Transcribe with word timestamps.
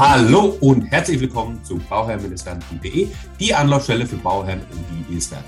Hallo 0.00 0.56
und 0.60 0.84
herzlich 0.84 1.20
willkommen 1.20 1.62
zu 1.62 1.76
bauherrn-werden.de, 1.76 3.08
die 3.38 3.54
Anlaufstelle 3.54 4.06
für 4.06 4.16
Bauherren 4.16 4.62
und 4.72 5.10
die, 5.10 5.18
es 5.18 5.30
werden. 5.30 5.44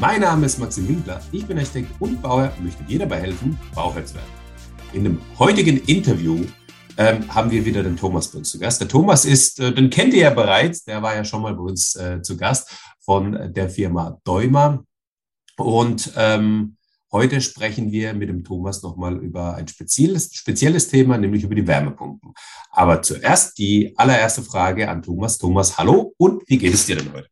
Mein 0.00 0.20
Name 0.20 0.46
ist 0.46 0.58
Maxim 0.58 0.88
Winkler, 0.88 1.22
ich 1.30 1.46
bin 1.46 1.56
Architekt 1.56 1.92
und 2.00 2.20
Bauherr 2.20 2.52
und 2.58 2.64
möchte 2.64 2.82
dir 2.82 2.98
dabei 2.98 3.20
helfen, 3.20 3.56
Bauherr 3.72 4.04
zu 4.04 4.16
werden. 4.16 4.32
In 4.94 5.04
dem 5.04 5.20
heutigen 5.38 5.76
Interview 5.76 6.44
ähm, 6.96 7.32
haben 7.32 7.52
wir 7.52 7.64
wieder 7.64 7.84
den 7.84 7.96
Thomas 7.96 8.26
bei 8.26 8.38
uns 8.38 8.50
zu 8.50 8.58
Gast. 8.58 8.80
Der 8.80 8.88
Thomas 8.88 9.24
ist, 9.24 9.60
äh, 9.60 9.72
den 9.72 9.90
kennt 9.90 10.12
ihr 10.12 10.22
ja 10.22 10.30
bereits, 10.30 10.82
der 10.82 11.00
war 11.00 11.14
ja 11.14 11.22
schon 11.22 11.42
mal 11.42 11.54
bei 11.54 11.62
uns 11.62 11.94
äh, 11.94 12.20
zu 12.20 12.36
Gast 12.36 12.76
von 12.98 13.52
der 13.54 13.70
Firma 13.70 14.18
Däumer. 14.24 14.82
Und 15.56 16.10
ähm, 16.16 16.78
Heute 17.14 17.40
sprechen 17.40 17.92
wir 17.92 18.12
mit 18.12 18.28
dem 18.28 18.42
Thomas 18.42 18.82
nochmal 18.82 19.18
über 19.18 19.54
ein 19.54 19.68
spezielles, 19.68 20.34
spezielles 20.34 20.88
Thema, 20.88 21.16
nämlich 21.16 21.44
über 21.44 21.54
die 21.54 21.64
Wärmepumpen. 21.64 22.34
Aber 22.72 23.02
zuerst 23.02 23.56
die 23.56 23.94
allererste 23.96 24.42
Frage 24.42 24.88
an 24.88 25.00
Thomas. 25.00 25.38
Thomas, 25.38 25.78
hallo 25.78 26.12
und 26.18 26.42
wie 26.48 26.58
geht 26.58 26.74
es 26.74 26.86
dir 26.86 26.96
denn 26.96 27.12
heute? 27.12 27.28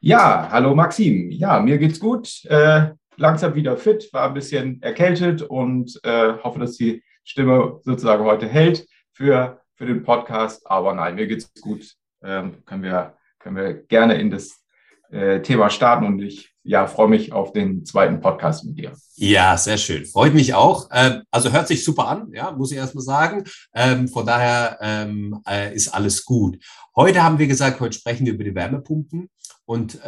Ja, 0.00 0.48
hallo 0.50 0.74
Maxim. 0.74 1.30
Ja, 1.30 1.60
mir 1.60 1.78
geht's 1.78 2.00
gut. 2.00 2.44
Äh, 2.46 2.94
langsam 3.14 3.54
wieder 3.54 3.76
fit, 3.76 4.12
war 4.12 4.26
ein 4.26 4.34
bisschen 4.34 4.82
erkältet 4.82 5.42
und 5.42 6.00
äh, 6.02 6.32
hoffe, 6.42 6.58
dass 6.58 6.76
die 6.76 7.04
Stimme 7.22 7.78
sozusagen 7.84 8.24
heute 8.24 8.48
hält 8.48 8.88
für, 9.12 9.62
für 9.76 9.86
den 9.86 10.02
Podcast. 10.02 10.68
Aber 10.68 10.94
nein, 10.94 11.14
mir 11.14 11.28
geht's 11.28 11.48
gut. 11.60 11.94
Ähm, 12.24 12.64
können, 12.64 12.82
wir, 12.82 13.16
können 13.38 13.54
wir 13.54 13.74
gerne 13.84 14.14
in 14.14 14.32
das 14.32 14.64
äh, 15.12 15.40
Thema 15.42 15.70
starten 15.70 16.06
und 16.06 16.18
ich 16.18 16.51
ja, 16.64 16.86
freue 16.86 17.08
mich 17.08 17.32
auf 17.32 17.52
den 17.52 17.84
zweiten 17.84 18.20
Podcast 18.20 18.64
mit 18.64 18.78
dir. 18.78 18.92
Ja, 19.16 19.56
sehr 19.56 19.78
schön. 19.78 20.06
Freut 20.06 20.34
mich 20.34 20.54
auch. 20.54 20.88
Ähm, 20.92 21.22
also 21.30 21.50
hört 21.50 21.66
sich 21.66 21.84
super 21.84 22.08
an, 22.08 22.30
ja, 22.32 22.52
muss 22.52 22.70
ich 22.70 22.78
erstmal 22.78 23.04
sagen. 23.04 23.44
Ähm, 23.74 24.08
von 24.08 24.24
daher 24.24 24.78
ähm, 24.80 25.40
äh, 25.48 25.74
ist 25.74 25.88
alles 25.88 26.24
gut. 26.24 26.58
Heute 26.94 27.22
haben 27.22 27.38
wir 27.38 27.46
gesagt, 27.46 27.80
heute 27.80 27.98
sprechen 27.98 28.26
wir 28.26 28.34
über 28.34 28.44
die 28.44 28.54
Wärmepumpen 28.54 29.28
und 29.64 30.00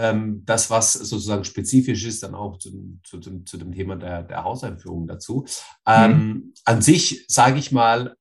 das, 0.45 0.69
was 0.69 0.92
sozusagen 0.92 1.45
spezifisch 1.45 2.05
ist, 2.05 2.23
dann 2.23 2.34
auch 2.34 2.59
zu, 2.59 2.98
zu, 3.03 3.19
zu 3.20 3.57
dem 3.57 3.73
Thema 3.73 3.97
der, 3.97 4.23
der 4.23 4.45
Hauseinführung 4.45 5.07
dazu. 5.07 5.47
Mhm. 5.89 6.53
An 6.67 6.83
sich, 6.83 7.25
sage 7.29 7.59
ich 7.59 7.73
mal, 7.73 8.14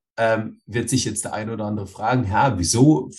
wird 0.67 0.89
sich 0.89 1.03
jetzt 1.03 1.25
der 1.25 1.33
eine 1.33 1.51
oder 1.51 1.65
andere 1.65 1.87
fragen, 1.87 2.29
ja, 2.29 2.57
wieso 2.57 3.09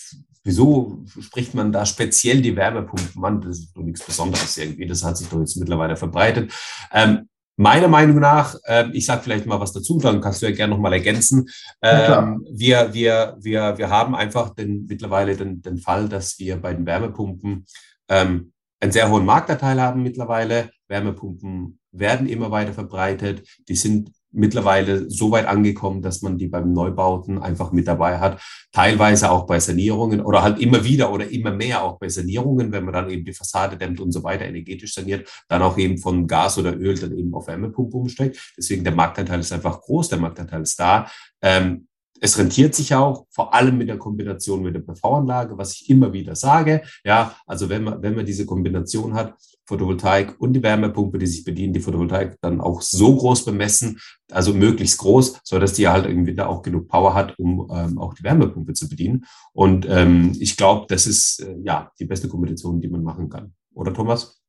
Wieso 0.44 0.98
spricht 1.20 1.54
man 1.54 1.72
da 1.72 1.86
speziell 1.86 2.42
die 2.42 2.54
Wärmepumpen 2.54 3.24
an? 3.24 3.40
Das 3.40 3.58
ist 3.58 3.74
doch 3.74 3.82
nichts 3.82 4.04
Besonderes 4.04 4.56
irgendwie. 4.58 4.86
Das 4.86 5.02
hat 5.02 5.16
sich 5.16 5.28
doch 5.28 5.40
jetzt 5.40 5.56
mittlerweile 5.56 5.96
verbreitet. 5.96 6.52
Ähm, 6.92 7.28
meiner 7.56 7.88
Meinung 7.88 8.18
nach, 8.20 8.56
äh, 8.64 8.90
ich 8.92 9.06
sage 9.06 9.22
vielleicht 9.22 9.46
mal 9.46 9.58
was 9.58 9.72
dazu, 9.72 9.98
dann 9.98 10.20
kannst 10.20 10.42
du 10.42 10.46
ja 10.46 10.54
gerne 10.54 10.74
nochmal 10.74 10.92
ergänzen. 10.92 11.48
Ähm, 11.80 12.46
wir, 12.50 12.92
wir, 12.92 13.38
wir, 13.40 13.78
wir 13.78 13.88
haben 13.88 14.14
einfach 14.14 14.54
den, 14.54 14.84
mittlerweile 14.86 15.34
den, 15.34 15.62
den 15.62 15.78
Fall, 15.78 16.10
dass 16.10 16.38
wir 16.38 16.60
bei 16.60 16.74
den 16.74 16.84
Wärmepumpen 16.84 17.64
ähm, 18.08 18.52
einen 18.80 18.92
sehr 18.92 19.08
hohen 19.10 19.24
Marktanteil 19.24 19.80
haben 19.80 20.02
mittlerweile. 20.02 20.70
Wärmepumpen 20.88 21.78
werden 21.90 22.28
immer 22.28 22.50
weiter 22.50 22.74
verbreitet. 22.74 23.48
Die 23.68 23.76
sind 23.76 24.10
mittlerweile 24.34 25.10
so 25.10 25.30
weit 25.30 25.46
angekommen, 25.46 26.02
dass 26.02 26.22
man 26.22 26.36
die 26.36 26.48
beim 26.48 26.72
Neubauten 26.72 27.38
einfach 27.38 27.72
mit 27.72 27.86
dabei 27.86 28.18
hat. 28.18 28.42
Teilweise 28.72 29.30
auch 29.30 29.46
bei 29.46 29.60
Sanierungen 29.60 30.20
oder 30.20 30.42
halt 30.42 30.58
immer 30.60 30.84
wieder 30.84 31.12
oder 31.12 31.30
immer 31.30 31.52
mehr 31.52 31.82
auch 31.82 31.98
bei 31.98 32.08
Sanierungen, 32.08 32.72
wenn 32.72 32.84
man 32.84 32.94
dann 32.94 33.10
eben 33.10 33.24
die 33.24 33.32
Fassade 33.32 33.76
dämmt 33.76 34.00
und 34.00 34.12
so 34.12 34.22
weiter 34.22 34.44
energetisch 34.44 34.94
saniert, 34.94 35.28
dann 35.48 35.62
auch 35.62 35.78
eben 35.78 35.98
von 35.98 36.26
Gas 36.26 36.58
oder 36.58 36.76
Öl 36.76 36.98
dann 36.98 37.16
eben 37.16 37.34
auf 37.34 37.46
Wärmepumpe 37.46 37.96
umsteigt. 37.96 38.54
Deswegen 38.56 38.84
der 38.84 38.94
Marktanteil 38.94 39.40
ist 39.40 39.52
einfach 39.52 39.80
groß, 39.80 40.08
der 40.10 40.18
Marktanteil 40.18 40.62
ist 40.62 40.78
da. 40.78 41.08
Ähm, 41.40 41.86
es 42.20 42.38
rentiert 42.38 42.74
sich 42.74 42.94
auch, 42.94 43.26
vor 43.30 43.52
allem 43.52 43.76
mit 43.76 43.88
der 43.88 43.98
Kombination 43.98 44.62
mit 44.62 44.74
der 44.74 44.80
PV-Anlage, 44.80 45.58
was 45.58 45.74
ich 45.74 45.90
immer 45.90 46.12
wieder 46.12 46.34
sage. 46.34 46.82
Ja, 47.04 47.36
also 47.46 47.68
wenn 47.68 47.84
man, 47.84 48.02
wenn 48.02 48.14
man 48.14 48.24
diese 48.24 48.46
Kombination 48.46 49.14
hat, 49.14 49.34
Photovoltaik 49.66 50.40
und 50.40 50.52
die 50.52 50.62
Wärmepumpe, 50.62 51.18
die 51.18 51.26
sich 51.26 51.44
bedienen, 51.44 51.72
die 51.72 51.80
Photovoltaik 51.80 52.36
dann 52.40 52.60
auch 52.60 52.82
so 52.82 53.16
groß 53.16 53.44
bemessen, 53.44 53.98
also 54.30 54.52
möglichst 54.52 54.98
groß, 54.98 55.40
so 55.42 55.58
dass 55.58 55.74
die 55.74 55.88
halt 55.88 56.06
irgendwie 56.06 56.34
da 56.34 56.46
auch 56.46 56.62
genug 56.62 56.88
Power 56.88 57.14
hat, 57.14 57.38
um 57.38 57.70
ähm, 57.74 57.98
auch 57.98 58.14
die 58.14 58.24
Wärmepumpe 58.24 58.74
zu 58.74 58.88
bedienen. 58.88 59.24
Und 59.52 59.86
ähm, 59.88 60.32
ich 60.38 60.56
glaube, 60.56 60.86
das 60.88 61.06
ist 61.06 61.40
äh, 61.40 61.56
ja 61.62 61.90
die 61.98 62.04
beste 62.04 62.28
Kombination, 62.28 62.80
die 62.80 62.88
man 62.88 63.02
machen 63.02 63.28
kann. 63.28 63.54
Oder 63.74 63.92
Thomas? 63.92 64.40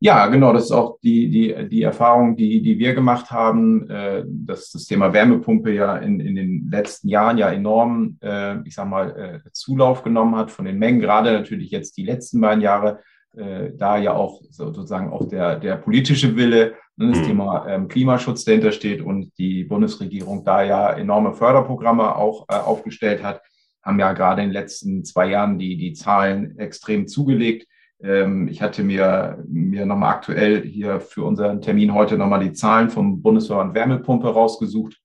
Ja, 0.00 0.26
genau, 0.26 0.52
das 0.52 0.64
ist 0.64 0.72
auch 0.72 0.98
die, 1.02 1.30
die, 1.30 1.68
die 1.70 1.82
Erfahrung, 1.82 2.36
die, 2.36 2.60
die 2.60 2.78
wir 2.78 2.94
gemacht 2.94 3.30
haben, 3.30 3.88
äh, 3.88 4.22
dass 4.26 4.70
das 4.70 4.84
Thema 4.84 5.14
Wärmepumpe 5.14 5.72
ja 5.72 5.96
in, 5.96 6.20
in 6.20 6.34
den 6.34 6.68
letzten 6.70 7.08
Jahren 7.08 7.38
ja 7.38 7.50
enorm, 7.50 8.18
äh, 8.20 8.60
ich 8.66 8.74
sag 8.74 8.86
mal, 8.86 9.42
äh, 9.46 9.50
Zulauf 9.52 10.02
genommen 10.02 10.36
hat 10.36 10.50
von 10.50 10.66
den 10.66 10.78
Mengen, 10.78 11.00
gerade 11.00 11.32
natürlich 11.32 11.70
jetzt 11.70 11.96
die 11.96 12.04
letzten 12.04 12.38
beiden 12.40 12.60
Jahre, 12.60 13.00
äh, 13.36 13.72
da 13.76 13.96
ja 13.96 14.14
auch 14.14 14.40
sozusagen 14.50 15.10
auch 15.10 15.28
der, 15.28 15.58
der 15.58 15.76
politische 15.76 16.36
Wille, 16.36 16.74
ne, 16.96 17.10
das 17.10 17.18
mhm. 17.18 17.24
Thema 17.24 17.66
ähm, 17.68 17.88
Klimaschutz 17.88 18.44
dahinter 18.44 18.72
steht 18.72 19.02
und 19.02 19.36
die 19.38 19.64
Bundesregierung 19.64 20.44
da 20.44 20.62
ja 20.62 20.92
enorme 20.92 21.34
Förderprogramme 21.34 22.16
auch 22.16 22.46
äh, 22.48 22.54
aufgestellt 22.54 23.22
hat, 23.22 23.42
haben 23.82 23.98
ja 23.98 24.12
gerade 24.12 24.42
in 24.42 24.48
den 24.48 24.54
letzten 24.54 25.04
zwei 25.04 25.28
Jahren 25.28 25.58
die, 25.58 25.76
die 25.76 25.92
Zahlen 25.92 26.58
extrem 26.58 27.06
zugelegt. 27.06 27.66
Ähm, 28.02 28.48
ich 28.48 28.62
hatte 28.62 28.82
mir, 28.82 29.42
mir 29.46 29.86
nochmal 29.86 30.14
aktuell 30.14 30.62
hier 30.62 31.00
für 31.00 31.24
unseren 31.24 31.60
Termin 31.60 31.94
heute 31.94 32.16
nochmal 32.16 32.40
die 32.40 32.52
Zahlen 32.52 32.90
vom 32.90 33.22
Bundesverband 33.22 33.74
Wärmepumpe 33.74 34.28
rausgesucht. 34.28 35.00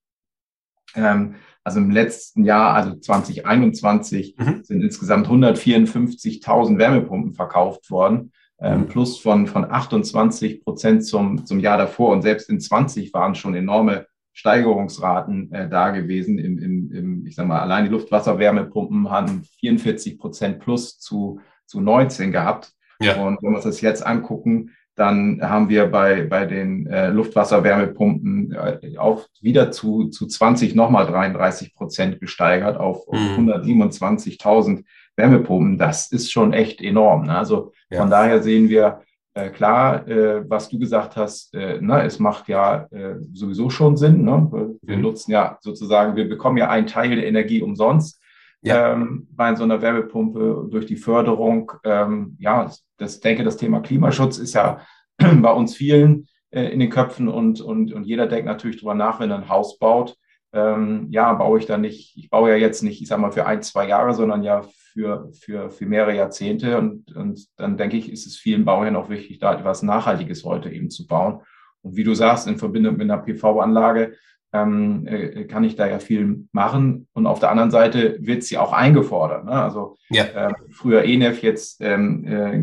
Ähm, 0.94 1.36
also 1.64 1.78
im 1.78 1.90
letzten 1.90 2.44
Jahr, 2.44 2.74
also 2.74 2.94
2021, 2.94 4.36
mhm. 4.38 4.64
sind 4.64 4.82
insgesamt 4.82 5.28
154.000 5.28 6.78
Wärmepumpen 6.78 7.34
verkauft 7.34 7.90
worden, 7.90 8.32
ähm, 8.60 8.80
mhm. 8.80 8.86
plus 8.86 9.18
von, 9.18 9.46
von 9.46 9.70
28 9.70 10.64
Prozent 10.64 11.04
zum, 11.04 11.44
zum 11.44 11.60
Jahr 11.60 11.78
davor. 11.78 12.12
Und 12.12 12.22
selbst 12.22 12.48
in 12.48 12.60
20 12.60 13.12
waren 13.12 13.34
schon 13.34 13.54
enorme 13.54 14.06
Steigerungsraten 14.32 15.52
äh, 15.52 15.68
da 15.68 15.90
gewesen. 15.90 16.38
Im, 16.38 16.58
im, 16.58 16.92
im, 16.92 17.26
ich 17.26 17.34
sag 17.34 17.46
mal, 17.46 17.60
allein 17.60 17.84
die 17.84 17.90
Luftwasserwärmepumpen 17.90 19.10
haben 19.10 19.42
44 19.58 20.18
Prozent 20.18 20.60
plus 20.60 20.98
zu, 20.98 21.40
zu 21.66 21.80
19 21.80 22.32
gehabt. 22.32 22.72
Ja. 23.00 23.22
Und 23.22 23.42
wenn 23.42 23.50
wir 23.50 23.56
uns 23.56 23.64
das 23.64 23.80
jetzt 23.80 24.06
angucken, 24.06 24.70
dann 25.00 25.40
haben 25.40 25.70
wir 25.70 25.86
bei, 25.86 26.26
bei 26.26 26.44
den 26.44 26.86
äh, 26.86 27.08
Luftwasserwärmepumpen 27.08 28.52
äh, 28.52 28.98
auch 28.98 29.26
wieder 29.40 29.70
zu, 29.70 30.08
zu 30.08 30.26
20 30.26 30.74
nochmal 30.74 31.06
33 31.06 31.74
Prozent 31.74 32.20
gesteigert 32.20 32.76
auf, 32.76 33.06
mhm. 33.10 33.48
127.000 33.48 34.84
Wärmepumpen. 35.16 35.78
Das 35.78 36.12
ist 36.12 36.30
schon 36.30 36.52
echt 36.52 36.82
enorm. 36.82 37.24
Ne? 37.24 37.38
Also 37.38 37.72
ja. 37.88 37.98
von 37.98 38.10
daher 38.10 38.42
sehen 38.42 38.68
wir, 38.68 39.00
äh, 39.32 39.48
klar, 39.48 40.06
äh, 40.06 40.44
was 40.46 40.68
du 40.68 40.78
gesagt 40.78 41.16
hast, 41.16 41.54
äh, 41.54 41.78
na, 41.80 42.04
es 42.04 42.18
macht 42.18 42.48
ja 42.48 42.86
äh, 42.90 43.14
sowieso 43.32 43.70
schon 43.70 43.96
Sinn. 43.96 44.22
Ne? 44.24 44.76
Wir 44.82 44.96
mhm. 44.96 45.02
nutzen 45.02 45.30
ja 45.30 45.56
sozusagen, 45.62 46.14
wir 46.14 46.28
bekommen 46.28 46.58
ja 46.58 46.68
einen 46.68 46.86
Teil 46.86 47.16
der 47.16 47.26
Energie 47.26 47.62
umsonst 47.62 48.19
ja. 48.62 48.92
ähm, 48.92 49.28
bei 49.30 49.54
so 49.54 49.64
einer 49.64 49.82
Wärmepumpe 49.82 50.68
durch 50.70 50.86
die 50.86 50.96
Förderung. 50.96 51.72
Ähm, 51.84 52.36
ja, 52.38 52.64
das, 52.64 52.86
das 52.96 53.20
denke, 53.20 53.44
das 53.44 53.56
Thema 53.56 53.80
Klimaschutz 53.80 54.38
ist 54.38 54.54
ja 54.54 54.80
bei 55.18 55.52
uns 55.52 55.74
vielen 55.76 56.26
äh, 56.50 56.64
in 56.64 56.80
den 56.80 56.90
Köpfen 56.90 57.28
und, 57.28 57.60
und, 57.60 57.92
und 57.92 58.04
jeder 58.04 58.26
denkt 58.26 58.46
natürlich 58.46 58.78
drüber 58.78 58.94
nach, 58.94 59.20
wenn 59.20 59.30
er 59.30 59.38
ein 59.38 59.48
Haus 59.48 59.78
baut. 59.78 60.16
Ähm, 60.52 61.06
ja, 61.10 61.32
baue 61.34 61.60
ich 61.60 61.66
da 61.66 61.78
nicht, 61.78 62.16
ich 62.16 62.28
baue 62.28 62.50
ja 62.50 62.56
jetzt 62.56 62.82
nicht, 62.82 63.00
ich 63.00 63.08
sag 63.08 63.20
mal, 63.20 63.30
für 63.30 63.46
ein, 63.46 63.62
zwei 63.62 63.86
Jahre, 63.86 64.14
sondern 64.14 64.42
ja 64.42 64.62
für, 64.92 65.30
für, 65.32 65.70
für 65.70 65.86
mehrere 65.86 66.16
Jahrzehnte. 66.16 66.76
Und, 66.76 67.14
und 67.14 67.46
dann 67.56 67.76
denke 67.76 67.96
ich, 67.96 68.10
ist 68.10 68.26
es 68.26 68.36
vielen 68.36 68.64
Bauherren 68.64 68.96
auch 68.96 69.08
wichtig, 69.08 69.38
da 69.38 69.54
etwas 69.54 69.82
Nachhaltiges 69.82 70.44
heute 70.44 70.70
eben 70.70 70.90
zu 70.90 71.06
bauen. 71.06 71.42
Und 71.82 71.96
wie 71.96 72.04
du 72.04 72.14
sagst, 72.14 72.48
in 72.48 72.58
Verbindung 72.58 72.96
mit 72.96 73.10
einer 73.10 73.22
PV-Anlage 73.22 74.16
ähm, 74.52 75.06
äh, 75.06 75.44
kann 75.44 75.64
ich 75.64 75.76
da 75.76 75.86
ja 75.86 75.98
viel 75.98 76.46
machen. 76.52 77.08
Und 77.12 77.26
auf 77.26 77.40
der 77.40 77.50
anderen 77.50 77.70
Seite 77.70 78.18
wird 78.20 78.42
sie 78.42 78.58
auch 78.58 78.72
eingefordert. 78.72 79.44
Ne? 79.44 79.52
Also 79.52 79.96
ja. 80.08 80.24
äh, 80.24 80.52
früher 80.70 81.04
ENEF, 81.04 81.42
jetzt 81.42 81.80
ähm, 81.80 82.24
äh, 82.24 82.58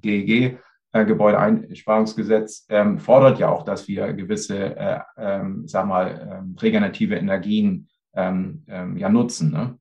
GEG, 0.00 0.58
äh, 0.92 1.04
Gebäudeeinsparungsgesetz, 1.04 2.66
ähm, 2.68 2.98
fordert 2.98 3.38
ja 3.38 3.48
auch, 3.48 3.62
dass 3.64 3.88
wir 3.88 4.12
gewisse, 4.12 4.76
äh, 4.76 5.00
ähm, 5.16 5.66
sag 5.66 5.86
mal, 5.86 6.40
ähm, 6.42 6.56
regenerative 6.60 7.16
Energien 7.16 7.88
ähm, 8.16 8.62
ja 8.96 9.08
nutzen. 9.08 9.50
Ne? 9.50 9.76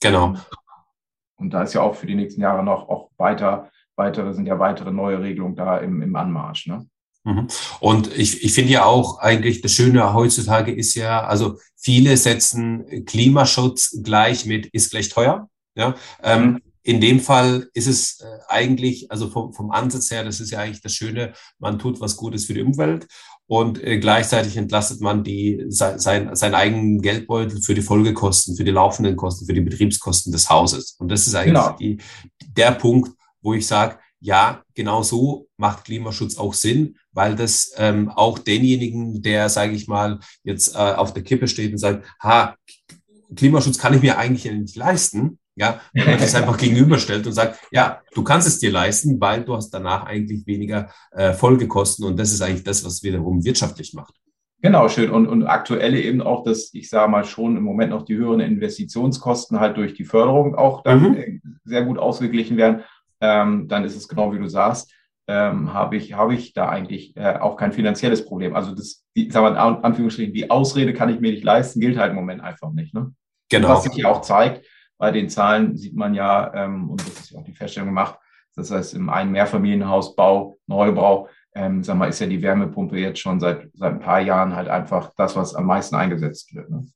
Genau. 0.00 0.34
Und 1.36 1.54
da 1.54 1.62
ist 1.62 1.74
ja 1.74 1.82
auch 1.82 1.94
für 1.94 2.06
die 2.06 2.16
nächsten 2.16 2.40
Jahre 2.40 2.64
noch 2.64 2.88
auch 2.88 3.10
weiter, 3.18 3.70
weitere, 3.94 4.32
sind 4.34 4.46
ja 4.46 4.58
weitere 4.58 4.90
neue 4.90 5.20
Regelungen 5.20 5.54
da 5.54 5.78
im, 5.78 6.02
im 6.02 6.16
Anmarsch. 6.16 6.66
Ne? 6.66 6.86
Mhm. 7.24 7.48
Und 7.80 8.16
ich, 8.16 8.42
ich 8.42 8.52
finde 8.52 8.72
ja 8.72 8.84
auch 8.84 9.18
eigentlich, 9.18 9.60
das 9.60 9.72
Schöne 9.72 10.12
heutzutage 10.12 10.72
ist 10.72 10.94
ja, 10.94 11.24
also 11.24 11.58
viele 11.76 12.16
setzen 12.16 13.04
Klimaschutz 13.06 13.98
gleich 14.02 14.46
mit 14.46 14.66
ist 14.66 14.90
gleich 14.90 15.08
teuer. 15.08 15.48
Ja, 15.74 15.94
ähm, 16.22 16.44
mhm. 16.44 16.60
in 16.82 17.00
dem 17.00 17.20
Fall 17.20 17.68
ist 17.72 17.86
es 17.86 18.20
äh, 18.20 18.26
eigentlich, 18.48 19.10
also 19.10 19.30
vom, 19.30 19.54
vom 19.54 19.70
Ansatz 19.70 20.10
her, 20.10 20.22
das 20.22 20.38
ist 20.38 20.50
ja 20.50 20.58
eigentlich 20.58 20.82
das 20.82 20.92
Schöne, 20.92 21.32
man 21.58 21.78
tut 21.78 22.00
was 22.00 22.16
Gutes 22.16 22.44
für 22.44 22.54
die 22.54 22.62
Umwelt 22.62 23.06
und 23.46 23.82
äh, 23.82 23.98
gleichzeitig 23.98 24.56
entlastet 24.56 25.00
man 25.00 25.24
die, 25.24 25.64
sein, 25.68 25.98
seinen 25.98 26.54
eigenen 26.54 27.00
Geldbeutel 27.00 27.62
für 27.62 27.74
die 27.74 27.82
Folgekosten, 27.82 28.56
für 28.56 28.64
die 28.64 28.70
laufenden 28.70 29.16
Kosten, 29.16 29.46
für 29.46 29.54
die 29.54 29.60
Betriebskosten 29.60 30.32
des 30.32 30.50
Hauses. 30.50 30.96
Und 30.98 31.08
das 31.08 31.26
ist 31.26 31.34
eigentlich 31.34 31.54
genau. 31.54 31.76
die, 31.78 31.98
der 32.56 32.72
Punkt, 32.72 33.12
wo 33.40 33.54
ich 33.54 33.66
sage, 33.66 33.98
ja, 34.22 34.62
genau 34.74 35.02
so 35.02 35.48
macht 35.56 35.84
Klimaschutz 35.84 36.38
auch 36.38 36.54
Sinn, 36.54 36.96
weil 37.10 37.34
das 37.34 37.72
ähm, 37.76 38.08
auch 38.08 38.38
denjenigen, 38.38 39.20
der, 39.20 39.48
sage 39.48 39.72
ich 39.72 39.88
mal, 39.88 40.20
jetzt 40.44 40.76
äh, 40.76 40.78
auf 40.78 41.12
der 41.12 41.24
Kippe 41.24 41.48
steht 41.48 41.72
und 41.72 41.78
sagt, 41.78 42.06
ha, 42.22 42.54
Klimaschutz 43.34 43.78
kann 43.78 43.94
ich 43.94 44.02
mir 44.02 44.18
eigentlich 44.18 44.50
nicht 44.50 44.76
leisten, 44.76 45.40
ja, 45.56 45.80
wenn 45.92 46.06
man 46.06 46.18
das 46.18 46.36
einfach 46.36 46.56
gegenüberstellt 46.56 47.26
und 47.26 47.32
sagt, 47.32 47.58
ja, 47.72 48.00
du 48.14 48.22
kannst 48.22 48.46
es 48.46 48.60
dir 48.60 48.70
leisten, 48.70 49.20
weil 49.20 49.44
du 49.44 49.56
hast 49.56 49.70
danach 49.70 50.06
eigentlich 50.06 50.46
weniger 50.46 50.90
äh, 51.10 51.32
Folgekosten 51.32 52.06
und 52.06 52.16
das 52.16 52.32
ist 52.32 52.42
eigentlich 52.42 52.64
das, 52.64 52.84
was 52.84 53.02
wiederum 53.02 53.44
wirtschaftlich 53.44 53.92
macht. 53.92 54.14
Genau, 54.62 54.88
schön. 54.88 55.10
Und, 55.10 55.26
und 55.26 55.44
aktuell 55.44 55.96
eben 55.96 56.22
auch, 56.22 56.44
dass 56.44 56.72
ich 56.72 56.88
sage 56.88 57.10
mal 57.10 57.24
schon 57.24 57.56
im 57.56 57.64
Moment 57.64 57.90
noch 57.90 58.04
die 58.04 58.14
höheren 58.14 58.38
Investitionskosten 58.38 59.58
halt 59.58 59.76
durch 59.76 59.94
die 59.94 60.04
Förderung 60.04 60.54
auch 60.54 60.84
dann 60.84 61.02
mhm. 61.02 61.16
Äh, 61.16 61.40
sehr 61.64 61.84
gut 61.84 61.98
ausgeglichen 61.98 62.56
werden. 62.56 62.82
Ähm, 63.22 63.68
dann 63.68 63.84
ist 63.84 63.96
es 63.96 64.08
genau 64.08 64.34
wie 64.34 64.38
du 64.38 64.48
sagst, 64.48 64.92
ähm, 65.28 65.72
habe 65.72 65.96
ich, 65.96 66.12
habe 66.12 66.34
ich 66.34 66.52
da 66.52 66.68
eigentlich 66.68 67.16
äh, 67.16 67.38
auch 67.38 67.56
kein 67.56 67.72
finanzielles 67.72 68.26
Problem. 68.26 68.54
Also 68.54 68.74
das, 68.74 69.04
die, 69.16 69.30
sagen 69.30 69.46
wir 69.46 69.50
in 69.52 69.56
Anführungsstrichen, 69.56 70.34
die 70.34 70.50
Ausrede 70.50 70.92
kann 70.92 71.08
ich 71.08 71.20
mir 71.20 71.30
nicht 71.30 71.44
leisten, 71.44 71.80
gilt 71.80 71.96
halt 71.96 72.10
im 72.10 72.16
Moment 72.16 72.42
einfach 72.42 72.72
nicht. 72.72 72.92
Ne? 72.92 73.14
Genau. 73.48 73.68
Was 73.68 73.84
sich 73.84 73.94
ja 73.94 74.10
auch 74.10 74.20
zeigt, 74.22 74.66
bei 74.98 75.12
den 75.12 75.28
Zahlen 75.28 75.76
sieht 75.76 75.94
man 75.94 76.14
ja, 76.14 76.52
ähm, 76.54 76.90
und 76.90 77.00
das 77.00 77.20
ist 77.20 77.30
ja 77.30 77.38
auch 77.38 77.44
die 77.44 77.54
Feststellung 77.54 77.90
gemacht, 77.90 78.18
das 78.54 78.70
heißt, 78.70 78.94
im 78.94 79.08
einen 79.08 79.32
Mehrfamilienhausbau, 79.32 80.58
Neubau, 80.66 81.28
ähm, 81.54 81.82
sag 81.82 81.96
mal, 81.96 82.08
ist 82.08 82.20
ja 82.20 82.26
die 82.26 82.42
Wärmepumpe 82.42 82.98
jetzt 82.98 83.20
schon 83.20 83.40
seit, 83.40 83.70
seit 83.74 83.94
ein 83.94 84.00
paar 84.00 84.20
Jahren 84.20 84.54
halt 84.54 84.68
einfach 84.68 85.12
das, 85.16 85.36
was 85.36 85.54
am 85.54 85.66
meisten 85.66 85.94
eingesetzt 85.94 86.54
wird. 86.54 86.70
Ne? 86.70 86.86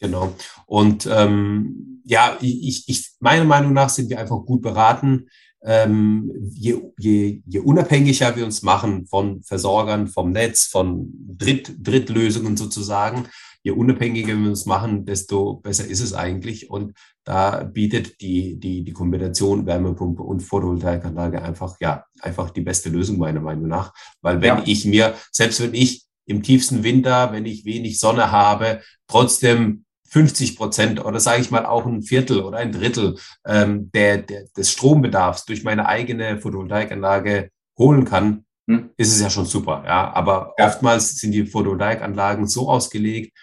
Genau. 0.00 0.34
Und 0.66 1.06
ähm, 1.06 2.02
ja, 2.04 2.36
ich, 2.40 2.84
ich, 2.88 3.12
meiner 3.20 3.44
Meinung 3.44 3.72
nach 3.72 3.88
sind 3.88 4.10
wir 4.10 4.18
einfach 4.18 4.44
gut 4.44 4.62
beraten, 4.62 5.28
ähm, 5.64 6.30
je, 6.52 6.92
je, 6.98 7.42
je 7.46 7.60
unabhängiger 7.60 8.36
wir 8.36 8.44
uns 8.44 8.62
machen 8.62 9.06
von 9.06 9.42
Versorgern, 9.42 10.08
vom 10.08 10.30
Netz, 10.30 10.66
von 10.66 11.10
Dritt, 11.38 11.74
Drittlösungen 11.82 12.56
sozusagen, 12.56 13.28
je 13.62 13.70
unabhängiger 13.70 14.36
wir 14.36 14.50
uns 14.50 14.66
machen, 14.66 15.06
desto 15.06 15.54
besser 15.54 15.86
ist 15.86 16.00
es 16.00 16.12
eigentlich. 16.12 16.68
Und 16.68 16.92
da 17.24 17.64
bietet 17.64 18.20
die, 18.20 18.60
die, 18.60 18.84
die 18.84 18.92
Kombination 18.92 19.64
Wärmepumpe 19.64 20.22
und 20.22 20.40
Photovoltaikanlage 20.40 21.40
einfach, 21.40 21.76
ja, 21.80 22.04
einfach 22.20 22.50
die 22.50 22.60
beste 22.60 22.90
Lösung 22.90 23.16
meiner 23.16 23.40
Meinung 23.40 23.66
nach. 23.66 23.94
Weil 24.20 24.42
wenn 24.42 24.58
ja. 24.58 24.62
ich 24.66 24.84
mir, 24.84 25.14
selbst 25.32 25.62
wenn 25.62 25.72
ich 25.72 26.04
im 26.26 26.42
tiefsten 26.42 26.84
Winter, 26.84 27.32
wenn 27.32 27.46
ich 27.46 27.64
wenig 27.64 27.98
Sonne 27.98 28.30
habe, 28.30 28.82
trotzdem 29.06 29.84
50 30.14 30.56
Prozent 30.56 31.04
oder 31.04 31.18
sage 31.18 31.40
ich 31.40 31.50
mal 31.50 31.66
auch 31.66 31.86
ein 31.86 32.02
Viertel 32.04 32.40
oder 32.42 32.58
ein 32.58 32.70
Drittel 32.70 33.16
ähm, 33.44 33.90
der, 33.92 34.18
der, 34.18 34.44
des 34.56 34.70
Strombedarfs 34.70 35.44
durch 35.44 35.64
meine 35.64 35.86
eigene 35.86 36.40
Photovoltaikanlage 36.40 37.50
holen 37.76 38.04
kann, 38.04 38.44
hm. 38.68 38.90
ist 38.96 39.12
es 39.12 39.20
ja 39.20 39.28
schon 39.28 39.46
super. 39.46 39.82
Ja, 39.84 40.12
aber 40.14 40.54
ja. 40.56 40.68
oftmals 40.68 41.16
sind 41.16 41.32
die 41.32 41.46
Photovoltaikanlagen 41.46 42.46
so 42.46 42.70
ausgelegt, 42.70 43.36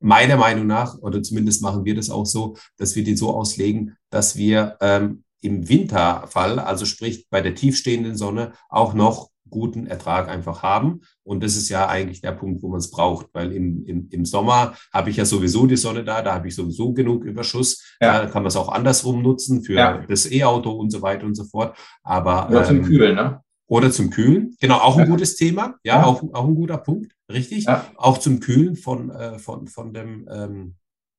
meiner 0.00 0.36
Meinung 0.36 0.66
nach, 0.66 0.98
oder 0.98 1.22
zumindest 1.22 1.62
machen 1.62 1.86
wir 1.86 1.94
das 1.94 2.10
auch 2.10 2.26
so, 2.26 2.58
dass 2.76 2.94
wir 2.94 3.04
die 3.04 3.16
so 3.16 3.34
auslegen, 3.34 3.96
dass 4.10 4.36
wir 4.36 4.76
ähm, 4.82 5.24
im 5.40 5.66
Winterfall, 5.66 6.58
also 6.58 6.84
sprich 6.84 7.26
bei 7.30 7.40
der 7.40 7.54
tiefstehenden 7.54 8.18
Sonne, 8.18 8.52
auch 8.68 8.92
noch 8.92 9.30
guten 9.50 9.86
Ertrag 9.86 10.28
einfach 10.28 10.62
haben. 10.62 11.00
Und 11.22 11.42
das 11.42 11.56
ist 11.56 11.68
ja 11.68 11.88
eigentlich 11.88 12.20
der 12.20 12.32
Punkt, 12.32 12.62
wo 12.62 12.68
man 12.68 12.78
es 12.78 12.90
braucht, 12.90 13.26
weil 13.32 13.52
im, 13.52 13.84
im, 13.84 14.08
im 14.10 14.24
Sommer 14.24 14.74
habe 14.92 15.10
ich 15.10 15.16
ja 15.16 15.24
sowieso 15.24 15.66
die 15.66 15.76
Sonne 15.76 16.04
da, 16.04 16.22
da 16.22 16.34
habe 16.34 16.48
ich 16.48 16.54
sowieso 16.54 16.92
genug 16.92 17.24
Überschuss. 17.24 17.96
Ja. 18.00 18.22
Da 18.22 18.26
kann 18.26 18.42
man 18.42 18.48
es 18.48 18.56
auch 18.56 18.70
andersrum 18.70 19.22
nutzen 19.22 19.62
für 19.62 19.74
ja. 19.74 20.04
das 20.08 20.30
E-Auto 20.30 20.70
und 20.72 20.90
so 20.90 21.02
weiter 21.02 21.26
und 21.26 21.34
so 21.34 21.44
fort. 21.44 21.76
Aber, 22.02 22.48
Oder 22.50 22.64
zum 22.64 22.76
ähm, 22.78 22.84
Kühlen, 22.84 23.14
ne? 23.14 23.40
Oder 23.66 23.90
zum 23.90 24.10
Kühlen. 24.10 24.56
Genau, 24.60 24.76
auch 24.76 24.96
ein 24.96 25.06
ja. 25.06 25.10
gutes 25.10 25.36
Thema. 25.36 25.74
Ja, 25.84 26.04
Auch, 26.04 26.22
auch 26.32 26.46
ein 26.46 26.54
guter 26.54 26.78
Punkt. 26.78 27.12
Richtig. 27.30 27.66
Auch 27.96 28.16
zum 28.18 28.40
Kühlen 28.40 28.76
von, 28.76 29.10
äh, 29.10 29.38
von, 29.38 29.66
von 29.66 29.92
dem. 29.92 30.26
Ähm, 30.30 30.74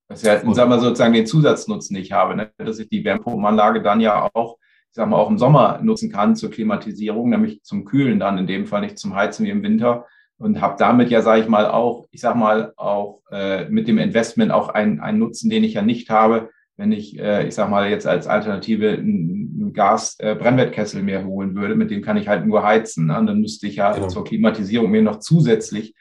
das 0.08 0.24
ja, 0.24 0.40
von, 0.40 0.56
sagen 0.56 0.72
wir 0.72 0.80
sozusagen 0.80 1.14
den 1.14 1.28
Zusatznutzen 1.28 1.96
nicht 1.96 2.12
habe, 2.12 2.36
ne? 2.36 2.52
dass 2.58 2.80
ich 2.80 2.90
die 2.90 3.06
Wärmepumpenanlage 3.06 3.84
dann 3.84 4.02
ja 4.02 4.28
auch, 4.34 4.58
ich 4.90 4.96
sag 4.96 5.08
mal, 5.08 5.18
auch 5.18 5.30
im 5.30 5.38
Sommer 5.38 5.80
nutzen 5.84 6.12
kann 6.12 6.36
zur 6.36 6.50
Klimatisierung, 6.50 7.30
nämlich 7.30 7.62
zum 7.64 7.86
Kühlen 7.86 8.20
dann 8.20 8.40
in 8.40 8.48
dem 8.48 8.66
Fall, 8.66 8.82
nicht 8.82 8.98
zum 8.98 9.16
Heizen 9.16 9.46
wie 9.46 9.52
im 9.52 9.64
Winter. 9.64 10.06
Und 10.38 10.62
habe 10.62 10.76
damit 10.80 11.10
ja, 11.10 11.22
sage 11.22 11.42
ich 11.42 11.48
mal, 11.48 11.68
auch, 11.68 12.08
ich 12.12 12.22
sag 12.22 12.36
mal, 12.36 12.74
auch 12.78 13.22
äh, 13.30 13.70
mit 13.70 13.88
dem 13.88 13.98
Investment 13.98 14.52
auch 14.52 14.70
einen, 14.70 15.00
einen 15.00 15.20
Nutzen, 15.20 15.50
den 15.50 15.64
ich 15.64 15.74
ja 15.74 15.82
nicht 15.82 16.10
habe, 16.10 16.50
wenn 16.78 16.94
ich, 16.94 17.20
äh, 17.20 17.46
ich 17.46 17.56
sag 17.56 17.70
mal, 17.70 17.90
jetzt 17.90 18.08
als 18.08 18.26
Alternative 18.26 18.92
einen 18.94 19.74
Gas-Brennwertkessel 19.74 21.02
äh, 21.02 21.04
mehr 21.04 21.26
holen 21.26 21.56
würde, 21.56 21.76
mit 21.76 21.92
dem 21.92 22.02
kann 22.02 22.18
ich 22.18 22.30
halt 22.30 22.46
nur 22.46 22.64
heizen. 22.64 23.08
Ne? 23.08 23.22
Dann 23.26 23.42
müsste 23.42 23.68
ich 23.68 23.76
ja 23.76 23.92
genau. 23.92 24.08
zur 24.08 24.24
Klimatisierung 24.24 24.90
mir 24.90 25.02
noch 25.02 25.20
zusätzlich 25.20 25.94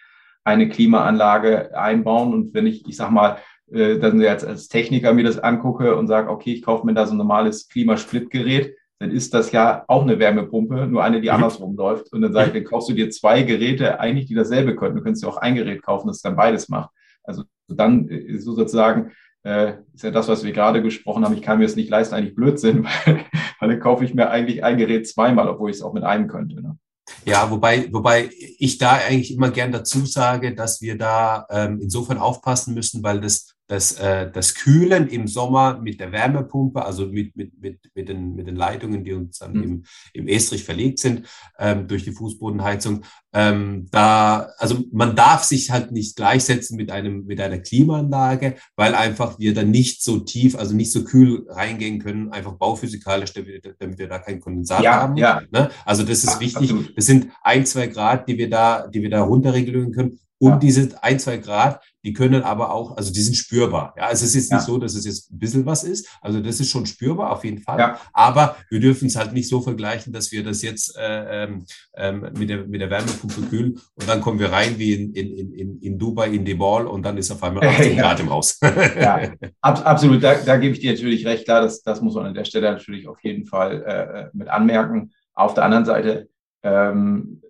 eine 0.44 0.68
Klimaanlage 0.68 1.76
einbauen. 1.76 2.32
Und 2.32 2.54
wenn 2.54 2.66
ich, 2.66 2.88
ich 2.88 2.96
sag 2.96 3.10
mal, 3.10 3.38
äh, 3.72 3.98
dann 3.98 4.20
jetzt 4.20 4.44
als 4.44 4.68
Techniker 4.68 5.12
mir 5.12 5.24
das 5.24 5.38
angucke 5.38 5.96
und 5.96 6.06
sage, 6.06 6.30
okay, 6.30 6.52
ich 6.52 6.62
kaufe 6.62 6.86
mir 6.86 6.94
da 6.94 7.06
so 7.06 7.14
ein 7.14 7.18
normales 7.18 7.68
Klimasplitgerät, 7.68 8.74
dann 8.98 9.10
ist 9.10 9.32
das 9.32 9.52
ja 9.52 9.84
auch 9.86 10.02
eine 10.02 10.18
Wärmepumpe, 10.18 10.86
nur 10.86 11.04
eine, 11.04 11.20
die 11.20 11.28
mhm. 11.28 11.34
andersrum 11.34 11.76
läuft. 11.76 12.12
Und 12.12 12.22
dann 12.22 12.32
sage 12.32 12.48
ich, 12.48 12.54
dann 12.54 12.64
kaufst 12.64 12.88
du 12.88 12.94
dir 12.94 13.10
zwei 13.10 13.42
Geräte, 13.42 14.00
eigentlich, 14.00 14.26
die 14.26 14.34
dasselbe 14.34 14.74
können. 14.74 14.96
Du 14.96 15.02
könntest 15.02 15.22
dir 15.24 15.28
auch 15.28 15.36
ein 15.36 15.54
Gerät 15.54 15.82
kaufen, 15.82 16.08
das 16.08 16.20
dann 16.20 16.36
beides 16.36 16.68
macht. 16.68 16.90
Also 17.22 17.44
dann 17.68 18.08
ist 18.08 18.44
so 18.44 18.54
sozusagen 18.54 19.12
äh, 19.44 19.74
ist 19.94 20.02
ja 20.02 20.10
das, 20.10 20.28
was 20.28 20.44
wir 20.44 20.52
gerade 20.52 20.82
gesprochen 20.82 21.24
haben. 21.24 21.34
Ich 21.34 21.42
kann 21.42 21.58
mir 21.58 21.64
es 21.64 21.76
nicht 21.76 21.90
leisten, 21.90 22.14
eigentlich 22.14 22.34
Blödsinn, 22.34 22.84
weil, 23.04 23.24
weil 23.60 23.68
dann 23.68 23.80
kaufe 23.80 24.04
ich 24.04 24.14
mir 24.14 24.30
eigentlich 24.30 24.64
ein 24.64 24.78
Gerät 24.78 25.08
zweimal, 25.08 25.48
obwohl 25.48 25.70
ich 25.70 25.76
es 25.76 25.82
auch 25.82 25.92
mit 25.92 26.04
einem 26.04 26.28
könnte. 26.28 26.60
Ne? 26.60 26.76
Ja, 27.24 27.50
wobei, 27.50 27.88
wobei 27.92 28.30
ich 28.58 28.78
da 28.78 28.92
eigentlich 28.92 29.32
immer 29.32 29.50
gern 29.50 29.72
dazu 29.72 30.04
sage, 30.04 30.54
dass 30.54 30.82
wir 30.82 30.98
da 30.98 31.46
ähm, 31.50 31.78
insofern 31.80 32.18
aufpassen 32.18 32.74
müssen, 32.74 33.02
weil 33.02 33.20
das 33.20 33.54
das, 33.68 33.92
äh, 33.92 34.30
das 34.30 34.54
Kühlen 34.54 35.08
im 35.08 35.28
Sommer 35.28 35.78
mit 35.78 36.00
der 36.00 36.10
Wärmepumpe, 36.10 36.84
also 36.84 37.06
mit, 37.06 37.36
mit, 37.36 37.52
mit, 37.60 37.78
mit, 37.94 38.08
den, 38.08 38.34
mit 38.34 38.46
den 38.46 38.56
Leitungen, 38.56 39.04
die 39.04 39.12
uns 39.12 39.38
dann 39.38 39.52
mhm. 39.52 39.62
im, 39.62 39.84
im 40.14 40.28
Estrich 40.28 40.64
verlegt 40.64 40.98
sind, 40.98 41.28
ähm, 41.58 41.86
durch 41.86 42.02
die 42.02 42.12
Fußbodenheizung, 42.12 43.04
ähm, 43.34 43.86
da, 43.90 44.48
also 44.56 44.84
man 44.90 45.14
darf 45.14 45.44
sich 45.44 45.70
halt 45.70 45.92
nicht 45.92 46.16
gleichsetzen 46.16 46.78
mit 46.78 46.90
einem, 46.90 47.26
mit 47.26 47.40
einer 47.40 47.58
Klimaanlage, 47.58 48.56
weil 48.74 48.94
einfach 48.94 49.38
wir 49.38 49.52
dann 49.52 49.70
nicht 49.70 50.02
so 50.02 50.18
tief, 50.18 50.56
also 50.56 50.74
nicht 50.74 50.90
so 50.90 51.04
kühl 51.04 51.46
reingehen 51.50 51.98
können, 51.98 52.32
einfach 52.32 52.54
bauphysikalisch, 52.54 53.34
damit, 53.34 53.76
damit 53.78 53.98
wir 53.98 54.08
da 54.08 54.18
kein 54.18 54.40
Kondensat 54.40 54.82
ja, 54.82 54.94
haben. 54.94 55.18
Ja. 55.18 55.42
Ne? 55.50 55.70
Also 55.84 56.04
das 56.04 56.24
ist 56.24 56.34
ja, 56.34 56.40
wichtig. 56.40 56.70
Absolut. 56.70 56.96
Das 56.96 57.04
sind 57.04 57.28
ein, 57.42 57.66
zwei 57.66 57.86
Grad, 57.88 58.28
die 58.28 58.38
wir 58.38 58.48
da, 58.48 58.86
die 58.86 59.02
wir 59.02 59.10
da 59.10 59.22
runterregeln 59.22 59.92
können. 59.92 60.18
Und 60.38 60.52
ja. 60.52 60.56
diese 60.58 61.02
ein, 61.02 61.18
zwei 61.18 61.38
Grad, 61.38 61.82
die 62.04 62.12
können 62.12 62.42
aber 62.42 62.72
auch, 62.72 62.96
also 62.96 63.12
die 63.12 63.20
sind 63.20 63.34
spürbar. 63.34 63.92
Ja, 63.96 64.06
also 64.06 64.24
es 64.24 64.34
ist 64.36 64.50
ja. 64.50 64.56
nicht 64.56 64.66
so, 64.66 64.78
dass 64.78 64.94
es 64.94 65.04
jetzt 65.04 65.32
ein 65.32 65.38
bisschen 65.38 65.66
was 65.66 65.82
ist. 65.82 66.08
Also 66.20 66.40
das 66.40 66.60
ist 66.60 66.70
schon 66.70 66.86
spürbar 66.86 67.32
auf 67.32 67.44
jeden 67.44 67.60
Fall. 67.60 67.78
Ja. 67.78 68.00
Aber 68.12 68.56
wir 68.70 68.78
dürfen 68.78 69.08
es 69.08 69.16
halt 69.16 69.32
nicht 69.32 69.48
so 69.48 69.60
vergleichen, 69.60 70.12
dass 70.12 70.30
wir 70.30 70.44
das 70.44 70.62
jetzt 70.62 70.96
äh, 70.96 71.44
ähm, 71.44 71.64
ähm, 71.96 72.28
mit, 72.38 72.48
der, 72.50 72.66
mit 72.66 72.80
der 72.80 72.90
Wärmepumpe 72.90 73.42
kühlen 73.42 73.80
und 73.94 74.08
dann 74.08 74.20
kommen 74.20 74.38
wir 74.38 74.52
rein 74.52 74.78
wie 74.78 74.94
in, 74.94 75.12
in, 75.12 75.52
in, 75.52 75.78
in 75.80 75.98
Dubai 75.98 76.28
in 76.28 76.44
die 76.44 76.54
Ball 76.54 76.86
und 76.86 77.02
dann 77.02 77.18
ist 77.18 77.32
auf 77.32 77.42
einmal 77.42 77.66
18 77.68 77.96
ja. 77.96 78.02
Grad 78.02 78.20
im 78.20 78.30
Haus. 78.30 78.58
ja, 79.00 79.32
Ab, 79.60 79.82
absolut. 79.84 80.22
Da, 80.22 80.36
da 80.36 80.56
gebe 80.56 80.74
ich 80.74 80.80
dir 80.80 80.92
natürlich 80.92 81.26
recht. 81.26 81.44
Klar, 81.44 81.62
das, 81.62 81.82
das 81.82 82.00
muss 82.00 82.14
man 82.14 82.26
an 82.26 82.34
der 82.34 82.44
Stelle 82.44 82.70
natürlich 82.70 83.08
auf 83.08 83.22
jeden 83.24 83.44
Fall 83.44 83.82
äh, 83.82 84.20
äh 84.20 84.30
mit 84.32 84.48
anmerken. 84.48 85.10
Auf 85.34 85.54
der 85.54 85.64
anderen 85.64 85.84
Seite 85.84 86.28
ähm, 86.62 87.42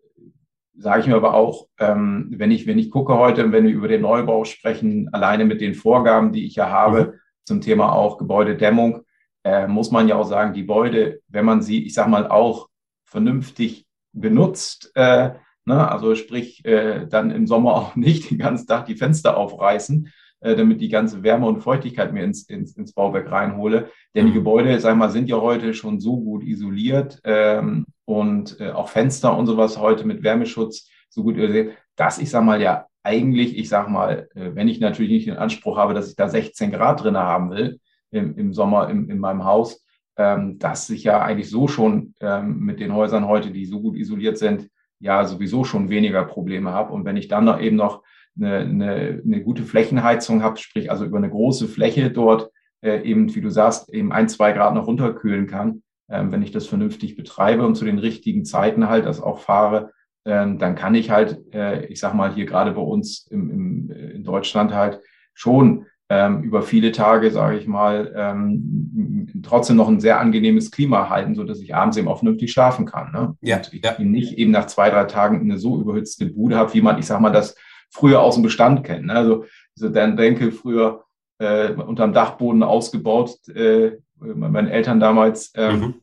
sage 0.78 1.00
ich 1.00 1.06
mir 1.06 1.16
aber 1.16 1.34
auch, 1.34 1.68
ähm, 1.78 2.28
wenn 2.30 2.50
ich, 2.50 2.66
wenn 2.66 2.78
ich 2.78 2.90
gucke 2.90 3.18
heute, 3.18 3.50
wenn 3.52 3.64
wir 3.64 3.72
über 3.72 3.88
den 3.88 4.02
Neubau 4.02 4.44
sprechen, 4.44 5.12
alleine 5.12 5.44
mit 5.44 5.60
den 5.60 5.74
Vorgaben, 5.74 6.32
die 6.32 6.46
ich 6.46 6.54
ja 6.54 6.70
habe 6.70 7.00
mhm. 7.00 7.12
zum 7.44 7.60
Thema 7.60 7.92
auch 7.92 8.16
Gebäudedämmung, 8.18 9.02
äh, 9.44 9.66
muss 9.66 9.90
man 9.90 10.08
ja 10.08 10.16
auch 10.16 10.24
sagen, 10.24 10.52
die 10.52 10.60
Gebäude, 10.62 11.20
wenn 11.28 11.44
man 11.44 11.62
sie, 11.62 11.84
ich 11.84 11.94
sage 11.94 12.10
mal, 12.10 12.28
auch 12.28 12.68
vernünftig 13.04 13.86
benutzt, 14.12 14.92
äh, 14.94 15.30
ne, 15.64 15.90
also 15.90 16.14
sprich, 16.14 16.64
äh, 16.64 17.06
dann 17.06 17.30
im 17.30 17.46
Sommer 17.46 17.74
auch 17.76 17.96
nicht 17.96 18.30
den 18.30 18.38
ganzen 18.38 18.66
Tag 18.66 18.86
die 18.86 18.96
Fenster 18.96 19.36
aufreißen, 19.36 20.12
äh, 20.40 20.56
damit 20.56 20.80
die 20.80 20.88
ganze 20.88 21.22
Wärme 21.22 21.46
und 21.46 21.62
Feuchtigkeit 21.62 22.12
mir 22.12 22.24
ins, 22.24 22.44
ins, 22.44 22.76
ins 22.76 22.92
Bauwerk 22.92 23.30
reinhole. 23.30 23.90
Denn 24.14 24.26
die 24.26 24.32
mhm. 24.32 24.36
Gebäude, 24.36 24.78
sag 24.80 24.96
mal, 24.96 25.10
sind 25.10 25.28
ja 25.28 25.40
heute 25.40 25.74
schon 25.74 26.00
so 26.00 26.20
gut 26.20 26.44
isoliert 26.44 27.20
ähm, 27.24 27.86
und 28.04 28.60
äh, 28.60 28.70
auch 28.70 28.88
Fenster 28.88 29.36
und 29.36 29.46
sowas 29.46 29.78
heute 29.78 30.06
mit 30.06 30.22
Wärmeschutz 30.22 30.88
so 31.08 31.22
gut 31.22 31.36
isoliert, 31.36 31.72
dass 31.96 32.18
ich 32.18 32.30
sag 32.30 32.44
mal 32.44 32.60
ja 32.60 32.86
eigentlich, 33.02 33.56
ich 33.56 33.68
sag 33.68 33.88
mal, 33.88 34.28
äh, 34.34 34.54
wenn 34.54 34.68
ich 34.68 34.80
natürlich 34.80 35.10
nicht 35.10 35.26
den 35.26 35.36
Anspruch 35.36 35.76
habe, 35.76 35.94
dass 35.94 36.08
ich 36.08 36.16
da 36.16 36.28
16 36.28 36.70
Grad 36.70 37.02
drin 37.02 37.16
haben 37.16 37.50
will 37.50 37.80
im, 38.10 38.36
im 38.36 38.52
Sommer 38.52 38.90
im, 38.90 39.10
in 39.10 39.18
meinem 39.18 39.44
Haus, 39.44 39.84
ähm, 40.16 40.58
dass 40.58 40.90
ich 40.90 41.04
ja 41.04 41.20
eigentlich 41.22 41.50
so 41.50 41.68
schon 41.68 42.14
ähm, 42.20 42.60
mit 42.60 42.80
den 42.80 42.94
Häusern 42.94 43.26
heute, 43.26 43.50
die 43.50 43.66
so 43.66 43.80
gut 43.80 43.96
isoliert 43.96 44.38
sind, 44.38 44.68
ja 45.00 45.24
sowieso 45.24 45.64
schon 45.64 45.88
weniger 45.88 46.24
Probleme 46.24 46.72
habe. 46.72 46.92
Und 46.92 47.04
wenn 47.04 47.16
ich 47.16 47.28
dann 47.28 47.44
noch 47.44 47.60
eben 47.60 47.76
noch 47.76 48.02
eine, 48.40 48.58
eine, 48.58 49.22
eine 49.24 49.42
gute 49.42 49.64
Flächenheizung 49.64 50.42
habe, 50.42 50.58
sprich 50.58 50.90
also 50.90 51.04
über 51.04 51.18
eine 51.18 51.30
große 51.30 51.68
Fläche 51.68 52.10
dort 52.10 52.50
äh, 52.82 53.02
eben, 53.02 53.34
wie 53.34 53.40
du 53.40 53.50
sagst, 53.50 53.92
eben 53.92 54.12
ein, 54.12 54.28
zwei 54.28 54.52
Grad 54.52 54.74
noch 54.74 54.86
runterkühlen 54.86 55.46
kann, 55.46 55.82
ähm, 56.10 56.32
wenn 56.32 56.42
ich 56.42 56.52
das 56.52 56.66
vernünftig 56.66 57.16
betreibe 57.16 57.66
und 57.66 57.74
zu 57.74 57.84
den 57.84 57.98
richtigen 57.98 58.44
Zeiten 58.44 58.88
halt 58.88 59.06
das 59.06 59.20
auch 59.20 59.40
fahre, 59.40 59.90
ähm, 60.24 60.58
dann 60.58 60.74
kann 60.74 60.94
ich 60.94 61.10
halt, 61.10 61.54
äh, 61.54 61.86
ich 61.86 62.00
sag 62.00 62.14
mal 62.14 62.32
hier 62.32 62.46
gerade 62.46 62.72
bei 62.72 62.82
uns 62.82 63.26
im, 63.30 63.50
im, 63.50 63.90
in 63.90 64.24
Deutschland 64.24 64.74
halt 64.74 65.00
schon 65.34 65.86
ähm, 66.10 66.42
über 66.42 66.62
viele 66.62 66.92
Tage, 66.92 67.30
sage 67.30 67.58
ich 67.58 67.66
mal, 67.66 68.12
ähm, 68.16 69.28
trotzdem 69.42 69.76
noch 69.76 69.88
ein 69.88 70.00
sehr 70.00 70.18
angenehmes 70.18 70.70
Klima 70.70 71.10
halten, 71.10 71.34
so 71.34 71.44
dass 71.44 71.60
ich 71.60 71.74
abends 71.74 71.96
eben 71.96 72.08
auch 72.08 72.18
vernünftig 72.18 72.50
schlafen 72.50 72.86
kann. 72.86 73.12
Ne? 73.12 73.36
Ja, 73.42 73.56
und 73.56 73.72
ich 73.72 73.84
ja. 73.84 73.98
nicht 73.98 74.38
eben 74.38 74.50
nach 74.50 74.66
zwei, 74.66 74.88
drei 74.88 75.04
Tagen 75.04 75.40
eine 75.40 75.58
so 75.58 75.80
überhitzte 75.80 76.26
Bude 76.26 76.56
habe, 76.56 76.72
wie 76.72 76.80
man, 76.80 76.98
ich 76.98 77.06
sag 77.06 77.20
mal, 77.20 77.30
das 77.30 77.56
früher 77.90 78.20
aus 78.20 78.34
dem 78.34 78.42
Bestand 78.42 78.84
kennt. 78.84 79.06
Ne? 79.06 79.14
Also 79.14 79.44
so 79.74 79.88
dann 79.88 80.16
denke 80.16 80.52
früher 80.52 81.04
äh, 81.38 81.72
unterm 81.72 82.12
Dachboden 82.12 82.62
ausgebaut, 82.62 83.36
äh, 83.48 83.92
meinen 84.16 84.68
Eltern 84.68 85.00
damals. 85.00 85.52
Ähm, 85.54 85.80
mhm. 85.80 85.94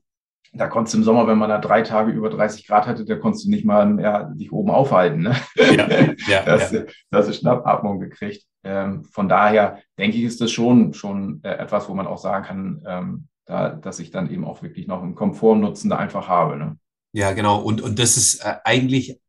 Da 0.54 0.68
konntest 0.68 0.94
du 0.94 1.00
im 1.00 1.04
Sommer, 1.04 1.28
wenn 1.28 1.38
man 1.38 1.50
da 1.50 1.58
drei 1.58 1.82
Tage 1.82 2.12
über 2.12 2.30
30 2.30 2.66
Grad 2.66 2.88
hatte, 2.88 3.04
da 3.04 3.18
konntest 3.18 3.46
du 3.46 3.50
nicht 3.50 3.66
mal 3.66 3.86
mehr 3.86 4.32
dich 4.36 4.54
oben 4.54 4.72
aufhalten. 4.72 5.24
Ne? 5.24 5.36
Ja, 5.58 5.90
ja, 6.30 6.44
das, 6.46 6.72
ja. 6.72 6.84
das 7.12 7.28
ist 7.28 7.42
Schnappatmung 7.42 8.00
gekriegt. 8.00 8.46
Ähm, 8.64 9.04
von 9.04 9.28
daher 9.28 9.80
denke 10.00 10.18
ich, 10.18 10.24
ist 10.24 10.40
das 10.40 10.52
schon, 10.52 10.94
schon 10.94 11.42
äh, 11.44 11.50
etwas, 11.50 11.90
wo 11.90 11.94
man 11.94 12.08
auch 12.08 12.18
sagen 12.18 12.46
kann, 12.46 12.84
ähm, 12.88 13.28
da, 13.46 13.70
dass 13.70 14.00
ich 14.00 14.12
dann 14.12 14.32
eben 14.32 14.46
auch 14.46 14.64
wirklich 14.64 14.88
noch 14.88 15.04
einen 15.04 15.14
Komfortnutzen 15.14 15.90
da 15.90 15.98
einfach 15.98 16.30
habe. 16.30 16.58
Ne? 16.58 16.78
Ja, 17.14 17.34
genau. 17.34 17.60
Und, 17.60 17.82
und 17.82 18.00
das 18.00 18.18
ist 18.18 18.44
äh, 18.44 18.56
eigentlich 18.64 19.20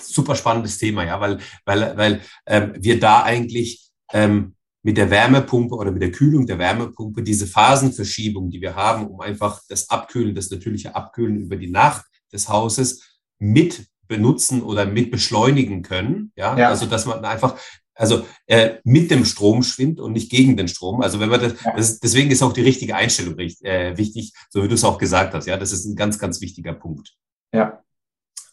super 0.00 0.36
spannendes 0.36 0.78
Thema, 0.78 1.04
ja, 1.04 1.20
weil, 1.20 1.38
weil, 1.64 1.96
weil 1.96 2.20
ähm, 2.46 2.72
wir 2.78 3.00
da 3.00 3.22
eigentlich 3.22 3.90
ähm, 4.12 4.54
mit 4.82 4.96
der 4.96 5.10
Wärmepumpe 5.10 5.74
oder 5.74 5.90
mit 5.90 6.02
der 6.02 6.12
Kühlung 6.12 6.46
der 6.46 6.58
Wärmepumpe 6.58 7.22
diese 7.22 7.46
Phasenverschiebung, 7.46 8.50
die 8.50 8.60
wir 8.60 8.76
haben, 8.76 9.08
um 9.08 9.20
einfach 9.20 9.60
das 9.68 9.90
Abkühlen, 9.90 10.34
das 10.34 10.50
natürliche 10.50 10.94
Abkühlen 10.94 11.40
über 11.40 11.56
die 11.56 11.70
Nacht 11.70 12.04
des 12.32 12.48
Hauses 12.48 13.18
mit 13.38 13.88
benutzen 14.06 14.62
oder 14.62 14.86
mit 14.86 15.10
beschleunigen 15.10 15.82
können. 15.82 16.32
Ja, 16.36 16.56
ja. 16.56 16.68
also 16.68 16.86
dass 16.86 17.06
man 17.06 17.24
einfach 17.24 17.58
also 17.96 18.26
äh, 18.46 18.76
mit 18.84 19.10
dem 19.10 19.24
Strom 19.24 19.62
schwimmt 19.62 20.00
und 20.00 20.12
nicht 20.12 20.30
gegen 20.30 20.56
den 20.56 20.68
Strom. 20.68 21.00
Also 21.00 21.18
wenn 21.18 21.30
man 21.30 21.40
das, 21.40 21.54
ja. 21.64 21.74
das 21.74 21.98
deswegen 21.98 22.30
ist 22.30 22.42
auch 22.42 22.52
die 22.52 22.62
richtige 22.62 22.94
Einstellung 22.94 23.38
äh, 23.38 23.96
wichtig, 23.96 24.34
so 24.50 24.62
wie 24.62 24.68
du 24.68 24.74
es 24.74 24.84
auch 24.84 24.98
gesagt 24.98 25.34
hast. 25.34 25.46
Ja, 25.46 25.56
das 25.56 25.72
ist 25.72 25.86
ein 25.86 25.96
ganz, 25.96 26.18
ganz 26.18 26.40
wichtiger 26.40 26.74
Punkt. 26.74 27.14
Ja. 27.52 27.82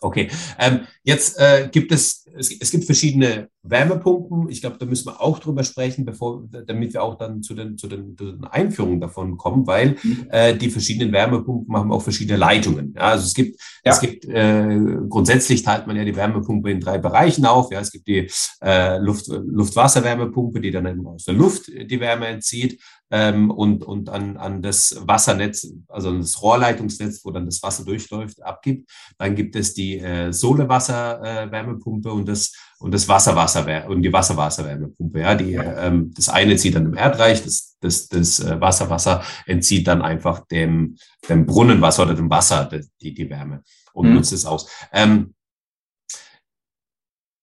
Okay, 0.04 0.30
ähm, 0.60 0.82
jetzt 1.04 1.40
äh, 1.40 1.70
gibt 1.72 1.92
es, 1.92 2.28
es, 2.36 2.52
es 2.60 2.72
gibt 2.72 2.84
verschiedene 2.84 3.50
Wärmepumpen. 3.64 4.50
Ich 4.50 4.62
glaube, 4.62 4.78
da 4.78 4.86
müssen 4.86 5.08
wir 5.08 5.22
auch 5.22 5.40
drüber 5.40 5.64
sprechen, 5.64 6.06
bevor, 6.06 6.44
damit 6.68 6.94
wir 6.94 7.02
auch 7.02 7.18
dann 7.18 7.42
zu 7.42 7.54
den, 7.54 7.78
zu 7.78 7.88
den, 7.88 8.18
zu 8.18 8.34
den 8.34 8.44
Einführungen 8.44 9.00
davon 9.00 9.38
kommen, 9.38 9.66
weil 9.66 9.96
mhm. 10.04 10.28
äh, 10.30 10.56
die 10.56 10.70
verschiedenen 10.70 11.14
Wärmepumpen 11.14 11.76
haben 11.76 11.92
auch 11.92 12.02
verschiedene 12.02 12.38
Leitungen. 12.38 12.94
Ja, 12.96 13.12
also 13.12 13.26
es 13.26 13.34
gibt, 13.34 13.60
ja. 13.86 13.94
es 13.94 14.02
gibt 14.02 14.26
äh, 14.26 14.80
grundsätzlich 15.10 15.64
teilt 15.64 15.88
man 15.88 15.96
ja 15.96 16.04
die 16.04 16.16
Wärmepumpe 16.16 16.72
in 16.72 16.82
drei 16.82 16.98
Bereichen 16.98 17.46
auf. 17.46 17.72
Ja, 17.72 17.80
es 17.80 17.92
gibt 17.92 18.08
die 18.08 18.30
äh, 18.62 18.98
Luft, 18.98 19.28
Luft-Wasser-Wärmepumpe, 19.28 20.60
die 20.60 20.72
dann 20.72 21.06
aus 21.08 21.24
der 21.24 21.34
Luft 21.34 21.68
die 21.68 22.00
Wärme 22.00 22.28
entzieht 22.28 22.82
ähm, 23.14 23.52
und, 23.52 23.86
und 23.86 24.10
an, 24.10 24.38
an 24.38 24.62
das 24.62 24.98
Wassernetz, 25.06 25.72
also 25.88 26.10
an 26.10 26.20
das 26.20 26.42
Rohrleitungsnetz, 26.42 27.24
wo 27.24 27.32
dann 27.32 27.46
das 27.46 27.62
Wasser 27.62 27.86
durchläuft, 27.86 28.44
abgibt. 28.44 28.90
Dann 29.20 29.36
gibt 29.36 29.56
es 29.56 29.74
die 29.74 30.00
äh, 30.00 30.34
Sohle-Wasser-Wärmepumpe 30.34 32.12
und 32.12 32.28
das 32.28 32.54
und 32.84 32.94
das 32.94 33.08
Wasserwasser 33.08 33.88
und 33.88 34.02
die 34.02 34.12
Wasserwasserwärmepumpe. 34.12 35.22
Ja, 35.22 35.36
die 35.36 35.54
ähm, 35.54 36.14
das 36.16 36.28
eine 36.28 36.58
zieht 36.58 36.76
dann 36.76 36.88
im 36.88 36.96
Erdreich, 36.96 37.42
das 37.42 37.78
das 37.80 38.10
das 38.10 38.42
äh, 38.42 38.60
Wasserwasser 38.60 39.24
entzieht 39.46 39.88
dann 39.88 40.02
einfach 40.02 40.46
dem 40.48 40.98
dem 41.30 41.46
Brunnenwasser 41.46 42.04
oder 42.04 42.14
dem 42.14 42.30
Wasser 42.30 42.70
die 43.02 43.14
die 43.14 43.30
Wärme 43.30 43.64
und 43.94 44.10
mhm. 44.10 44.16
nutzt 44.16 44.34
es 44.34 44.46
aus. 44.46 44.70
Ähm, 44.92 45.34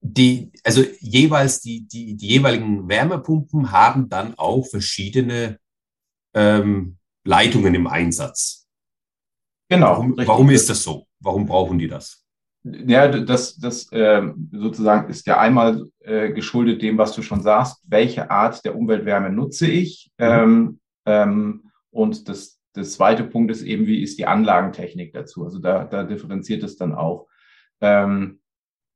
die, 0.02 0.52
also 0.62 0.84
jeweils 1.00 1.60
die, 1.60 1.86
die, 1.86 2.16
die 2.16 2.28
jeweiligen 2.28 2.88
Wärmepumpen 2.88 3.70
haben 3.70 4.08
dann 4.08 4.34
auch 4.36 4.66
verschiedene 4.66 5.58
ähm, 6.34 6.98
Leitungen 7.24 7.74
im 7.74 7.86
Einsatz. 7.86 8.66
Genau. 9.70 9.90
Warum, 9.90 10.16
warum 10.16 10.50
ist 10.50 10.68
das 10.68 10.82
so? 10.82 11.06
Warum 11.20 11.46
brauchen 11.46 11.78
die 11.78 11.88
das? 11.88 12.24
Ja, 12.62 13.08
das, 13.08 13.56
das 13.56 13.90
äh, 13.90 14.22
sozusagen 14.52 15.08
ist 15.08 15.26
ja 15.26 15.38
einmal 15.38 15.86
äh, 16.00 16.30
geschuldet 16.30 16.82
dem, 16.82 16.98
was 16.98 17.14
du 17.14 17.22
schon 17.22 17.40
sagst, 17.40 17.82
welche 17.88 18.30
Art 18.30 18.64
der 18.64 18.76
Umweltwärme 18.76 19.30
nutze 19.30 19.66
ich. 19.66 20.10
Mhm. 20.18 20.24
Ähm, 20.26 20.80
ähm, 21.06 21.70
und 21.90 22.28
das, 22.28 22.60
das 22.74 22.92
zweite 22.92 23.24
Punkt 23.24 23.50
ist 23.50 23.62
eben, 23.62 23.86
wie 23.86 24.02
ist 24.02 24.18
die 24.18 24.26
Anlagentechnik 24.26 25.12
dazu? 25.12 25.44
Also 25.44 25.58
da, 25.58 25.84
da 25.84 26.04
differenziert 26.04 26.62
es 26.62 26.76
dann 26.76 26.94
auch. 26.94 27.28
Ähm, 27.80 28.40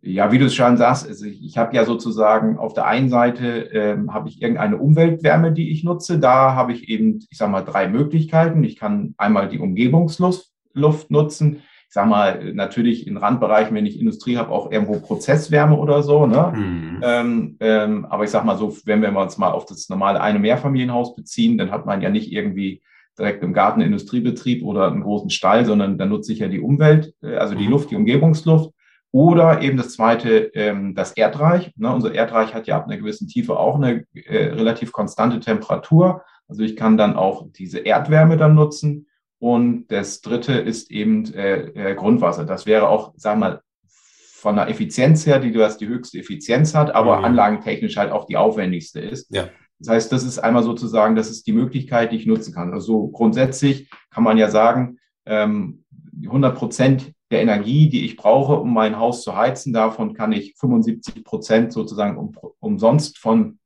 ja, 0.02 0.30
wie 0.30 0.38
du 0.38 0.44
es 0.44 0.54
schon 0.54 0.76
sagst, 0.76 1.08
also 1.08 1.24
ich, 1.24 1.42
ich 1.42 1.56
habe 1.56 1.74
ja 1.74 1.86
sozusagen 1.86 2.58
auf 2.58 2.74
der 2.74 2.84
einen 2.84 3.08
Seite 3.08 3.70
ähm, 3.72 4.12
habe 4.12 4.28
ich 4.28 4.42
irgendeine 4.42 4.76
Umweltwärme, 4.76 5.52
die 5.52 5.70
ich 5.70 5.82
nutze. 5.82 6.18
Da 6.18 6.54
habe 6.54 6.72
ich 6.72 6.90
eben, 6.90 7.24
ich 7.30 7.38
sage 7.38 7.50
mal, 7.50 7.62
drei 7.62 7.88
Möglichkeiten. 7.88 8.62
Ich 8.62 8.76
kann 8.76 9.14
einmal 9.16 9.48
die 9.48 9.58
Umgebungsluft 9.58 10.50
Luft 10.74 11.10
nutzen. 11.10 11.62
Ich 11.94 11.96
sage 11.96 12.08
mal, 12.08 12.52
natürlich 12.54 13.06
in 13.06 13.16
Randbereichen, 13.16 13.72
wenn 13.76 13.86
ich 13.86 14.00
Industrie 14.00 14.36
habe, 14.36 14.50
auch 14.50 14.72
irgendwo 14.72 14.98
Prozesswärme 14.98 15.76
oder 15.76 16.02
so. 16.02 16.26
Ne? 16.26 16.52
Mhm. 16.52 17.00
Ähm, 17.04 17.56
ähm, 17.60 18.04
aber 18.06 18.24
ich 18.24 18.30
sage 18.30 18.44
mal 18.44 18.58
so, 18.58 18.76
wenn 18.84 19.00
wir 19.00 19.16
uns 19.16 19.38
mal 19.38 19.52
auf 19.52 19.64
das 19.64 19.88
normale 19.88 20.20
eine 20.20 20.40
Mehrfamilienhaus 20.40 21.14
beziehen, 21.14 21.56
dann 21.56 21.70
hat 21.70 21.86
man 21.86 22.02
ja 22.02 22.10
nicht 22.10 22.32
irgendwie 22.32 22.82
direkt 23.16 23.44
im 23.44 23.52
Garten 23.52 23.80
Industriebetrieb 23.80 24.64
oder 24.64 24.88
einen 24.88 25.04
großen 25.04 25.30
Stall, 25.30 25.66
sondern 25.66 25.96
dann 25.96 26.08
nutze 26.08 26.32
ich 26.32 26.40
ja 26.40 26.48
die 26.48 26.58
Umwelt, 26.58 27.14
äh, 27.22 27.36
also 27.36 27.54
die 27.54 27.66
mhm. 27.66 27.70
Luft, 27.70 27.92
die 27.92 27.96
Umgebungsluft. 27.96 28.72
Oder 29.12 29.62
eben 29.62 29.76
das 29.76 29.92
zweite, 29.92 30.50
ähm, 30.54 30.96
das 30.96 31.12
Erdreich. 31.12 31.70
Ne? 31.76 31.94
Unser 31.94 32.12
Erdreich 32.12 32.54
hat 32.54 32.66
ja 32.66 32.76
ab 32.76 32.86
einer 32.86 32.96
gewissen 32.96 33.28
Tiefe 33.28 33.56
auch 33.56 33.76
eine 33.76 34.04
äh, 34.14 34.46
relativ 34.46 34.90
konstante 34.90 35.38
Temperatur. 35.38 36.22
Also 36.48 36.64
ich 36.64 36.74
kann 36.74 36.96
dann 36.96 37.14
auch 37.14 37.46
diese 37.52 37.78
Erdwärme 37.78 38.36
dann 38.36 38.56
nutzen. 38.56 39.06
Und 39.44 39.88
das 39.88 40.22
dritte 40.22 40.54
ist 40.54 40.90
eben 40.90 41.30
äh, 41.34 41.90
äh, 41.90 41.94
Grundwasser. 41.94 42.46
Das 42.46 42.64
wäre 42.64 42.88
auch, 42.88 43.12
sagen 43.18 43.40
wir 43.40 43.48
mal, 43.50 43.60
von 43.86 44.56
der 44.56 44.70
Effizienz 44.70 45.26
her, 45.26 45.38
die 45.38 45.52
du 45.52 45.62
hast, 45.62 45.82
die 45.82 45.86
höchste 45.86 46.18
Effizienz 46.18 46.74
hat, 46.74 46.94
aber 46.94 47.18
mhm. 47.18 47.24
anlagentechnisch 47.26 47.98
halt 47.98 48.10
auch 48.10 48.24
die 48.24 48.38
aufwendigste 48.38 49.00
ist. 49.00 49.30
Ja. 49.34 49.50
Das 49.78 49.88
heißt, 49.90 50.12
das 50.12 50.24
ist 50.24 50.38
einmal 50.38 50.62
sozusagen, 50.62 51.14
das 51.14 51.28
ist 51.28 51.46
die 51.46 51.52
Möglichkeit, 51.52 52.10
die 52.10 52.16
ich 52.16 52.24
nutzen 52.24 52.54
kann. 52.54 52.72
Also 52.72 53.08
grundsätzlich 53.08 53.90
kann 54.08 54.24
man 54.24 54.38
ja 54.38 54.48
sagen, 54.48 54.96
ähm, 55.26 55.84
100 56.22 56.56
Prozent 56.56 57.12
der 57.30 57.42
Energie, 57.42 57.90
die 57.90 58.06
ich 58.06 58.16
brauche, 58.16 58.54
um 58.54 58.72
mein 58.72 58.98
Haus 58.98 59.22
zu 59.22 59.36
heizen, 59.36 59.74
davon 59.74 60.14
kann 60.14 60.32
ich 60.32 60.54
75 60.56 61.22
Prozent 61.22 61.70
sozusagen 61.70 62.16
um, 62.16 62.32
umsonst 62.60 63.18
von 63.18 63.58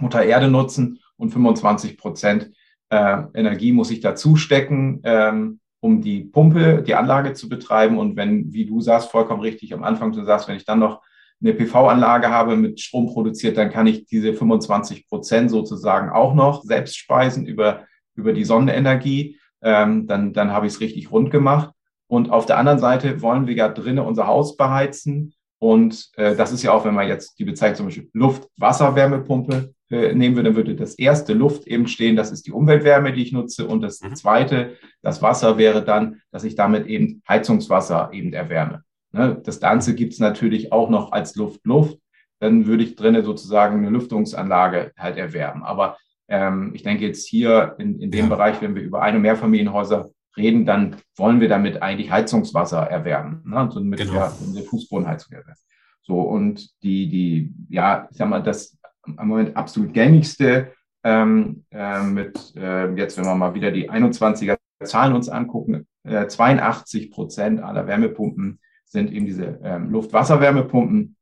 Mutter 0.00 0.24
Erde 0.24 0.48
nutzen 0.48 0.98
und 1.16 1.30
25 1.30 1.96
Prozent 1.96 2.50
äh, 2.92 3.22
Energie 3.32 3.72
muss 3.72 3.90
ich 3.90 4.00
dazu 4.00 4.36
stecken, 4.36 5.00
ähm, 5.04 5.60
um 5.80 6.02
die 6.02 6.24
Pumpe, 6.24 6.82
die 6.82 6.94
Anlage 6.94 7.32
zu 7.32 7.48
betreiben. 7.48 7.98
Und 7.98 8.16
wenn, 8.16 8.52
wie 8.52 8.66
du 8.66 8.82
sagst, 8.82 9.10
vollkommen 9.10 9.40
richtig 9.40 9.72
am 9.72 9.82
Anfang, 9.82 10.12
du 10.12 10.22
sagst, 10.24 10.46
wenn 10.46 10.56
ich 10.56 10.66
dann 10.66 10.78
noch 10.78 11.00
eine 11.40 11.54
PV-Anlage 11.54 12.28
habe 12.28 12.54
mit 12.54 12.80
Strom 12.80 13.06
produziert, 13.06 13.56
dann 13.56 13.70
kann 13.70 13.86
ich 13.86 14.04
diese 14.04 14.34
25 14.34 15.08
Prozent 15.08 15.50
sozusagen 15.50 16.10
auch 16.10 16.34
noch 16.34 16.62
selbst 16.64 16.98
speisen 16.98 17.46
über, 17.46 17.86
über 18.14 18.34
die 18.34 18.44
Sonnenenergie. 18.44 19.38
Ähm, 19.62 20.06
dann, 20.06 20.34
dann 20.34 20.52
habe 20.52 20.66
ich 20.66 20.74
es 20.74 20.80
richtig 20.80 21.10
rund 21.10 21.30
gemacht. 21.30 21.72
Und 22.08 22.30
auf 22.30 22.44
der 22.44 22.58
anderen 22.58 22.78
Seite 22.78 23.22
wollen 23.22 23.46
wir 23.46 23.54
ja 23.54 23.68
drinnen 23.68 24.04
unser 24.04 24.26
Haus 24.26 24.58
beheizen. 24.58 25.32
Und 25.58 26.10
äh, 26.16 26.36
das 26.36 26.52
ist 26.52 26.62
ja 26.62 26.72
auch, 26.72 26.84
wenn 26.84 26.94
man 26.94 27.08
jetzt 27.08 27.38
die 27.38 27.44
Bezeichnung 27.44 27.76
zum 27.76 27.86
Beispiel 27.86 28.10
Luft-Wasser-Wärmepumpe 28.12 29.72
äh, 29.92 30.14
nehmen 30.14 30.36
würde, 30.36 30.48
dann 30.48 30.56
würde 30.56 30.74
das 30.74 30.94
erste 30.94 31.34
Luft 31.34 31.66
eben 31.66 31.86
stehen, 31.86 32.16
das 32.16 32.32
ist 32.32 32.46
die 32.46 32.52
Umweltwärme, 32.52 33.12
die 33.12 33.22
ich 33.22 33.32
nutze. 33.32 33.66
Und 33.66 33.82
das 33.82 34.00
mhm. 34.00 34.14
zweite, 34.14 34.76
das 35.02 35.20
Wasser 35.20 35.58
wäre 35.58 35.84
dann, 35.84 36.22
dass 36.30 36.44
ich 36.44 36.54
damit 36.54 36.86
eben 36.86 37.22
Heizungswasser 37.28 38.08
eben 38.12 38.32
erwärme. 38.32 38.84
Ne? 39.12 39.38
Das 39.44 39.60
Ganze 39.60 39.94
gibt 39.94 40.14
es 40.14 40.18
natürlich 40.18 40.72
auch 40.72 40.88
noch 40.88 41.12
als 41.12 41.36
Luft-Luft. 41.36 41.98
Dann 42.40 42.66
würde 42.66 42.84
ich 42.84 42.96
drinnen 42.96 43.22
sozusagen 43.22 43.78
eine 43.78 43.90
Lüftungsanlage 43.90 44.92
halt 44.96 45.18
erwärmen. 45.18 45.62
Aber 45.62 45.98
ähm, 46.26 46.70
ich 46.74 46.82
denke 46.82 47.04
jetzt 47.04 47.28
hier 47.28 47.76
in, 47.78 48.00
in 48.00 48.10
dem 48.10 48.30
ja. 48.30 48.34
Bereich, 48.34 48.62
wenn 48.62 48.74
wir 48.74 48.82
über 48.82 49.02
eine 49.02 49.18
Mehrfamilienhäuser 49.18 50.08
reden, 50.38 50.64
dann 50.64 50.96
wollen 51.16 51.40
wir 51.40 51.50
damit 51.50 51.82
eigentlich 51.82 52.10
Heizungswasser 52.10 52.80
erwärmen, 52.80 53.42
ne? 53.44 53.58
also 53.58 53.80
mit 53.80 54.00
genau. 54.00 54.14
der, 54.14 54.32
der 54.54 54.62
Fußbodenheizung 54.62 55.34
erwärmen. 55.34 55.60
So, 56.00 56.22
und 56.22 56.70
die, 56.82 57.08
die, 57.10 57.54
ja, 57.68 58.08
ich 58.10 58.16
sag 58.16 58.30
mal, 58.30 58.42
das 58.42 58.78
am 59.16 59.28
Moment 59.28 59.56
absolut 59.56 59.92
gängigste 59.92 60.72
ähm, 61.04 61.64
äh, 61.70 62.02
mit, 62.02 62.54
äh, 62.56 62.92
jetzt, 62.94 63.18
wenn 63.18 63.24
wir 63.24 63.34
mal 63.34 63.54
wieder 63.54 63.70
die 63.70 63.90
21er 63.90 64.56
Zahlen 64.84 65.14
uns 65.14 65.28
angucken, 65.28 65.86
äh, 66.04 66.26
82 66.26 67.10
Prozent 67.10 67.60
aller 67.62 67.86
Wärmepumpen 67.86 68.60
sind 68.84 69.12
eben 69.12 69.26
diese 69.26 69.60
ähm, 69.62 69.90
Luft-Wasser-Wärmepumpen 69.90 71.16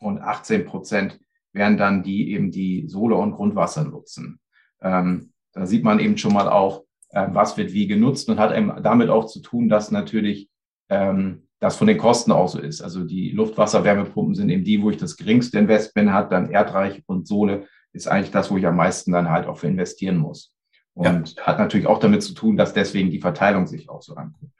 und 0.00 0.20
18 0.20 0.64
Prozent 0.64 1.20
wären 1.52 1.76
dann 1.76 2.02
die 2.02 2.32
eben 2.32 2.50
die 2.50 2.88
Sohle- 2.88 3.16
und 3.16 3.32
Grundwasser 3.32 3.84
nutzen. 3.84 4.38
Ähm, 4.80 5.32
da 5.52 5.66
sieht 5.66 5.82
man 5.82 5.98
eben 5.98 6.16
schon 6.16 6.32
mal 6.32 6.48
auch, 6.48 6.84
äh, 7.10 7.26
was 7.32 7.56
wird 7.56 7.72
wie 7.72 7.86
genutzt 7.86 8.28
und 8.28 8.38
hat 8.38 8.56
eben 8.56 8.82
damit 8.82 9.08
auch 9.08 9.26
zu 9.26 9.40
tun, 9.40 9.68
dass 9.68 9.90
natürlich 9.90 10.48
ähm, 10.88 11.48
das 11.60 11.76
von 11.76 11.86
den 11.86 11.98
Kosten 11.98 12.32
auch 12.32 12.48
so 12.48 12.58
ist. 12.58 12.80
Also 12.80 13.04
die 13.04 13.30
Luftwasser-Wärmepumpen 13.30 14.34
sind 14.34 14.48
eben 14.48 14.64
die, 14.64 14.82
wo 14.82 14.90
ich 14.90 14.96
das 14.96 15.16
geringste 15.16 15.58
Investment 15.58 16.12
hat, 16.12 16.32
dann 16.32 16.50
Erdreich 16.50 17.02
und 17.06 17.28
Sohle 17.28 17.66
ist 17.92 18.08
eigentlich 18.08 18.30
das, 18.30 18.50
wo 18.50 18.56
ich 18.56 18.66
am 18.66 18.76
meisten 18.76 19.12
dann 19.12 19.30
halt 19.30 19.46
auch 19.46 19.58
für 19.58 19.66
investieren 19.66 20.16
muss. 20.16 20.54
Und 20.94 21.36
ja. 21.36 21.42
hat 21.42 21.58
natürlich 21.58 21.86
auch 21.86 21.98
damit 21.98 22.22
zu 22.22 22.34
tun, 22.34 22.56
dass 22.56 22.72
deswegen 22.72 23.10
die 23.10 23.20
Verteilung 23.20 23.66
sich 23.66 23.88
auch 23.88 24.02
so 24.02 24.14
anguckt. 24.14 24.52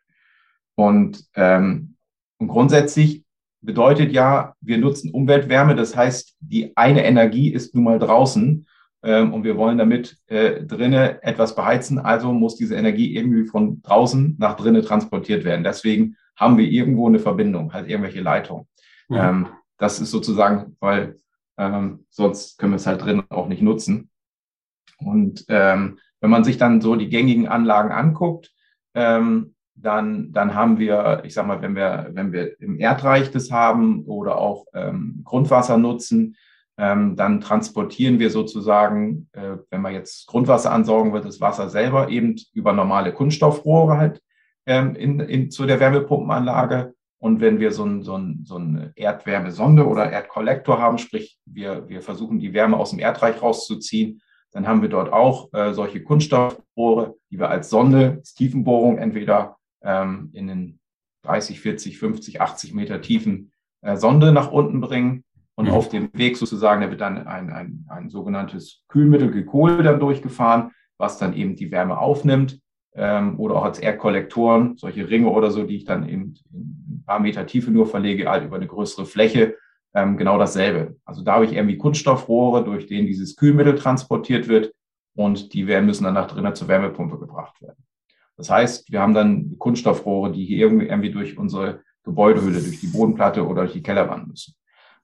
Und, 0.75 1.25
ähm, 1.35 1.97
und 2.39 2.49
grundsätzlich 2.49 3.25
bedeutet 3.63 4.13
ja, 4.13 4.55
wir 4.61 4.79
nutzen 4.79 5.11
Umweltwärme. 5.11 5.75
Das 5.75 5.97
heißt, 5.97 6.37
die 6.41 6.77
eine 6.77 7.05
Energie 7.05 7.53
ist 7.53 7.75
nun 7.75 7.85
mal 7.85 7.99
draußen 7.99 8.67
ähm, 9.03 9.35
und 9.35 9.45
wir 9.45 9.57
wollen 9.57 9.79
damit 9.79 10.19
äh, 10.27 10.63
drinnen 10.65 11.17
etwas 11.23 11.55
beheizen. 11.55 11.99
Also 11.99 12.33
muss 12.33 12.57
diese 12.57 12.77
Energie 12.77 13.15
irgendwie 13.15 13.47
von 13.47 13.83
draußen 13.83 14.37
nach 14.39 14.57
drinnen 14.57 14.83
transportiert 14.83 15.45
werden. 15.45 15.65
Deswegen 15.65 16.17
haben 16.41 16.57
wir 16.57 16.67
irgendwo 16.67 17.07
eine 17.07 17.19
Verbindung, 17.19 17.73
halt 17.73 17.89
irgendwelche 17.89 18.23
Leitungen. 18.23 18.67
Ja. 19.11 19.29
Ähm, 19.29 19.49
das 19.77 20.01
ist 20.01 20.11
sozusagen, 20.11 20.77
weil 20.81 21.21
ähm, 21.59 22.07
sonst 22.09 22.59
können 22.59 22.73
wir 22.73 22.77
es 22.77 22.87
halt 22.87 23.03
drinnen 23.03 23.25
auch 23.29 23.47
nicht 23.47 23.63
nutzen. 23.63 24.11
Und 24.99 25.45
ähm, 25.49 25.99
wenn 26.21 26.31
man 26.31 26.45
sich 26.45 26.57
dann 26.57 26.81
so 26.81 26.97
die 26.97 27.09
gängigen 27.09 27.47
Anlagen 27.47 27.93
anguckt, 27.93 28.51
ähm, 28.95 29.55
dann, 29.75 30.33
dann 30.33 30.55
haben 30.55 30.79
wir, 30.79 31.23
ich 31.25 31.35
sag 31.35 31.47
mal, 31.47 31.63
wenn 31.63 31.75
wir, 31.75 32.11
wenn 32.13 32.33
wir 32.33 32.61
im 32.61 32.79
Erdreich 32.79 33.31
das 33.31 33.51
haben 33.51 34.05
oder 34.05 34.37
auch 34.37 34.67
ähm, 34.75 35.23
Grundwasser 35.25 35.79
nutzen, 35.79 36.37
ähm, 36.77 37.17
dann 37.17 37.41
transportieren 37.41 38.19
wir 38.19 38.31
sozusagen, 38.31 39.29
äh, 39.33 39.57
wenn 39.71 39.83
man 39.83 39.93
jetzt 39.93 40.27
Grundwasser 40.27 40.73
ansaugen 40.73 41.13
wird, 41.13 41.25
das 41.27 41.41
Wasser 41.41 41.69
selber 41.69 42.09
eben 42.09 42.37
über 42.55 42.73
normale 42.73 43.13
Kunststoffrohre 43.13 43.99
halt 43.99 44.23
ähm, 44.67 44.95
in, 44.95 45.21
in, 45.21 45.51
zu 45.51 45.67
der 45.67 45.81
Wärmepumpenanlage. 45.81 46.95
Und 47.19 47.41
wenn 47.41 47.61
wir 47.61 47.71
so, 47.73 47.85
ein, 47.85 48.03
so, 48.03 48.17
ein, 48.17 48.45
so 48.45 48.57
eine 48.57 48.93
Erdwärmesonde 48.97 49.87
oder 49.87 50.11
Erdkollektor 50.11 50.79
haben, 50.79 50.99
sprich 50.99 51.39
wir, 51.45 51.89
wir 51.89 52.01
versuchen 52.01 52.39
die 52.39 52.55
Wärme 52.55 52.79
aus 52.79 52.91
dem 52.91 52.99
Erdreich 52.99 53.43
rauszuziehen, 53.43 54.23
dann 54.53 54.67
haben 54.67 54.83
wir 54.83 54.89
dort 54.89 55.13
auch 55.13 55.53
äh, 55.53 55.73
solche 55.75 56.03
Kunststoffrohre, 56.03 57.15
die 57.31 57.39
wir 57.39 57.51
als 57.51 57.71
Sonde, 57.71 58.17
als 58.19 58.35
Tiefenbohrung 58.35 58.99
entweder 58.99 59.57
ähm, 59.83 60.31
in 60.33 60.49
den 60.49 60.81
30, 61.23 61.61
40, 61.61 61.99
50, 61.99 62.41
80 62.41 62.75
Meter 62.75 63.01
tiefen 63.01 63.53
äh, 63.83 63.97
Sonde 63.97 64.33
nach 64.33 64.51
unten 64.51 64.81
bringen. 64.81 65.25
Und 65.57 65.67
mhm. 65.67 65.73
auf 65.73 65.91
dem 65.91 66.09
Weg 66.15 66.39
sozusagen, 66.39 66.81
da 66.81 66.91
wird 66.91 67.03
dann 67.03 67.27
ein, 67.27 67.51
ein, 67.51 67.85
ein 67.89 68.09
sogenanntes 68.09 68.83
Kühlmittel, 68.89 69.31
Glykol, 69.31 69.83
dann 69.83 70.01
durchgefahren, 70.01 70.71
was 70.97 71.19
dann 71.19 71.35
eben 71.35 71.55
die 71.55 71.71
Wärme 71.71 71.99
aufnimmt. 71.99 72.61
Ähm, 72.95 73.39
oder 73.39 73.57
auch 73.57 73.65
als 73.65 73.79
Erdkollektoren, 73.79 74.77
solche 74.77 75.09
Ringe 75.09 75.29
oder 75.29 75.51
so, 75.51 75.65
die 75.65 75.77
ich 75.77 75.85
dann 75.85 76.09
eben 76.09 76.35
in 76.53 76.97
ein 76.99 77.05
paar 77.07 77.21
Meter 77.21 77.47
Tiefe 77.47 77.71
nur 77.71 77.87
verlege, 77.87 78.29
halt 78.29 78.45
über 78.45 78.57
eine 78.57 78.67
größere 78.67 79.07
Fläche. 79.07 79.57
Ähm, 79.95 80.17
genau 80.17 80.39
dasselbe. 80.39 80.97
Also 81.05 81.23
da 81.23 81.35
habe 81.35 81.45
ich 81.45 81.53
irgendwie 81.53 81.79
Kunststoffrohre, 81.79 82.65
durch 82.65 82.87
denen 82.87 83.07
dieses 83.07 83.37
Kühlmittel 83.37 83.77
transportiert 83.77 84.49
wird 84.49 84.73
und 85.15 85.53
die 85.53 85.67
werden, 85.67 85.87
müssen 85.87 86.05
dann 86.05 86.15
nach 86.15 86.29
drinnen 86.29 86.55
zur 86.55 86.69
Wärmepumpe 86.69 87.19
gebracht 87.19 87.61
werden. 87.61 87.85
Das 88.37 88.51
heißt, 88.51 88.91
wir 88.91 89.01
haben 89.01 89.15
dann 89.15 89.57
Kunststoffrohre, 89.59 90.33
die 90.33 90.45
hier 90.45 90.59
irgendwie, 90.59 90.87
irgendwie 90.87 91.11
durch 91.11 91.37
unsere 91.37 91.83
Gebäudehülle, 92.05 92.61
durch 92.61 92.81
die 92.81 92.87
Bodenplatte 92.87 93.47
oder 93.47 93.63
durch 93.63 93.75
die 93.75 93.83
Kellerwand 93.83 94.29
müssen. 94.29 94.55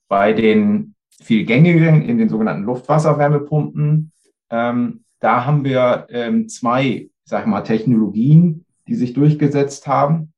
Bei 0.09 0.33
den 0.33 0.95
viel 1.23 1.45
gängigen, 1.45 2.03
in 2.03 2.19
den 2.19 2.29
sogenannten 2.29 2.65
Luftwasserwärmepumpen, 2.65 4.13
ähm, 4.51 5.05
da 5.21 5.45
haben 5.45 5.65
wir 5.65 6.07
ähm, 6.11 6.49
zwei, 6.49 7.11
sag 7.27 7.43
ich 7.43 7.47
mal, 7.47 7.63
Technologien, 7.63 8.65
die 8.87 8.95
sich 8.95 9.13
durchgesetzt 9.13 9.87
haben. 9.87 10.33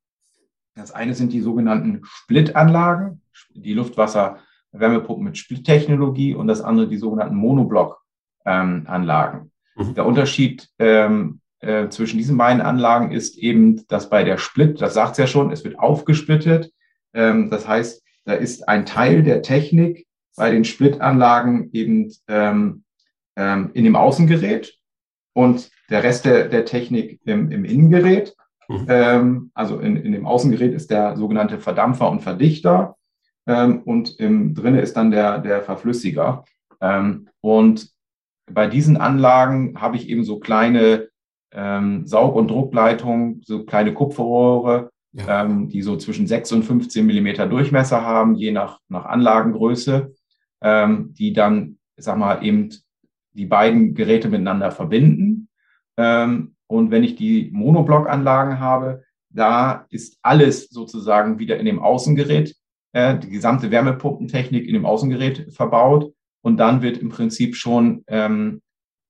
Das 0.74 0.90
eine 0.90 1.14
sind 1.14 1.32
die 1.32 1.40
sogenannten 1.40 2.00
Splitanlagen, 2.02 3.22
die 3.54 3.74
Luftwasserwärmepumpen 3.74 5.24
mit 5.24 5.38
Splittechnologie 5.38 6.34
und 6.34 6.48
das 6.48 6.62
andere 6.62 6.88
die 6.88 6.96
sogenannten 6.96 7.36
Monoblock-Anlagen. 7.36 9.52
Ähm, 9.76 9.86
mhm. 9.86 9.94
Der 9.94 10.06
Unterschied 10.06 10.68
ähm, 10.78 11.40
äh, 11.60 11.88
zwischen 11.88 12.18
diesen 12.18 12.38
beiden 12.38 12.62
Anlagen 12.62 13.12
ist 13.12 13.36
eben, 13.36 13.86
dass 13.88 14.08
bei 14.08 14.24
der 14.24 14.38
Split, 14.38 14.80
das 14.80 14.94
sagt 14.94 15.12
es 15.12 15.18
ja 15.18 15.26
schon, 15.26 15.52
es 15.52 15.64
wird 15.64 15.78
aufgesplittet. 15.78 16.72
Ähm, 17.12 17.50
das 17.50 17.68
heißt, 17.68 18.02
da 18.24 18.32
ist 18.34 18.68
ein 18.68 18.86
Teil 18.86 19.22
der 19.22 19.42
Technik 19.42 20.06
bei 20.36 20.50
den 20.50 20.64
Splitanlagen 20.64 21.70
eben 21.72 22.12
ähm, 22.28 22.84
ähm, 23.36 23.70
in 23.74 23.84
dem 23.84 23.96
Außengerät 23.96 24.74
und 25.34 25.70
der 25.90 26.03
Rest 26.03 26.24
der, 26.24 26.48
der 26.48 26.64
Technik 26.64 27.20
im, 27.24 27.51
im 27.51 27.64
Innengerät. 27.64 28.35
Mhm. 28.68 28.87
Ähm, 28.88 29.51
also 29.55 29.79
in, 29.79 29.96
in 29.96 30.12
dem 30.12 30.27
Außengerät 30.27 30.74
ist 30.74 30.90
der 30.90 31.16
sogenannte 31.16 31.59
Verdampfer 31.59 32.11
und 32.11 32.20
Verdichter 32.20 32.96
ähm, 33.46 33.83
und 33.83 34.20
im 34.20 34.55
drinne 34.55 34.81
ist 34.81 34.96
dann 34.96 35.11
der, 35.11 35.38
der 35.38 35.62
Verflüssiger. 35.62 36.44
Ähm, 36.81 37.29
und 37.40 37.90
bei 38.51 38.66
diesen 38.66 38.96
Anlagen 38.96 39.81
habe 39.81 39.96
ich 39.96 40.09
eben 40.09 40.24
so 40.24 40.38
kleine 40.38 41.09
ähm, 41.53 42.07
Saug- 42.07 42.37
und 42.37 42.51
Druckleitungen, 42.51 43.42
so 43.44 43.64
kleine 43.64 43.94
Kupferrohre, 43.94 44.90
ja. 45.12 45.44
ähm, 45.44 45.68
die 45.68 45.83
so 45.83 45.96
zwischen 45.96 46.27
6 46.27 46.53
und 46.53 46.62
15 46.64 47.05
Millimeter 47.07 47.46
Durchmesser 47.46 48.03
haben, 48.03 48.35
je 48.35 48.53
nach, 48.53 48.81
nach 48.88 49.07
Anlagengröße, 49.07 50.14
ähm, 50.62 51.14
die 51.14 51.33
dann, 51.33 51.79
sag 51.96 52.18
mal, 52.18 52.44
eben 52.44 52.70
die 53.33 53.46
beiden 53.46 53.94
Geräte 53.94 54.29
miteinander 54.29 54.70
verbinden. 54.70 55.47
Ähm, 55.98 56.54
und 56.68 56.90
wenn 56.90 57.04
ich 57.04 57.16
die 57.16 57.50
Monoblockanlagen 57.52 58.61
habe, 58.61 59.02
da 59.30 59.87
ist 59.90 60.18
alles 60.22 60.68
sozusagen 60.70 61.38
wieder 61.38 61.58
in 61.58 61.66
dem 61.66 61.80
Außengerät, 61.80 62.54
äh, 62.92 63.18
die 63.18 63.28
gesamte 63.28 63.70
Wärmepumpentechnik 63.70 64.66
in 64.66 64.74
dem 64.74 64.87
Außengerät 64.87 65.52
verbaut. 65.52 66.14
Und 66.40 66.56
dann 66.56 66.80
wird 66.80 66.98
im 66.98 67.11
Prinzip 67.11 67.56
schon 67.56 68.04
ähm, 68.06 68.62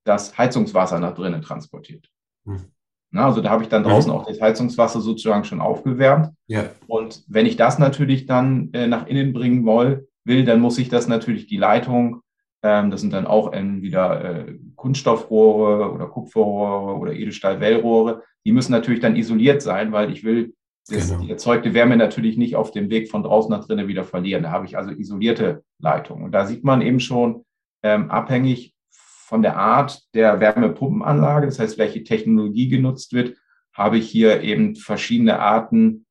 das 0.05 0.37
Heizungswasser 0.37 0.99
nach 0.99 1.15
drinnen 1.15 1.43
transportiert. 1.43 2.09
Hm. 2.47 2.65
Na, 3.11 3.27
also 3.27 3.41
da 3.41 3.51
habe 3.51 3.63
ich 3.63 3.69
dann 3.69 3.85
draußen 3.85 4.11
auch 4.11 4.27
das 4.27 4.41
Heizungswasser 4.41 5.01
sozusagen 5.01 5.45
schon 5.45 5.61
aufgewärmt. 5.61 6.31
Ja. 6.47 6.71
Und 6.87 7.25
wenn 7.27 7.47
ich 7.47 7.57
das 7.57 7.79
natürlich 7.79 8.27
dann 8.27 8.71
äh, 8.73 8.87
nach 8.87 9.07
innen 9.07 9.33
bringen 9.33 9.65
will, 9.65 10.09
will, 10.25 10.45
dann 10.45 10.61
muss 10.61 10.79
ich 10.79 10.89
das 10.89 11.09
natürlich 11.09 11.47
die 11.47 11.57
Leitung, 11.57 12.23
das 12.63 13.01
sind 13.01 13.13
dann 13.13 13.27
auch 13.27 13.53
entweder 13.53 14.49
äh, 14.49 14.59
Kunststoffrohre 14.75 15.93
oder 15.93 16.07
Kupferrohre 16.07 16.97
oder 16.99 17.13
Edelstahlwellrohre, 17.13 18.23
die 18.45 18.53
müssen 18.53 18.73
natürlich 18.73 19.01
dann 19.01 19.17
isoliert 19.17 19.63
sein, 19.63 19.93
weil 19.93 20.11
ich 20.11 20.25
will 20.25 20.55
das, 20.89 21.11
genau. 21.11 21.23
die 21.23 21.31
erzeugte 21.31 21.75
Wärme 21.75 21.97
natürlich 21.97 22.37
nicht 22.37 22.57
auf 22.57 22.71
dem 22.71 22.91
Weg 22.91 23.11
von 23.11 23.23
draußen 23.23 23.51
nach 23.51 23.67
drinnen 23.67 23.89
wieder 23.89 24.05
verlieren. 24.05 24.43
Da 24.43 24.51
habe 24.51 24.67
ich 24.67 24.77
also 24.77 24.91
isolierte 24.91 25.63
Leitungen. 25.79 26.25
Und 26.25 26.33
da 26.33 26.47
sieht 26.47 26.65
man 26.65 26.81
eben 26.81 26.99
schon, 26.99 27.45
ähm, 27.83 28.11
abhängig 28.11 28.75
von 28.91 29.43
der 29.43 29.57
Art 29.59 30.03
der 30.15 30.41
Wärmepumpenanlage, 30.41 31.47
das 31.47 31.59
heißt, 31.59 31.77
welche 31.79 32.03
Technologie 32.03 32.69
genutzt 32.69 33.13
wird, 33.13 33.37
habe 33.75 33.99
ich 33.99 34.09
hier 34.09 34.41
eben 34.41 34.75
verschiedene 34.75 35.39
Arten 35.39 36.07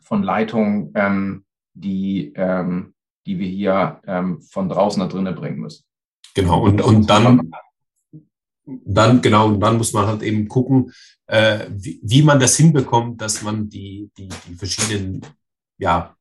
von 0.00 0.22
Leitungen, 0.22 0.90
ähm, 0.94 1.44
die, 1.74 2.32
ähm, 2.34 2.94
die 3.26 3.38
wir 3.38 3.48
hier 3.48 4.00
ähm, 4.06 4.40
von 4.40 4.68
draußen 4.68 5.02
nach 5.02 5.08
drinnen 5.08 5.34
bringen 5.34 5.60
müssen. 5.60 5.84
Genau, 6.34 6.62
und, 6.62 6.80
und 6.80 7.08
dann, 7.08 7.50
dann, 8.64 9.20
genau, 9.20 9.48
und 9.48 9.60
dann 9.60 9.76
muss 9.76 9.92
man 9.92 10.06
halt 10.06 10.22
eben 10.22 10.48
gucken, 10.48 10.92
äh, 11.26 11.66
wie, 11.70 12.00
wie 12.02 12.22
man 12.22 12.40
das 12.40 12.56
hinbekommt, 12.56 13.20
dass 13.20 13.42
man 13.42 13.68
die, 13.68 14.10
die, 14.16 14.28
die 14.28 14.54
verschiedenen 14.54 15.20
ja, 15.78 16.16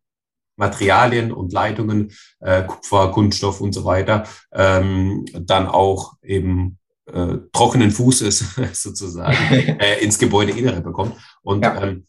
Materialien 0.57 1.31
und 1.31 1.53
Leitungen, 1.53 2.11
äh, 2.39 2.63
Kupfer, 2.63 3.11
Kunststoff 3.11 3.61
und 3.61 3.73
so 3.73 3.85
weiter, 3.85 4.25
ähm, 4.51 5.25
dann 5.33 5.67
auch 5.67 6.13
eben 6.21 6.77
äh, 7.05 7.37
trockenen 7.51 7.91
Fußes 7.91 8.55
sozusagen 8.73 9.35
äh, 9.79 10.03
ins 10.03 10.19
Gebäudeinnere 10.19 10.81
bekommt. 10.81 11.15
Und 11.41 11.63
ja. 11.63 11.81
ähm, 11.81 12.05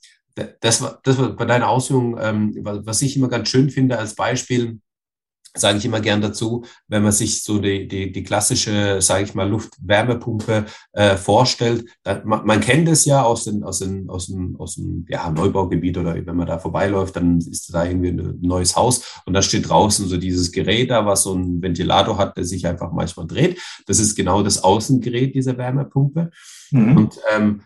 das 0.61 0.83
war, 0.83 1.01
das 1.03 1.19
war 1.19 1.31
bei 1.37 1.45
deiner 1.45 1.69
Ausführung, 1.69 2.19
ähm, 2.21 2.55
was 2.63 3.03
ich 3.03 3.17
immer 3.17 3.29
ganz 3.29 3.49
schön 3.49 3.71
finde 3.71 3.99
als 3.99 4.15
Beispiel, 4.15 4.81
sage 5.55 5.79
ich 5.79 5.85
immer 5.85 6.01
gern 6.01 6.23
dazu, 6.23 6.65
wenn 6.89 7.03
man 7.03 7.13
sich 7.13 7.43
so 7.43 7.59
die, 7.59 7.87
die, 7.87 8.11
die 8.11 8.23
klassische, 8.23 9.03
sage 9.03 9.25
ich 9.25 9.35
mal, 9.35 9.49
Luftwärmepumpe 9.49 10.65
äh, 10.93 11.17
vorstellt. 11.17 11.85
Da, 12.03 12.23
man, 12.25 12.47
man 12.47 12.61
kennt 12.61 12.89
es 12.89 13.05
ja 13.05 13.23
aus 13.23 13.45
dem, 13.45 13.63
aus 13.63 13.81
dem, 13.81 14.09
aus 14.09 14.29
dem, 14.29 14.57
aus 14.59 14.77
dem 14.77 15.05
ja, 15.09 15.31
Neubaugebiet 15.31 15.99
oder 15.99 16.15
wenn 16.15 16.37
man 16.37 16.47
da 16.47 16.59
vorbeiläuft, 16.59 17.17
dann 17.17 17.39
ist 17.39 17.73
da 17.73 17.85
irgendwie 17.85 18.09
ein 18.09 18.39
neues 18.41 18.77
Haus 18.77 19.21
und 19.27 19.35
da 19.35 19.43
steht 19.43 19.69
draußen 19.69 20.09
so 20.09 20.17
dieses 20.17 20.53
Gerät 20.53 20.91
da, 20.91 21.05
was 21.05 21.25
so 21.25 21.35
ein 21.35 21.61
Ventilator 21.61 22.17
hat, 22.17 22.37
der 22.37 22.45
sich 22.45 22.67
einfach 22.67 22.93
manchmal 22.93 23.27
dreht. 23.27 23.61
Das 23.87 23.99
ist 23.99 24.15
genau 24.15 24.43
das 24.43 24.65
Außengerät 24.65 25.35
dieser 25.35 25.59
Wärmepumpe. 25.59 26.31
Mhm. 26.71 26.97
Und 26.97 27.21
ähm, 27.35 27.63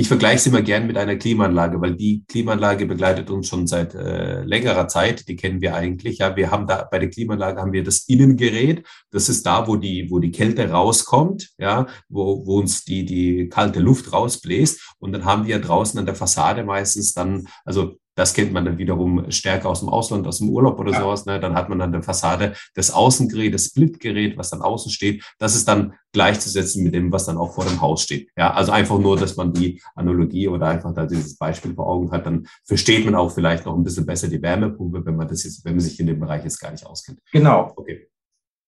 ich 0.00 0.06
vergleiche 0.06 0.36
es 0.36 0.46
immer 0.46 0.62
gern 0.62 0.86
mit 0.86 0.96
einer 0.96 1.16
Klimaanlage, 1.16 1.80
weil 1.80 1.96
die 1.96 2.22
Klimaanlage 2.28 2.86
begleitet 2.86 3.30
uns 3.30 3.48
schon 3.48 3.66
seit 3.66 3.96
äh, 3.96 4.44
längerer 4.44 4.86
Zeit. 4.86 5.26
Die 5.26 5.34
kennen 5.34 5.60
wir 5.60 5.74
eigentlich. 5.74 6.18
Ja, 6.18 6.36
wir 6.36 6.52
haben 6.52 6.68
da 6.68 6.86
bei 6.88 7.00
der 7.00 7.10
Klimaanlage 7.10 7.60
haben 7.60 7.72
wir 7.72 7.82
das 7.82 8.04
Innengerät. 8.06 8.86
Das 9.10 9.28
ist 9.28 9.44
da, 9.44 9.66
wo 9.66 9.74
die, 9.74 10.08
wo 10.08 10.20
die 10.20 10.30
Kälte 10.30 10.70
rauskommt, 10.70 11.50
ja, 11.58 11.88
wo, 12.08 12.46
wo 12.46 12.60
uns 12.60 12.84
die, 12.84 13.04
die 13.04 13.48
kalte 13.48 13.80
Luft 13.80 14.12
rausbläst. 14.12 14.94
Und 15.00 15.10
dann 15.10 15.24
haben 15.24 15.48
wir 15.48 15.58
draußen 15.58 15.98
an 15.98 16.06
der 16.06 16.14
Fassade 16.14 16.62
meistens 16.62 17.12
dann, 17.12 17.48
also 17.64 17.96
das 18.18 18.34
kennt 18.34 18.52
man 18.52 18.64
dann 18.64 18.78
wiederum 18.78 19.30
stärker 19.30 19.68
aus 19.68 19.78
dem 19.78 19.88
Ausland, 19.88 20.26
aus 20.26 20.38
dem 20.38 20.48
Urlaub 20.48 20.80
oder 20.80 20.90
ja. 20.90 21.00
sowas. 21.00 21.24
Ne? 21.24 21.38
Dann 21.38 21.54
hat 21.54 21.68
man 21.68 21.80
an 21.80 21.92
der 21.92 22.02
Fassade 22.02 22.54
das 22.74 22.90
Außengerät, 22.90 23.54
das 23.54 23.66
Splitgerät, 23.66 24.36
was 24.36 24.50
dann 24.50 24.60
außen 24.60 24.90
steht. 24.90 25.22
Das 25.38 25.54
ist 25.54 25.68
dann 25.68 25.94
gleichzusetzen 26.12 26.82
mit 26.82 26.94
dem, 26.94 27.12
was 27.12 27.26
dann 27.26 27.36
auch 27.36 27.54
vor 27.54 27.64
dem 27.64 27.80
Haus 27.80 28.02
steht. 28.02 28.30
Ja, 28.36 28.52
also 28.52 28.72
einfach 28.72 28.98
nur, 28.98 29.16
dass 29.16 29.36
man 29.36 29.52
die 29.52 29.80
Analogie 29.94 30.48
oder 30.48 30.66
einfach 30.66 30.92
da 30.92 31.06
dieses 31.06 31.38
Beispiel 31.38 31.74
vor 31.74 31.86
Augen 31.86 32.10
hat, 32.10 32.26
dann 32.26 32.48
versteht 32.64 33.04
man 33.04 33.14
auch 33.14 33.30
vielleicht 33.30 33.66
noch 33.66 33.76
ein 33.76 33.84
bisschen 33.84 34.04
besser 34.04 34.26
die 34.26 34.42
Wärmepumpe, 34.42 35.06
wenn 35.06 35.14
man 35.14 35.28
das 35.28 35.44
jetzt, 35.44 35.64
wenn 35.64 35.74
man 35.74 35.80
sich 35.80 36.00
in 36.00 36.08
dem 36.08 36.18
Bereich 36.18 36.42
jetzt 36.42 36.58
gar 36.58 36.72
nicht 36.72 36.84
auskennt. 36.84 37.20
Genau. 37.30 37.72
Okay. 37.76 38.08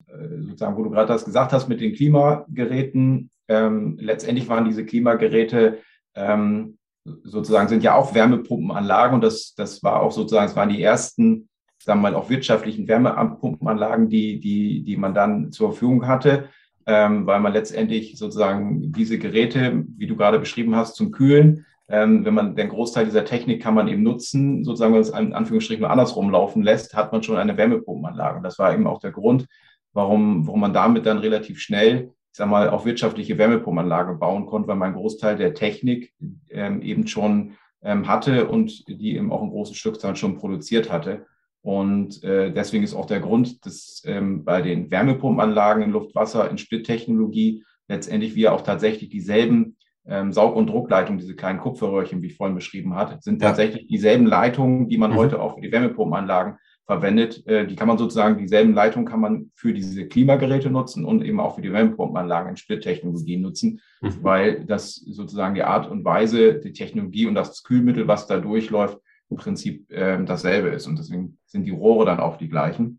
Äh, 0.06 0.42
sozusagen, 0.42 0.76
wo 0.76 0.84
du 0.84 0.90
gerade 0.90 1.08
das 1.08 1.24
gesagt 1.24 1.52
hast 1.52 1.68
mit 1.68 1.80
den 1.80 1.92
Klimageräten, 1.92 3.30
ähm, 3.48 3.98
letztendlich 4.00 4.48
waren 4.48 4.64
diese 4.64 4.86
Klimageräte 4.86 5.78
ähm, 6.14 6.78
sozusagen 7.04 7.68
sind 7.68 7.82
ja 7.82 7.94
auch 7.94 8.14
Wärmepumpenanlagen 8.14 9.14
und 9.14 9.24
das, 9.24 9.54
das 9.54 9.82
war 9.82 10.02
auch 10.02 10.12
sozusagen, 10.12 10.48
es 10.48 10.56
waren 10.56 10.68
die 10.68 10.82
ersten, 10.82 11.48
sagen 11.82 12.00
wir 12.00 12.10
mal, 12.10 12.14
auch 12.14 12.30
wirtschaftlichen 12.30 12.88
Wärmepumpenanlagen, 12.88 14.08
die, 14.08 14.40
die, 14.40 14.82
die 14.82 14.96
man 14.96 15.14
dann 15.14 15.50
zur 15.52 15.70
Verfügung 15.70 16.06
hatte, 16.06 16.48
ähm, 16.86 17.26
weil 17.26 17.40
man 17.40 17.52
letztendlich 17.52 18.18
sozusagen 18.18 18.92
diese 18.92 19.18
Geräte, 19.18 19.84
wie 19.96 20.06
du 20.06 20.16
gerade 20.16 20.38
beschrieben 20.38 20.76
hast, 20.76 20.96
zum 20.96 21.10
Kühlen, 21.10 21.66
ähm, 21.88 22.24
wenn 22.24 22.34
man 22.34 22.54
den 22.54 22.68
Großteil 22.68 23.04
dieser 23.04 23.24
Technik 23.24 23.62
kann 23.62 23.74
man 23.74 23.88
eben 23.88 24.02
nutzen, 24.02 24.64
sozusagen, 24.64 24.92
wenn 24.92 25.00
man 25.00 25.08
es 25.08 25.18
in 25.18 25.34
Anführungsstrichen 25.34 25.84
andersrum 25.84 26.30
laufen 26.30 26.62
lässt, 26.62 26.94
hat 26.94 27.12
man 27.12 27.22
schon 27.22 27.36
eine 27.36 27.56
Wärmepumpenanlage. 27.56 28.36
Und 28.36 28.44
das 28.44 28.58
war 28.58 28.72
eben 28.72 28.86
auch 28.86 29.00
der 29.00 29.10
Grund, 29.10 29.46
warum, 29.92 30.46
warum 30.46 30.60
man 30.60 30.72
damit 30.72 31.06
dann 31.06 31.18
relativ 31.18 31.60
schnell 31.60 32.12
ich 32.32 32.36
sag 32.36 32.48
mal, 32.48 32.70
auch 32.70 32.84
wirtschaftliche 32.84 33.38
Wärmepumpenanlage 33.38 34.14
bauen 34.14 34.46
konnte, 34.46 34.68
weil 34.68 34.76
man 34.76 34.88
einen 34.88 34.96
Großteil 34.96 35.36
der 35.36 35.54
Technik 35.54 36.12
ähm, 36.50 36.80
eben 36.80 37.06
schon 37.06 37.52
ähm, 37.82 38.06
hatte 38.06 38.48
und 38.48 38.86
die 38.88 39.16
eben 39.16 39.32
auch 39.32 39.42
in 39.42 39.50
großen 39.50 39.74
Stückzahlen 39.74 40.16
schon 40.16 40.36
produziert 40.36 40.92
hatte. 40.92 41.26
Und 41.62 42.22
äh, 42.22 42.52
deswegen 42.52 42.84
ist 42.84 42.94
auch 42.94 43.06
der 43.06 43.20
Grund, 43.20 43.66
dass 43.66 44.02
ähm, 44.06 44.44
bei 44.44 44.62
den 44.62 44.90
Wärmepumpenanlagen 44.90 45.82
in 45.82 45.90
Luft-Wasser 45.90 46.48
in 46.50 46.56
Splittechnologie 46.56 47.64
letztendlich 47.88 48.34
wir 48.36 48.54
auch 48.54 48.62
tatsächlich 48.62 49.10
dieselben 49.10 49.76
ähm, 50.06 50.32
Saug- 50.32 50.56
und 50.56 50.68
Druckleitungen, 50.68 51.18
diese 51.18 51.36
kleinen 51.36 51.58
Kupferröhrchen, 51.58 52.22
wie 52.22 52.28
ich 52.28 52.36
vorhin 52.36 52.54
beschrieben 52.54 52.94
hatte, 52.94 53.18
sind 53.20 53.42
tatsächlich 53.42 53.88
dieselben 53.88 54.26
Leitungen, 54.26 54.88
die 54.88 54.96
man 54.96 55.10
mhm. 55.10 55.16
heute 55.16 55.40
auch 55.42 55.56
für 55.56 55.60
die 55.60 55.72
Wärmepumpenanlagen 55.72 56.56
verwendet. 56.90 57.46
Äh, 57.46 57.68
die 57.68 57.76
kann 57.76 57.86
man 57.86 57.98
sozusagen, 57.98 58.36
dieselben 58.36 58.74
Leitungen 58.74 59.06
kann 59.06 59.20
man 59.20 59.52
für 59.54 59.72
diese 59.72 60.08
Klimageräte 60.08 60.70
nutzen 60.70 61.04
und 61.04 61.24
eben 61.24 61.38
auch 61.38 61.54
für 61.54 61.62
die 61.62 61.72
Wärmepumpenanlagen 61.72 62.50
in 62.50 62.56
Splittechnologie 62.56 63.36
nutzen, 63.36 63.80
mhm. 64.00 64.16
weil 64.22 64.64
das 64.64 64.96
sozusagen 64.96 65.54
die 65.54 65.62
Art 65.62 65.88
und 65.88 66.04
Weise, 66.04 66.58
die 66.58 66.72
Technologie 66.72 67.26
und 67.26 67.36
das 67.36 67.62
Kühlmittel, 67.62 68.08
was 68.08 68.26
da 68.26 68.40
durchläuft, 68.40 68.98
im 69.30 69.36
Prinzip 69.36 69.88
äh, 69.92 70.20
dasselbe 70.24 70.70
ist. 70.70 70.88
Und 70.88 70.98
deswegen 70.98 71.38
sind 71.46 71.64
die 71.64 71.70
Rohre 71.70 72.06
dann 72.06 72.18
auch 72.18 72.38
die 72.38 72.48
gleichen. 72.48 72.98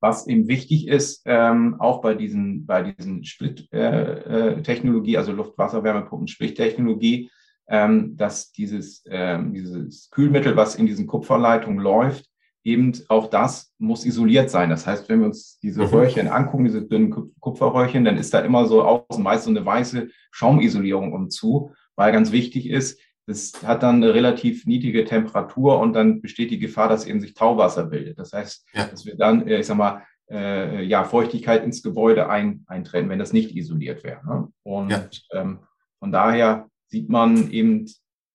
Was 0.00 0.26
eben 0.26 0.48
wichtig 0.48 0.88
ist, 0.88 1.22
ähm, 1.26 1.76
auch 1.78 2.02
bei 2.02 2.14
diesen, 2.14 2.66
bei 2.66 2.82
diesen 2.82 3.22
Split-Technologie, 3.22 5.14
äh, 5.14 5.18
also 5.18 5.30
Luft-Wasser-Wärmepumpen-Splittechnologie, 5.30 7.30
ähm, 7.68 8.16
dass 8.16 8.50
dieses, 8.50 9.04
ähm, 9.08 9.54
dieses 9.54 10.10
Kühlmittel, 10.10 10.56
was 10.56 10.74
in 10.74 10.86
diesen 10.86 11.06
Kupferleitungen 11.06 11.78
läuft, 11.78 12.31
eben 12.64 12.92
auch 13.08 13.28
das 13.28 13.72
muss 13.78 14.04
isoliert 14.04 14.50
sein. 14.50 14.70
Das 14.70 14.86
heißt, 14.86 15.08
wenn 15.08 15.20
wir 15.20 15.26
uns 15.26 15.58
diese 15.60 15.82
mhm. 15.82 15.88
Röhrchen 15.88 16.28
angucken, 16.28 16.64
diese 16.64 16.82
dünnen 16.82 17.32
Kupferröhrchen, 17.40 18.04
dann 18.04 18.16
ist 18.16 18.32
da 18.32 18.40
immer 18.40 18.66
so 18.66 18.82
außen 18.82 19.22
meist 19.22 19.44
so 19.44 19.50
eine 19.50 19.64
weiße 19.64 20.08
Schaumisolierung 20.30 21.12
umzu, 21.12 21.72
weil 21.96 22.12
ganz 22.12 22.32
wichtig 22.32 22.68
ist, 22.68 23.00
das 23.26 23.52
hat 23.64 23.82
dann 23.82 23.96
eine 23.96 24.14
relativ 24.14 24.66
niedrige 24.66 25.04
Temperatur 25.04 25.78
und 25.78 25.92
dann 25.92 26.20
besteht 26.20 26.50
die 26.50 26.58
Gefahr, 26.58 26.88
dass 26.88 27.06
eben 27.06 27.20
sich 27.20 27.34
Tauwasser 27.34 27.86
bildet. 27.86 28.18
Das 28.18 28.32
heißt, 28.32 28.66
ja. 28.74 28.86
dass 28.86 29.06
wir 29.06 29.16
dann, 29.16 29.46
äh, 29.46 29.60
ich 29.60 29.66
sag 29.66 29.76
mal, 29.76 30.02
äh, 30.30 30.82
ja, 30.84 31.04
Feuchtigkeit 31.04 31.62
ins 31.64 31.82
Gebäude 31.82 32.28
ein, 32.28 32.64
eintreten, 32.66 33.08
wenn 33.08 33.18
das 33.18 33.32
nicht 33.32 33.54
isoliert 33.54 34.02
wäre. 34.02 34.26
Ne? 34.26 34.48
Und 34.62 34.90
ja. 34.90 35.08
ähm, 35.32 35.60
von 35.98 36.10
daher 36.10 36.68
sieht 36.88 37.08
man 37.08 37.50
eben 37.50 37.86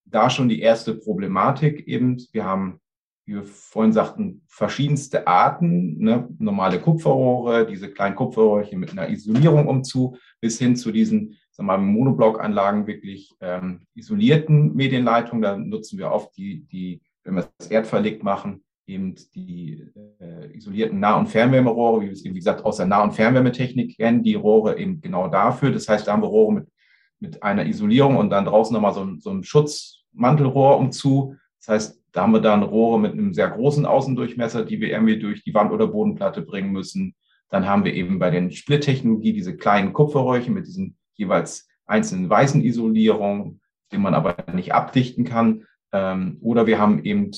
da 0.05 0.29
schon 0.29 0.47
die 0.47 0.61
erste 0.61 0.93
Problematik 0.95 1.87
eben. 1.87 2.17
Wir 2.31 2.45
haben 2.45 2.79
wie 3.27 3.35
wir 3.35 3.43
vorhin 3.43 3.93
sagten, 3.93 4.41
verschiedenste 4.47 5.27
Arten, 5.27 5.99
ne? 5.99 6.27
normale 6.39 6.79
Kupferrohre, 6.79 7.67
diese 7.67 7.91
kleinen 7.91 8.15
Kupferrohrchen 8.15 8.79
mit 8.79 8.91
einer 8.91 9.09
Isolierung 9.09 9.67
umzu, 9.67 10.17
bis 10.41 10.57
hin 10.57 10.75
zu 10.75 10.91
diesen 10.91 11.37
sagen 11.57 11.67
wir 11.67 11.77
mal, 11.77 11.83
Monoblockanlagen 11.83 12.85
wirklich 12.85 13.35
ähm, 13.41 13.81
isolierten 13.95 14.75
Medienleitungen. 14.75 15.41
Da 15.41 15.57
nutzen 15.57 15.97
wir 15.97 16.11
oft 16.11 16.37
die, 16.37 16.65
die, 16.67 17.01
wenn 17.23 17.35
wir 17.35 17.49
das 17.57 17.67
erdverlegt 17.67 18.23
machen, 18.23 18.63
eben 18.85 19.15
die 19.35 19.83
äh, 20.19 20.55
isolierten 20.55 20.99
Nah- 20.99 21.17
und 21.17 21.27
Fernwärmerohre, 21.27 22.01
wie 22.01 22.05
wir 22.05 22.13
es 22.13 22.23
eben, 22.23 22.35
wie 22.35 22.39
gesagt, 22.39 22.63
aus 22.63 22.77
der 22.77 22.85
Nah- 22.85 23.03
und 23.03 23.13
Fernwärmetechnik 23.13 23.97
kennen, 23.97 24.23
die 24.23 24.35
Rohre 24.35 24.77
eben 24.77 25.01
genau 25.01 25.27
dafür. 25.27 25.71
Das 25.71 25.89
heißt, 25.89 26.07
da 26.07 26.13
haben 26.13 26.21
wir 26.21 26.27
Rohre 26.27 26.53
mit, 26.53 26.67
mit 27.19 27.43
einer 27.43 27.65
Isolierung 27.65 28.17
und 28.17 28.29
dann 28.29 28.45
draußen 28.45 28.73
nochmal 28.73 28.93
so, 28.93 29.15
so 29.17 29.31
ein 29.31 29.43
Schutzmantelrohr 29.43 30.77
umzu. 30.77 31.35
Das 31.67 31.73
heißt, 31.73 32.03
da 32.13 32.21
haben 32.21 32.31
wir 32.31 32.39
dann 32.39 32.63
Rohre 32.63 32.97
mit 32.97 33.11
einem 33.11 33.33
sehr 33.33 33.49
großen 33.49 33.85
Außendurchmesser, 33.85 34.63
die 34.63 34.79
wir 34.79 34.89
irgendwie 34.89 35.19
durch 35.19 35.43
die 35.43 35.53
Wand- 35.53 35.73
oder 35.73 35.87
Bodenplatte 35.87 36.41
bringen 36.41 36.71
müssen. 36.71 37.13
Dann 37.49 37.67
haben 37.67 37.83
wir 37.83 37.93
eben 37.93 38.19
bei 38.19 38.29
den 38.29 38.51
Splittechnologie 38.51 39.33
diese 39.33 39.57
kleinen 39.57 39.91
Kupferröhrchen 39.91 40.53
mit 40.53 40.65
diesen 40.65 40.97
jeweils 41.15 41.67
einzelnen 41.85 42.29
weißen 42.29 42.63
Isolierungen, 42.63 43.59
die 43.91 43.97
man 43.97 44.13
aber 44.13 44.37
nicht 44.53 44.73
abdichten 44.73 45.25
kann. 45.25 45.65
Ähm, 45.91 46.37
oder 46.41 46.67
wir 46.67 46.79
haben 46.79 47.03
eben 47.03 47.31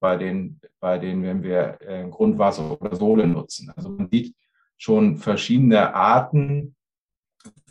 bei 0.00 0.16
den, 0.16 0.60
bei 0.80 0.98
denen, 0.98 1.22
wenn 1.22 1.42
wir 1.44 1.78
äh, 1.82 2.08
Grundwasser 2.08 2.80
oder 2.80 2.96
Sohle 2.96 3.28
nutzen. 3.28 3.72
Also 3.76 3.88
man 3.90 4.08
sieht 4.10 4.34
schon 4.78 5.16
verschiedene 5.16 5.94
Arten 5.94 6.74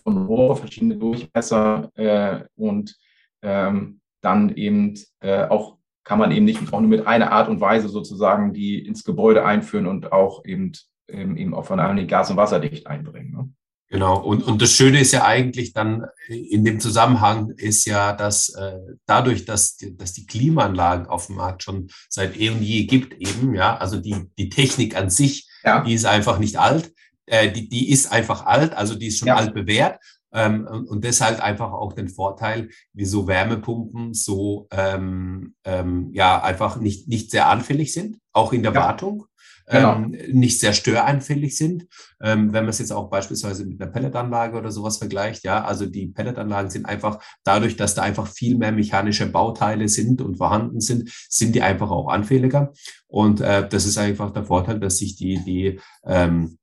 von 0.02 0.28
Rohre, 0.28 0.56
verschiedene 0.56 0.96
Durchmesser 0.96 1.92
äh, 1.96 2.46
und 2.56 2.98
ähm, 3.42 4.00
dann 4.22 4.56
eben 4.56 4.96
äh, 5.22 5.46
auch 5.46 5.80
kann 6.04 6.18
man 6.20 6.32
eben 6.32 6.46
nicht 6.46 6.74
auch 6.74 6.80
nur 6.80 6.90
mit 6.90 7.06
einer 7.06 7.32
Art 7.32 7.50
und 7.50 7.62
Weise 7.62 7.88
sozusagen 7.88 8.52
die 8.52 8.80
ins 8.80 9.04
Gebäude 9.04 9.46
einführen 9.46 9.86
und 9.86 10.12
auch 10.12 10.44
eben, 10.44 10.72
eben, 11.08 11.38
eben 11.38 11.54
auch 11.54 11.66
von 11.66 11.80
einem 11.80 12.08
Gas- 12.08 12.32
und 12.32 12.38
Wasserdicht 12.38 12.88
einbringen. 12.88 13.32
Ne? 13.32 13.50
Genau, 13.92 14.20
und, 14.20 14.44
und 14.44 14.62
das 14.62 14.72
Schöne 14.72 15.00
ist 15.02 15.12
ja 15.12 15.26
eigentlich 15.26 15.74
dann 15.74 16.06
in 16.28 16.64
dem 16.64 16.80
Zusammenhang 16.80 17.52
ist 17.58 17.86
ja, 17.86 18.14
dass 18.14 18.50
äh, 18.50 18.78
dadurch, 19.06 19.46
dass, 19.46 19.78
dass 19.78 20.14
die 20.14 20.26
Klimaanlagen 20.26 21.08
auf 21.08 21.28
dem 21.28 21.36
Markt 21.36 21.64
schon 21.64 21.90
seit 22.08 22.40
eh 22.40 22.50
und 22.50 22.62
je 22.62 22.86
gibt, 22.86 23.14
eben, 23.20 23.54
ja, 23.54 23.78
also 23.78 24.00
die, 24.00 24.16
die 24.38 24.50
Technik 24.50 24.96
an 24.96 25.10
sich, 25.10 25.48
ja. 25.64 25.84
die 25.84 25.94
ist 25.94 26.06
einfach 26.06 26.40
nicht 26.40 26.58
alt, 26.58 26.92
äh, 27.26 27.52
die, 27.52 27.68
die 27.68 27.92
ist 27.92 28.12
einfach 28.12 28.46
alt, 28.46 28.74
also 28.74 28.96
die 28.96 29.08
ist 29.08 29.20
schon 29.20 29.28
ja. 29.28 29.36
alt 29.36 29.54
bewährt 29.54 30.00
ähm, 30.34 30.68
und 30.68 31.04
deshalb 31.04 31.42
einfach 31.42 31.72
auch 31.72 31.94
den 31.94 32.10
Vorteil, 32.10 32.70
wieso 32.94 33.28
Wärmepumpen 33.28 34.14
so 34.14 34.68
ähm, 34.72 35.56
ähm, 35.64 36.10
ja 36.14 36.42
einfach 36.42 36.80
nicht, 36.80 37.08
nicht 37.08 37.32
sehr 37.32 37.48
anfällig 37.48 37.94
sind, 37.94 38.18
auch 38.32 38.54
in 38.54 38.64
der 38.64 38.74
ja. 38.74 38.82
Wartung. 38.82 39.26
Genau. 39.72 39.98
Ähm, 39.98 40.18
nicht 40.32 40.60
sehr 40.60 40.74
störanfällig 40.74 41.56
sind. 41.56 41.86
Ähm, 42.24 42.54
wenn 42.54 42.64
man 42.64 42.70
es 42.70 42.80
jetzt 42.80 42.92
auch 42.92 43.08
beispielsweise 43.08 43.68
mit 43.68 43.80
einer 43.80 43.92
Pelletanlage 43.92 44.58
oder 44.58 44.72
sowas 44.72 44.98
vergleicht, 44.98 45.44
ja, 45.44 45.64
also 45.64 45.86
die 45.86 46.08
Pelletanlagen 46.08 46.72
sind 46.72 46.88
einfach 46.88 47.20
dadurch, 47.44 47.78
dass 47.78 47.94
da 47.94 48.02
einfach 48.02 48.28
viel 48.28 48.58
mehr 48.58 48.72
mechanische 48.72 49.28
Bauteile 49.28 49.88
sind 49.88 50.24
und 50.24 50.38
vorhanden 50.38 50.82
sind, 50.82 51.12
sind 51.30 51.54
die 51.54 51.62
einfach 51.62 51.92
auch 51.92 52.08
anfälliger. 52.08 52.74
Und 53.06 53.42
äh, 53.42 53.70
das 53.70 53.86
ist 53.86 54.00
einfach 54.00 54.32
der 54.32 54.46
Vorteil, 54.46 54.80
dass 54.80 54.98
sich 54.98 55.16
die, 55.16 55.38
die, 55.46 55.80
ähm, 56.04 56.58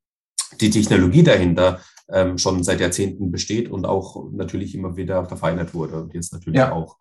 die 0.61 0.71
Technologie 0.71 1.23
dahinter 1.23 1.81
ähm, 2.11 2.39
schon 2.39 2.63
seit 2.65 2.81
Jahrzehnten 2.81 3.31
besteht 3.31 3.71
und 3.71 3.87
auch 3.87 4.31
natürlich 4.33 4.75
immer 4.75 4.97
wieder 4.97 5.25
verfeinert 5.27 5.75
wurde 5.75 6.03
und 6.03 6.15
jetzt 6.15 6.33
natürlich 6.33 6.59
ja. 6.59 6.73
auch. 6.73 6.97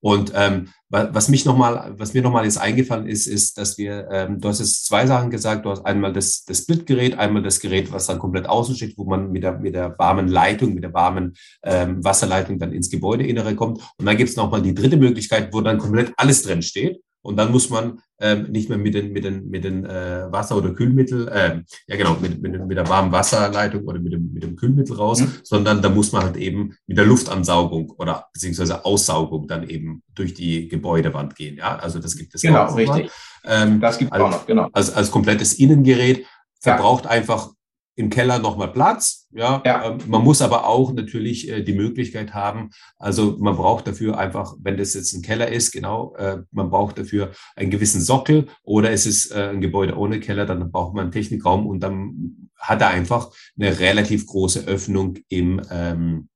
Und 0.00 0.32
ähm, 0.34 0.68
was 0.90 1.28
mich 1.28 1.44
nochmal, 1.44 1.92
was 1.98 2.14
mir 2.14 2.22
nochmal 2.22 2.44
jetzt 2.44 2.58
eingefallen 2.58 3.08
ist, 3.08 3.26
ist, 3.26 3.58
dass 3.58 3.78
wir, 3.78 4.08
ähm, 4.12 4.40
du 4.40 4.48
hast 4.48 4.60
jetzt 4.60 4.86
zwei 4.86 5.06
Sachen 5.06 5.30
gesagt, 5.30 5.66
du 5.66 5.70
hast 5.70 5.84
einmal 5.84 6.12
das, 6.12 6.44
das 6.44 6.58
Splitgerät, 6.58 7.18
einmal 7.18 7.42
das 7.42 7.58
Gerät, 7.58 7.90
was 7.92 8.06
dann 8.06 8.20
komplett 8.20 8.48
außen 8.48 8.76
steht, 8.76 8.96
wo 8.96 9.04
man 9.04 9.32
mit 9.32 9.42
der, 9.42 9.58
mit 9.58 9.74
der 9.74 9.98
warmen 9.98 10.28
Leitung, 10.28 10.74
mit 10.74 10.84
der 10.84 10.94
warmen 10.94 11.34
ähm, 11.64 12.02
Wasserleitung 12.04 12.60
dann 12.60 12.72
ins 12.72 12.90
Gebäudeinnere 12.90 13.56
kommt. 13.56 13.80
Und 13.98 14.06
dann 14.06 14.16
gibt 14.16 14.30
es 14.30 14.36
nochmal 14.36 14.62
die 14.62 14.74
dritte 14.74 14.96
Möglichkeit, 14.96 15.52
wo 15.52 15.60
dann 15.60 15.78
komplett 15.78 16.12
alles 16.16 16.42
drin 16.42 16.62
steht. 16.62 17.00
Und 17.22 17.36
dann 17.36 17.50
muss 17.52 17.70
man 17.70 18.00
ähm, 18.20 18.50
nicht 18.50 18.68
mehr 18.68 18.78
mit 18.78 18.94
den, 18.94 19.12
mit 19.12 19.24
den, 19.24 19.48
mit 19.48 19.64
den 19.64 19.84
äh, 19.84 20.26
Wasser- 20.30 20.56
oder 20.56 20.72
Kühlmittel, 20.72 21.28
äh, 21.28 21.60
ja 21.86 21.96
genau, 21.96 22.16
mit, 22.20 22.40
mit, 22.42 22.66
mit 22.66 22.76
der 22.76 22.88
warmen 22.88 23.12
Wasserleitung 23.12 23.84
oder 23.84 24.00
mit 24.00 24.12
dem, 24.12 24.32
mit 24.32 24.42
dem 24.42 24.56
Kühlmittel 24.56 24.96
raus, 24.96 25.20
mhm. 25.20 25.32
sondern 25.42 25.82
da 25.82 25.88
muss 25.88 26.12
man 26.12 26.24
halt 26.24 26.36
eben 26.36 26.74
mit 26.86 26.98
der 26.98 27.04
Luftansaugung 27.04 27.90
oder 27.90 28.26
beziehungsweise 28.32 28.84
Aussaugung 28.84 29.46
dann 29.46 29.68
eben 29.68 30.02
durch 30.14 30.34
die 30.34 30.68
Gebäudewand 30.68 31.36
gehen. 31.36 31.56
Ja, 31.56 31.76
also 31.76 31.98
das 31.98 32.16
gibt 32.16 32.34
es 32.34 32.42
genau, 32.42 32.64
auch. 32.64 32.76
Genau, 32.76 32.92
richtig. 32.92 33.12
Ähm, 33.44 33.80
das 33.80 33.98
gibt 33.98 34.12
es 34.12 34.20
auch 34.20 34.30
noch, 34.30 34.46
genau. 34.46 34.68
Als, 34.72 34.92
als 34.92 35.10
komplettes 35.10 35.54
Innengerät 35.54 36.24
verbraucht 36.60 37.04
ja. 37.04 37.10
einfach 37.10 37.50
im 37.98 38.10
Keller 38.10 38.38
nochmal 38.38 38.72
Platz. 38.72 39.26
Ja, 39.32 39.60
ja. 39.66 39.90
Ähm, 39.90 39.98
man 40.06 40.22
muss 40.22 40.40
aber 40.40 40.66
auch 40.66 40.92
natürlich 40.92 41.48
äh, 41.48 41.62
die 41.62 41.72
Möglichkeit 41.72 42.32
haben, 42.32 42.70
also 42.96 43.36
man 43.40 43.56
braucht 43.56 43.88
dafür 43.88 44.16
einfach, 44.18 44.54
wenn 44.60 44.76
das 44.76 44.94
jetzt 44.94 45.12
ein 45.14 45.22
Keller 45.22 45.48
ist, 45.48 45.72
genau, 45.72 46.14
äh, 46.14 46.38
man 46.52 46.70
braucht 46.70 46.98
dafür 46.98 47.32
einen 47.56 47.70
gewissen 47.70 48.00
Sockel 48.00 48.46
oder 48.62 48.92
es 48.92 49.04
ist 49.04 49.32
äh, 49.32 49.50
ein 49.50 49.60
Gebäude 49.60 49.98
ohne 49.98 50.20
Keller, 50.20 50.46
dann 50.46 50.70
braucht 50.70 50.94
man 50.94 51.04
einen 51.04 51.12
Technikraum 51.12 51.66
und 51.66 51.80
dann 51.80 52.50
hat 52.56 52.80
er 52.80 52.88
einfach 52.88 53.32
eine 53.58 53.80
relativ 53.80 54.26
große 54.26 54.64
Öffnung 54.66 55.18
im, 55.28 55.60
ähm, 55.70 56.28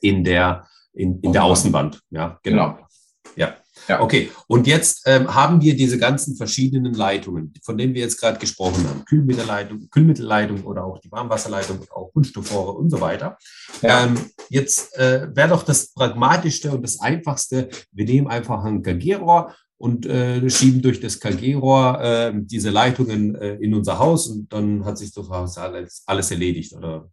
in 0.00 0.22
der, 0.22 0.68
in, 0.92 1.20
in 1.20 1.32
der 1.32 1.42
Außenwand. 1.42 2.00
Ja, 2.10 2.38
genau. 2.44 2.74
genau. 2.74 2.86
Ja. 3.34 3.56
Ja. 3.88 4.02
Okay, 4.02 4.30
und 4.46 4.66
jetzt 4.66 5.02
ähm, 5.06 5.34
haben 5.34 5.62
wir 5.62 5.74
diese 5.74 5.98
ganzen 5.98 6.36
verschiedenen 6.36 6.92
Leitungen, 6.92 7.54
von 7.62 7.78
denen 7.78 7.94
wir 7.94 8.02
jetzt 8.02 8.20
gerade 8.20 8.38
gesprochen 8.38 8.86
haben. 8.86 9.04
Kühlmittelleitung, 9.06 9.88
Kühlmittelleitung 9.90 10.62
oder 10.64 10.84
auch 10.84 10.98
die 10.98 11.10
Warmwasserleitung, 11.10 11.80
auch 11.94 12.12
Kunststoffrohre 12.12 12.72
und 12.72 12.90
so 12.90 13.00
weiter. 13.00 13.38
Ja. 13.80 14.04
Ähm, 14.04 14.18
jetzt 14.50 14.94
äh, 14.98 15.28
wäre 15.34 15.48
doch 15.48 15.62
das 15.62 15.94
Pragmatischste 15.94 16.70
und 16.70 16.82
das 16.82 17.00
Einfachste, 17.00 17.70
wir 17.92 18.04
nehmen 18.04 18.26
einfach 18.26 18.62
ein 18.62 18.82
KG-Rohr 18.82 19.54
und 19.78 20.04
äh, 20.04 20.50
schieben 20.50 20.82
durch 20.82 21.00
das 21.00 21.18
KG-Rohr 21.18 22.00
äh, 22.02 22.32
diese 22.34 22.68
Leitungen 22.68 23.36
äh, 23.36 23.54
in 23.54 23.72
unser 23.74 23.98
Haus 23.98 24.26
und 24.26 24.52
dann 24.52 24.84
hat 24.84 24.98
sich 24.98 25.14
doch 25.14 25.30
alles, 25.30 26.02
alles 26.04 26.30
erledigt. 26.30 26.74
Oder 26.74 27.08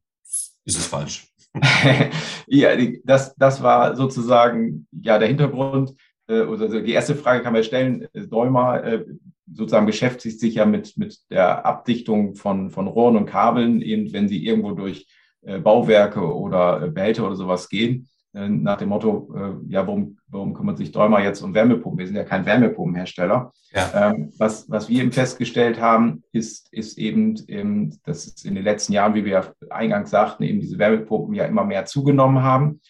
ist 0.66 0.78
es 0.78 0.88
falsch? 0.88 1.32
ja, 2.48 2.70
das, 3.06 3.34
das 3.36 3.62
war 3.64 3.96
sozusagen 3.96 4.88
ja 4.92 5.18
der 5.18 5.30
Hintergrund 5.30 5.94
also 6.28 6.82
die 6.82 6.94
erste 6.94 7.16
Frage 7.16 7.44
kann 7.44 7.54
man 7.54 7.64
stellen, 7.64 8.08
Däumer 8.14 8.84
äh, 8.84 9.06
sozusagen 9.52 9.86
beschäftigt 9.86 10.40
sich 10.40 10.56
ja 10.56 10.66
mit, 10.66 10.98
mit 10.98 11.20
der 11.30 11.66
Abdichtung 11.66 12.36
von, 12.36 12.72
von 12.72 12.88
Rohren 12.88 13.18
und 13.18 13.28
Kabeln, 13.28 13.82
eben 13.82 14.12
wenn 14.12 14.28
sie 14.28 14.46
irgendwo 14.46 14.72
durch 14.72 15.08
äh, 15.42 15.60
Bauwerke 15.60 16.22
oder 16.22 16.90
Behälter 16.90 17.26
oder 17.28 17.36
sowas 17.36 17.70
gehen, 17.70 18.08
nach 18.38 18.76
dem 18.76 18.90
Motto, 18.90 19.34
ja, 19.70 19.88
warum, 19.88 20.18
warum 20.28 20.54
kümmert 20.54 20.78
sich 20.78 20.92
Däumer 20.92 21.24
jetzt 21.24 21.42
um 21.42 21.54
Wärmepumpen? 21.54 21.98
Wir 21.98 22.06
sind 22.06 22.18
ja 22.18 22.26
kein 22.26 22.46
Wärmepumpenhersteller. 22.46 23.54
Ja. 23.74 24.12
Ähm, 24.12 24.34
was, 24.38 24.70
was 24.70 24.90
wir 24.90 25.02
eben 25.02 25.14
festgestellt 25.14 25.80
haben, 25.80 26.22
ist, 26.34 26.68
ist 26.74 26.98
eben, 26.98 27.36
eben, 27.48 27.98
dass 28.04 28.28
es 28.28 28.44
in 28.44 28.56
den 28.56 28.66
letzten 28.66 28.92
Jahren, 28.92 29.16
wie 29.16 29.24
wir 29.24 29.54
eingangs 29.70 30.10
sagten, 30.10 30.44
eben 30.44 30.60
diese 30.60 30.78
Wärmepumpen 30.78 31.34
ja 31.34 31.46
immer 31.46 31.64
mehr 31.64 31.86
zugenommen 31.86 32.44
haben 32.44 32.82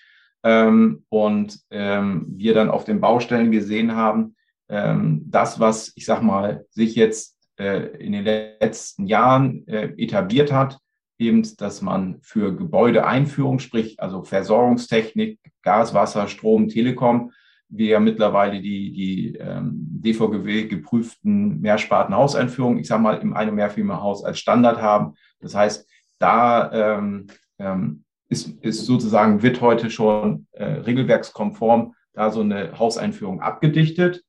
ähm, 0.46 1.04
und 1.10 1.60
ähm, 1.72 2.28
wir 2.30 2.54
dann 2.54 2.70
auf 2.70 2.86
den 2.86 3.02
Baustellen 3.02 3.52
gesehen 3.52 3.96
haben, 3.96 4.36
ähm, 4.70 5.24
das, 5.26 5.60
was 5.60 5.92
ich 5.96 6.06
sag 6.06 6.22
mal 6.22 6.66
sich 6.70 6.96
jetzt 6.96 7.36
äh, 7.58 7.98
in 7.98 8.14
den 8.14 8.24
letzten 8.24 9.08
Jahren 9.08 9.68
äh, 9.68 9.92
etabliert 9.98 10.54
hat, 10.54 10.78
eben, 11.18 11.44
dass 11.58 11.82
man 11.82 12.20
für 12.22 12.56
Gebäudeeinführung, 12.56 13.58
sprich 13.58 14.00
also 14.00 14.24
Versorgungstechnik, 14.24 15.40
Gas, 15.64 15.96
Wasser, 15.96 16.28
Strom, 16.28 16.68
Telekom, 16.68 17.32
wir 17.68 17.88
ja 17.88 18.00
mittlerweile 18.00 18.62
die, 18.62 18.94
die 18.94 19.36
ähm, 19.38 19.72
DVGW 19.74 20.68
geprüften 20.68 21.60
Mehrspartenhauseinführungen, 21.60 22.80
ich 22.80 22.88
sage 22.88 23.02
mal, 23.02 23.18
im 23.18 23.34
Ein- 23.34 23.50
und 23.50 23.56
Mehrfamilienhaus 23.56 24.24
als 24.24 24.38
Standard 24.38 24.80
haben. 24.80 25.16
Das 25.40 25.56
heißt, 25.56 25.90
da 26.20 26.72
ähm, 26.72 27.28
ähm, 27.58 28.05
ist, 28.36 28.64
ist 28.64 28.86
sozusagen, 28.86 29.42
wird 29.42 29.62
heute 29.62 29.90
schon 29.90 30.48
äh, 30.52 30.66
regelwerkskonform 30.66 31.96
da 32.14 32.32
so 32.32 32.42
eine 32.42 32.78
Hauseinführung 32.78 33.42
abgedichtet. 33.42 34.24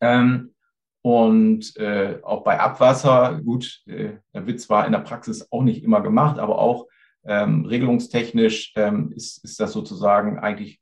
Ähm, 0.00 0.54
und 1.02 1.76
äh, 1.76 2.18
auch 2.22 2.44
bei 2.44 2.60
Abwasser, 2.60 3.40
gut, 3.42 3.82
äh, 3.86 4.18
da 4.32 4.46
wird 4.46 4.60
zwar 4.60 4.84
in 4.84 4.92
der 4.92 4.98
Praxis 5.00 5.50
auch 5.50 5.62
nicht 5.62 5.82
immer 5.82 6.02
gemacht, 6.02 6.38
aber 6.38 6.58
auch 6.58 6.86
ähm, 7.24 7.64
regelungstechnisch 7.64 8.72
ähm, 8.76 9.12
ist, 9.14 9.42
ist 9.42 9.58
das 9.58 9.72
sozusagen 9.72 10.38
eigentlich, 10.38 10.80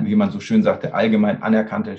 wie 0.00 0.14
man 0.14 0.30
so 0.30 0.40
schön 0.40 0.62
sagt, 0.62 0.82
der 0.82 0.94
allgemein 0.94 1.42
anerkannte 1.42 1.96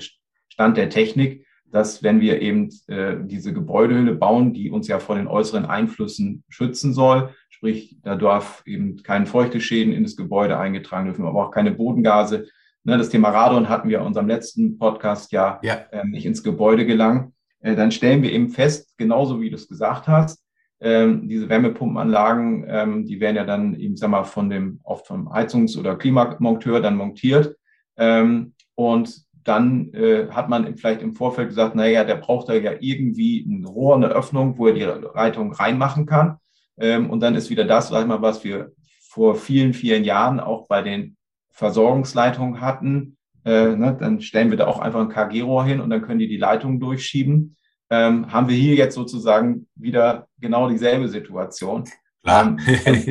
Stand 0.48 0.76
der 0.76 0.90
Technik, 0.90 1.46
dass 1.70 2.02
wenn 2.02 2.20
wir 2.20 2.40
eben 2.40 2.70
äh, 2.86 3.16
diese 3.20 3.52
Gebäudehülle 3.52 4.14
bauen, 4.14 4.54
die 4.54 4.70
uns 4.70 4.88
ja 4.88 4.98
vor 4.98 5.16
den 5.16 5.28
äußeren 5.28 5.66
Einflüssen 5.66 6.44
schützen 6.48 6.92
soll, 6.92 7.30
sprich, 7.50 7.98
da 8.02 8.14
darf 8.16 8.62
eben 8.66 9.02
kein 9.02 9.26
Feuchteschäden 9.26 9.92
in 9.92 10.02
das 10.02 10.16
Gebäude 10.16 10.58
eingetragen 10.58 11.06
dürfen, 11.06 11.26
aber 11.26 11.46
auch 11.46 11.50
keine 11.50 11.72
Bodengase. 11.72 12.46
Ne, 12.84 12.96
das 12.96 13.10
Thema 13.10 13.30
Radon 13.30 13.68
hatten 13.68 13.88
wir 13.88 13.98
in 13.98 14.06
unserem 14.06 14.28
letzten 14.28 14.78
Podcast 14.78 15.32
ja, 15.32 15.60
ja. 15.62 15.74
Äh, 15.90 16.06
nicht 16.06 16.24
ins 16.24 16.42
Gebäude 16.42 16.86
gelangen. 16.86 17.34
Äh, 17.60 17.74
dann 17.74 17.90
stellen 17.90 18.22
wir 18.22 18.32
eben 18.32 18.48
fest, 18.48 18.96
genauso 18.96 19.40
wie 19.40 19.50
du 19.50 19.56
es 19.56 19.68
gesagt 19.68 20.08
hast, 20.08 20.42
ähm, 20.80 21.28
diese 21.28 21.48
Wärmepumpenanlagen, 21.48 22.64
ähm, 22.68 23.04
die 23.04 23.20
werden 23.20 23.36
ja 23.36 23.44
dann 23.44 23.74
eben, 23.74 23.96
sag 23.96 24.10
mal, 24.10 24.24
von 24.24 24.48
dem, 24.48 24.80
oft 24.84 25.06
vom 25.06 25.28
Heizungs- 25.28 25.76
oder 25.76 25.96
Klimamonteur 25.96 26.80
dann 26.80 26.96
montiert. 26.96 27.56
Ähm, 27.96 28.54
und 28.76 29.24
dann 29.48 29.92
äh, 29.94 30.28
hat 30.30 30.48
man 30.48 30.76
vielleicht 30.76 31.02
im 31.02 31.14
Vorfeld 31.14 31.48
gesagt, 31.48 31.74
naja, 31.74 32.04
der 32.04 32.16
braucht 32.16 32.48
da 32.48 32.54
ja 32.54 32.72
irgendwie 32.78 33.40
ein 33.40 33.64
Rohr, 33.64 33.96
eine 33.96 34.08
Öffnung, 34.08 34.58
wo 34.58 34.66
er 34.66 34.74
die 34.74 34.82
Leitung 35.14 35.52
reinmachen 35.52 36.06
kann. 36.06 36.36
Ähm, 36.78 37.10
und 37.10 37.20
dann 37.20 37.34
ist 37.34 37.50
wieder 37.50 37.64
das, 37.64 37.88
sag 37.88 38.02
ich 38.02 38.06
mal, 38.06 38.22
was 38.22 38.44
wir 38.44 38.72
vor 39.00 39.34
vielen, 39.34 39.72
vielen 39.72 40.04
Jahren 40.04 40.38
auch 40.38 40.68
bei 40.68 40.82
den 40.82 41.16
Versorgungsleitungen 41.50 42.60
hatten. 42.60 43.16
Äh, 43.44 43.74
ne, 43.74 43.96
dann 43.98 44.20
stellen 44.20 44.50
wir 44.50 44.58
da 44.58 44.66
auch 44.66 44.78
einfach 44.78 45.00
ein 45.00 45.08
KG-Rohr 45.08 45.64
hin 45.64 45.80
und 45.80 45.90
dann 45.90 46.02
können 46.02 46.18
die 46.18 46.28
die 46.28 46.36
Leitung 46.36 46.78
durchschieben. 46.78 47.56
Ähm, 47.90 48.32
haben 48.32 48.48
wir 48.48 48.56
hier 48.56 48.74
jetzt 48.74 48.94
sozusagen 48.94 49.66
wieder 49.74 50.28
genau 50.38 50.68
dieselbe 50.68 51.08
Situation. 51.08 51.84
Ähm, 52.26 52.58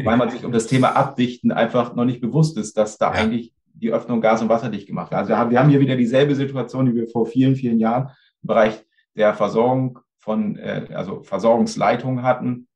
weil 0.06 0.17
man 0.17 0.30
sich 0.30 0.45
um 0.45 0.52
das 0.52 0.67
Thema 0.67 0.95
Abdichten 0.95 1.52
einfach 1.52 1.95
noch 1.95 2.06
nicht 2.06 2.21
bewusst 2.21 2.58
ist, 2.58 2.78
dass 2.78 2.97
da 2.97 3.13
ja. 3.13 3.19
eigentlich 3.19 3.54
die 3.79 3.91
Öffnung 3.91 4.21
gas- 4.21 4.41
und 4.41 4.49
wasserdicht 4.49 4.87
gemacht 4.87 5.11
wird. 5.11 5.19
Also 5.19 5.29
wir 5.29 5.37
haben, 5.37 5.51
wir 5.51 5.59
haben 5.59 5.69
hier 5.69 5.79
wieder 5.79 5.95
dieselbe 5.95 6.35
Situation, 6.35 6.85
die 6.85 6.95
wir 6.95 7.07
vor 7.07 7.25
vielen, 7.25 7.55
vielen 7.55 7.79
Jahren 7.79 8.09
im 8.41 8.47
Bereich 8.47 8.85
der 9.15 9.33
Versorgung 9.33 9.99
von, 10.17 10.57
äh, 10.57 10.87
also 10.93 11.23
Versorgungsleitungen 11.23 12.23
hatten, 12.23 12.67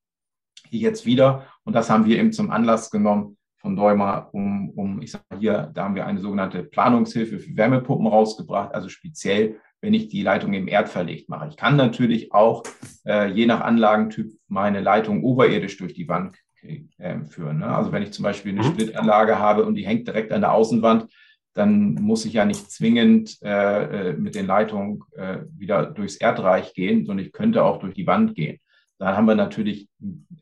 hier 0.69 0.81
jetzt 0.81 1.05
wieder. 1.05 1.45
Und 1.63 1.73
das 1.73 1.89
haben 1.89 2.05
wir 2.05 2.17
eben 2.17 2.31
zum 2.31 2.49
Anlass 2.51 2.89
genommen 2.89 3.37
von 3.57 3.75
Däumer, 3.75 4.29
um, 4.31 4.69
um 4.71 5.01
ich 5.01 5.11
sage 5.11 5.23
hier, 5.37 5.71
da 5.73 5.83
haben 5.83 5.95
wir 5.95 6.07
eine 6.07 6.19
sogenannte 6.19 6.63
Planungshilfe 6.63 7.39
für 7.39 7.55
Wärmepumpen 7.55 8.07
rausgebracht, 8.07 8.73
also 8.73 8.89
speziell, 8.89 9.57
wenn 9.81 9.93
ich 9.93 10.07
die 10.07 10.23
Leitung 10.23 10.53
im 10.53 10.67
Erd 10.67 10.89
verlegt 10.89 11.29
mache. 11.29 11.47
Ich 11.49 11.57
kann 11.57 11.75
natürlich 11.75 12.33
auch 12.33 12.63
äh, 13.05 13.29
je 13.31 13.45
nach 13.45 13.61
Anlagentyp 13.61 14.33
meine 14.47 14.81
Leitung 14.81 15.23
oberirdisch 15.23 15.77
durch 15.77 15.93
die 15.93 16.07
Wand 16.07 16.37
äh, 16.63 17.25
führen. 17.27 17.59
Ne? 17.59 17.67
Also 17.67 17.91
wenn 17.91 18.03
ich 18.03 18.13
zum 18.13 18.23
Beispiel 18.23 18.51
eine 18.51 18.67
mhm. 18.67 18.73
Splittanlage 18.73 19.39
habe 19.39 19.65
und 19.65 19.75
die 19.75 19.85
hängt 19.85 20.07
direkt 20.07 20.31
an 20.31 20.41
der 20.41 20.53
Außenwand, 20.53 21.07
dann 21.53 21.95
muss 21.95 22.25
ich 22.25 22.33
ja 22.33 22.45
nicht 22.45 22.71
zwingend 22.71 23.37
äh, 23.43 24.09
äh, 24.09 24.13
mit 24.13 24.35
den 24.35 24.47
Leitungen 24.47 25.03
äh, 25.15 25.39
wieder 25.57 25.85
durchs 25.85 26.15
Erdreich 26.15 26.73
gehen, 26.73 27.05
sondern 27.05 27.25
ich 27.25 27.33
könnte 27.33 27.63
auch 27.63 27.79
durch 27.79 27.93
die 27.93 28.07
Wand 28.07 28.35
gehen. 28.35 28.59
Da 28.99 29.17
haben 29.17 29.25
wir 29.25 29.35
natürlich 29.35 29.89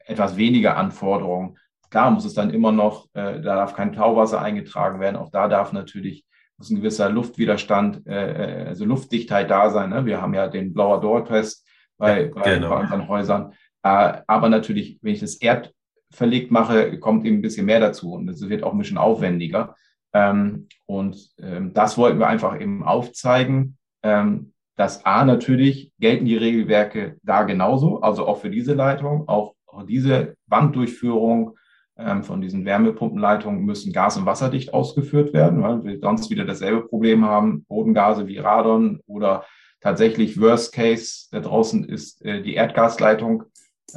etwas 0.06 0.38
weniger 0.38 0.78
Anforderungen. 0.78 1.58
Klar 1.90 2.12
muss 2.12 2.26
es 2.26 2.36
dann 2.36 2.52
immer 2.52 2.72
noch, 2.72 3.08
äh, 3.14 3.42
da 3.42 3.56
darf 3.56 3.74
kein 3.74 3.94
Tauwasser 3.94 4.42
eingetragen 4.42 5.00
werden. 5.00 5.16
Auch 5.16 5.32
da 5.32 5.48
darf 5.48 5.74
natürlich 5.74 6.26
muss 6.58 6.70
ein 6.70 6.76
gewisser 6.76 7.10
Luftwiderstand, 7.10 8.06
äh, 8.06 8.66
also 8.68 8.86
Luftdichtheit 8.86 9.50
da 9.50 9.70
sein. 9.70 9.90
Ne? 9.90 10.06
Wir 10.06 10.22
haben 10.22 10.34
ja 10.34 10.48
den 10.48 10.74
Blauer 10.74 11.00
Door-Test 11.02 11.66
bei, 11.98 12.26
ja, 12.26 12.32
bei, 12.34 12.56
genau. 12.56 12.70
bei 12.70 12.82
unseren 12.82 13.08
Häusern. 13.08 13.54
aber 13.82 14.50
natürlich, 14.50 15.00
wenn 15.02 15.14
ich 15.14 15.22
das 15.22 15.36
Erd 15.36 15.74
verlegt 16.12 16.52
mache, 16.52 17.00
kommt 17.00 17.26
eben 17.26 17.38
ein 17.38 17.42
bisschen 17.42 17.66
mehr 17.66 17.80
dazu 17.80 18.14
und 18.14 18.28
es 18.30 18.48
wird 18.48 18.64
auch 18.64 18.74
ein 18.74 18.80
bisschen 18.80 18.98
aufwendiger. 18.98 19.76
Ähm, 20.14 20.68
und 20.86 21.30
ähm, 21.40 21.74
das 21.74 21.98
wollten 21.98 22.20
wir 22.20 22.28
einfach 22.28 22.60
eben 22.60 22.84
aufzeigen, 22.84 23.78
ähm, 24.04 24.54
dass 24.76 25.06
A 25.06 25.26
natürlich 25.26 25.92
gelten 26.00 26.26
die 26.26 26.38
Regelwerke 26.38 27.18
da 27.22 27.44
genauso, 27.44 28.02
also 28.02 28.26
auch 28.28 28.40
für 28.40 28.50
diese 28.50 28.74
Leitung, 28.74 29.28
auch, 29.28 29.54
diese 29.88 30.36
Wanddurchführung 30.48 31.56
ähm, 31.96 32.24
von 32.24 32.42
diesen 32.42 32.66
Wärmepumpenleitungen 32.66 33.64
müssen 33.66 33.94
gas- 33.94 34.18
und 34.18 34.26
wasserdicht 34.26 34.74
ausgeführt 34.74 35.32
werden, 35.32 35.62
weil 35.62 35.84
wir 35.84 36.00
sonst 36.00 36.32
wieder 36.32 36.44
dasselbe 36.44 36.88
Problem 36.88 37.24
haben, 37.26 37.66
Bodengase 37.66 38.26
wie 38.28 38.40
Radon 38.40 39.02
oder 39.06 39.44
tatsächlich 39.82 40.40
Worst 40.42 40.74
Case, 40.74 41.28
da 41.32 41.40
draußen 41.40 41.84
ist 41.84 42.26
äh, 42.26 42.42
die 42.42 42.56
Erdgasleitung 42.56 43.44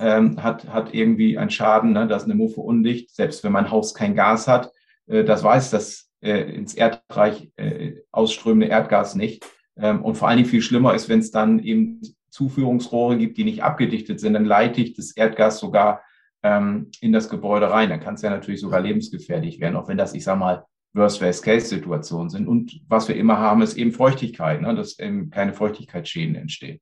ähm, 0.00 0.42
hat, 0.42 0.68
hat 0.68 0.94
irgendwie 0.94 1.38
einen 1.38 1.50
Schaden, 1.50 1.92
ne? 1.92 2.06
da 2.06 2.16
ist 2.16 2.24
eine 2.24 2.34
Muffe 2.34 2.60
undicht, 2.60 3.14
selbst 3.14 3.44
wenn 3.44 3.52
mein 3.52 3.70
Haus 3.70 3.94
kein 3.94 4.14
Gas 4.14 4.48
hat, 4.48 4.72
äh, 5.06 5.24
das 5.24 5.42
weiß 5.42 5.70
das 5.70 6.10
äh, 6.20 6.54
ins 6.54 6.74
Erdreich 6.74 7.50
äh, 7.56 7.94
ausströmende 8.10 8.66
Erdgas 8.66 9.14
nicht. 9.14 9.44
Ähm, 9.76 10.04
und 10.04 10.16
vor 10.16 10.28
allen 10.28 10.38
Dingen 10.38 10.48
viel 10.48 10.62
schlimmer 10.62 10.94
ist, 10.94 11.08
wenn 11.08 11.20
es 11.20 11.30
dann 11.30 11.58
eben 11.58 12.00
Zuführungsrohre 12.30 13.18
gibt, 13.18 13.36
die 13.36 13.44
nicht 13.44 13.62
abgedichtet 13.62 14.20
sind, 14.20 14.34
dann 14.34 14.44
leite 14.44 14.80
ich 14.80 14.94
das 14.94 15.16
Erdgas 15.16 15.58
sogar 15.58 16.02
ähm, 16.42 16.90
in 17.00 17.12
das 17.12 17.28
Gebäude 17.28 17.70
rein. 17.70 17.90
Dann 17.90 18.00
kann 18.00 18.14
es 18.14 18.22
ja 18.22 18.30
natürlich 18.30 18.60
sogar 18.60 18.80
lebensgefährlich 18.80 19.60
werden, 19.60 19.76
auch 19.76 19.88
wenn 19.88 19.98
das, 19.98 20.14
ich 20.14 20.24
sage 20.24 20.38
mal, 20.38 20.64
Worst-Case-Situationen 20.94 22.28
sind. 22.28 22.48
Und 22.48 22.80
was 22.88 23.08
wir 23.08 23.16
immer 23.16 23.38
haben, 23.38 23.62
ist 23.62 23.76
eben 23.76 23.92
Feuchtigkeit, 23.92 24.60
ne? 24.60 24.74
dass 24.74 24.98
eben 24.98 25.30
keine 25.30 25.54
Feuchtigkeitsschäden 25.54 26.34
entstehen. 26.34 26.80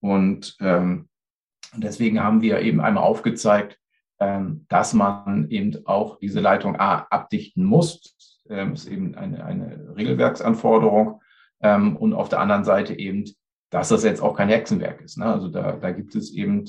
Und 0.00 0.56
ähm, 0.60 1.08
deswegen 1.76 2.22
haben 2.22 2.42
wir 2.42 2.60
eben 2.60 2.80
einmal 2.80 3.04
aufgezeigt, 3.04 3.78
ähm, 4.20 4.66
dass 4.68 4.94
man 4.94 5.48
eben 5.48 5.86
auch 5.86 6.18
diese 6.18 6.40
Leitung 6.40 6.78
A 6.80 7.06
abdichten 7.10 7.64
muss. 7.64 8.16
Ähm, 8.50 8.72
ist 8.72 8.88
eben 8.88 9.14
eine, 9.14 9.44
eine 9.44 9.94
Regelwerksanforderung. 9.96 11.20
Ähm, 11.62 11.96
und 11.96 12.14
auf 12.14 12.28
der 12.28 12.40
anderen 12.40 12.64
Seite 12.64 12.98
eben, 12.98 13.24
dass 13.70 13.90
das 13.90 14.02
jetzt 14.02 14.20
auch 14.20 14.36
kein 14.36 14.48
Hexenwerk 14.48 15.02
ist. 15.02 15.18
Ne? 15.18 15.26
Also 15.26 15.48
da, 15.48 15.72
da 15.72 15.92
gibt 15.92 16.14
es 16.14 16.32
eben 16.32 16.64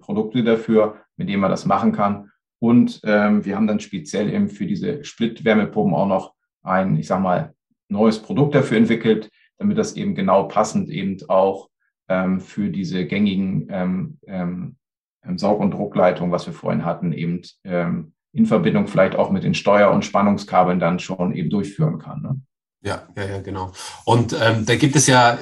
Produkte 0.00 0.44
dafür, 0.44 0.96
mit 1.16 1.28
denen 1.28 1.40
man 1.40 1.50
das 1.50 1.64
machen 1.64 1.92
kann. 1.92 2.30
Und 2.58 3.02
wir 3.02 3.56
haben 3.56 3.66
dann 3.66 3.80
speziell 3.80 4.28
eben 4.30 4.50
für 4.50 4.66
diese 4.66 5.02
Splitwärmepumpen 5.02 5.94
auch 5.94 6.06
noch 6.06 6.34
ein, 6.62 6.98
ich 6.98 7.06
sag 7.06 7.22
mal, 7.22 7.54
neues 7.88 8.18
Produkt 8.18 8.54
dafür 8.54 8.76
entwickelt, 8.76 9.30
damit 9.56 9.78
das 9.78 9.96
eben 9.96 10.14
genau 10.14 10.42
passend 10.42 10.90
eben 10.90 11.16
auch 11.28 11.70
ähm, 12.08 12.40
für 12.40 12.70
diese 12.70 13.06
gängigen 13.06 13.68
ähm, 13.70 14.18
ähm, 14.26 14.76
Saug- 15.36 15.60
und 15.60 15.72
Druckleitungen, 15.72 16.32
was 16.32 16.46
wir 16.46 16.52
vorhin 16.54 16.84
hatten, 16.84 17.12
eben 17.12 17.42
ähm, 17.64 18.12
in 18.32 18.46
Verbindung 18.46 18.86
vielleicht 18.86 19.16
auch 19.16 19.30
mit 19.30 19.44
den 19.44 19.54
Steuer- 19.54 19.90
und 19.90 20.04
Spannungskabeln 20.04 20.78
dann 20.78 20.98
schon 20.98 21.34
eben 21.34 21.50
durchführen 21.50 21.98
kann. 21.98 22.22
Ne? 22.22 22.40
Ja, 22.82 23.08
ja, 23.16 23.24
ja, 23.24 23.40
genau. 23.40 23.72
Und 24.04 24.36
ähm, 24.40 24.64
da 24.64 24.76
gibt 24.76 24.94
es 24.96 25.06
ja, 25.06 25.38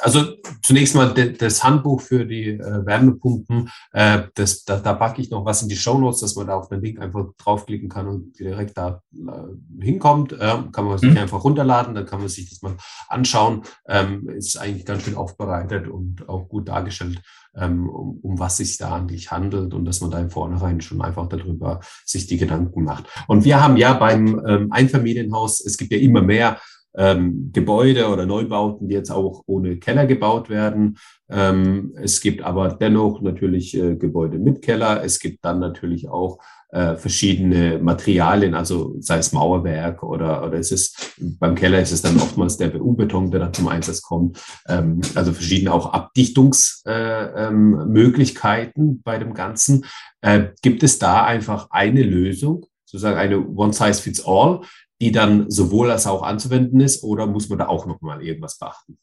also 0.00 0.24
zunächst 0.62 0.94
mal 0.94 1.12
de, 1.12 1.32
das 1.32 1.62
Handbuch 1.62 2.00
für 2.00 2.24
die 2.26 2.48
äh, 2.48 2.86
Wärmepumpen. 2.86 3.70
Äh, 3.92 4.22
das, 4.34 4.64
da, 4.64 4.78
da 4.78 4.94
packe 4.94 5.20
ich 5.22 5.30
noch 5.30 5.44
was 5.44 5.62
in 5.62 5.68
die 5.68 5.76
Show 5.76 5.98
Notes, 5.98 6.20
dass 6.20 6.34
man 6.34 6.46
da 6.48 6.56
auf 6.56 6.68
den 6.68 6.80
Link 6.80 6.98
einfach 6.98 7.26
draufklicken 7.38 7.88
kann 7.88 8.08
und 8.08 8.38
direkt 8.38 8.76
da 8.76 9.02
äh, 9.14 9.84
hinkommt. 9.84 10.36
Kann 10.38 10.84
man 10.84 10.98
sich 10.98 11.10
mhm. 11.10 11.18
einfach 11.18 11.44
runterladen, 11.44 11.94
dann 11.94 12.06
kann 12.06 12.20
man 12.20 12.28
sich 12.28 12.48
das 12.48 12.62
mal 12.62 12.76
anschauen. 13.08 13.62
Ähm, 13.86 14.28
ist 14.28 14.56
eigentlich 14.56 14.86
ganz 14.86 15.04
schön 15.04 15.14
aufbereitet 15.14 15.86
und 15.86 16.28
auch 16.28 16.48
gut 16.48 16.68
dargestellt, 16.68 17.20
ähm, 17.56 17.88
um, 17.88 18.18
um 18.22 18.38
was 18.38 18.56
sich 18.58 18.78
da 18.78 18.96
eigentlich 18.96 19.30
handelt 19.30 19.74
und 19.74 19.84
dass 19.84 20.00
man 20.00 20.10
da 20.10 20.18
im 20.18 20.30
Vornherein 20.30 20.80
schon 20.80 21.02
einfach 21.02 21.28
darüber 21.28 21.80
sich 22.04 22.26
die 22.26 22.38
Gedanken 22.38 22.84
macht. 22.84 23.04
Und 23.26 23.44
wir 23.44 23.62
haben 23.62 23.76
ja 23.76 23.94
beim 23.94 24.40
ähm, 24.46 24.72
Einfamilienhaus, 24.72 25.60
es 25.60 25.76
gibt 25.76 25.92
ja 25.92 25.98
immer 25.98 26.22
mehr 26.22 26.58
ähm, 26.96 27.50
Gebäude 27.52 28.08
oder 28.08 28.26
Neubauten, 28.26 28.88
die 28.88 28.94
jetzt 28.94 29.10
auch 29.10 29.42
ohne 29.46 29.78
Keller 29.78 30.06
gebaut 30.06 30.50
werden. 30.50 30.98
Ähm, 31.30 31.92
es 31.96 32.20
gibt 32.20 32.42
aber 32.42 32.68
dennoch 32.68 33.22
natürlich 33.22 33.76
äh, 33.76 33.96
Gebäude 33.96 34.38
mit 34.38 34.62
Keller. 34.62 35.02
Es 35.02 35.18
gibt 35.18 35.44
dann 35.44 35.60
natürlich 35.60 36.08
auch 36.08 36.38
äh, 36.72 36.96
verschiedene 36.96 37.78
Materialien, 37.78 38.54
also 38.54 38.96
sei 38.98 39.18
es 39.18 39.32
Mauerwerk 39.32 40.02
oder, 40.02 40.44
oder 40.44 40.58
ist 40.58 40.72
es 40.72 41.14
beim 41.38 41.54
Keller 41.54 41.82
ist 41.82 41.92
es 41.92 42.00
dann 42.00 42.16
oftmals 42.16 42.56
der 42.56 42.68
BU-Beton, 42.68 43.30
der 43.30 43.40
da 43.40 43.52
zum 43.52 43.68
Einsatz 43.68 44.00
kommt. 44.00 44.42
Ähm, 44.68 45.02
also 45.14 45.32
verschiedene 45.32 45.70
auch 45.72 45.92
Abdichtungsmöglichkeiten 45.92 48.84
äh, 48.84 48.88
ähm, 48.88 49.02
bei 49.04 49.18
dem 49.18 49.34
Ganzen. 49.34 49.84
Äh, 50.22 50.46
gibt 50.62 50.82
es 50.82 50.98
da 50.98 51.24
einfach 51.24 51.68
eine 51.70 52.02
Lösung, 52.02 52.64
sozusagen 52.86 53.18
eine 53.18 53.46
One-Size-Fits-All, 53.46 54.62
die 55.02 55.10
dann 55.10 55.50
sowohl 55.50 55.90
als 55.90 56.06
auch 56.06 56.22
anzuwenden 56.22 56.78
ist, 56.78 57.02
oder 57.02 57.26
muss 57.26 57.48
man 57.48 57.58
da 57.58 57.66
auch 57.66 57.86
nochmal 57.86 58.22
irgendwas 58.22 58.56
beachten? 58.56 58.98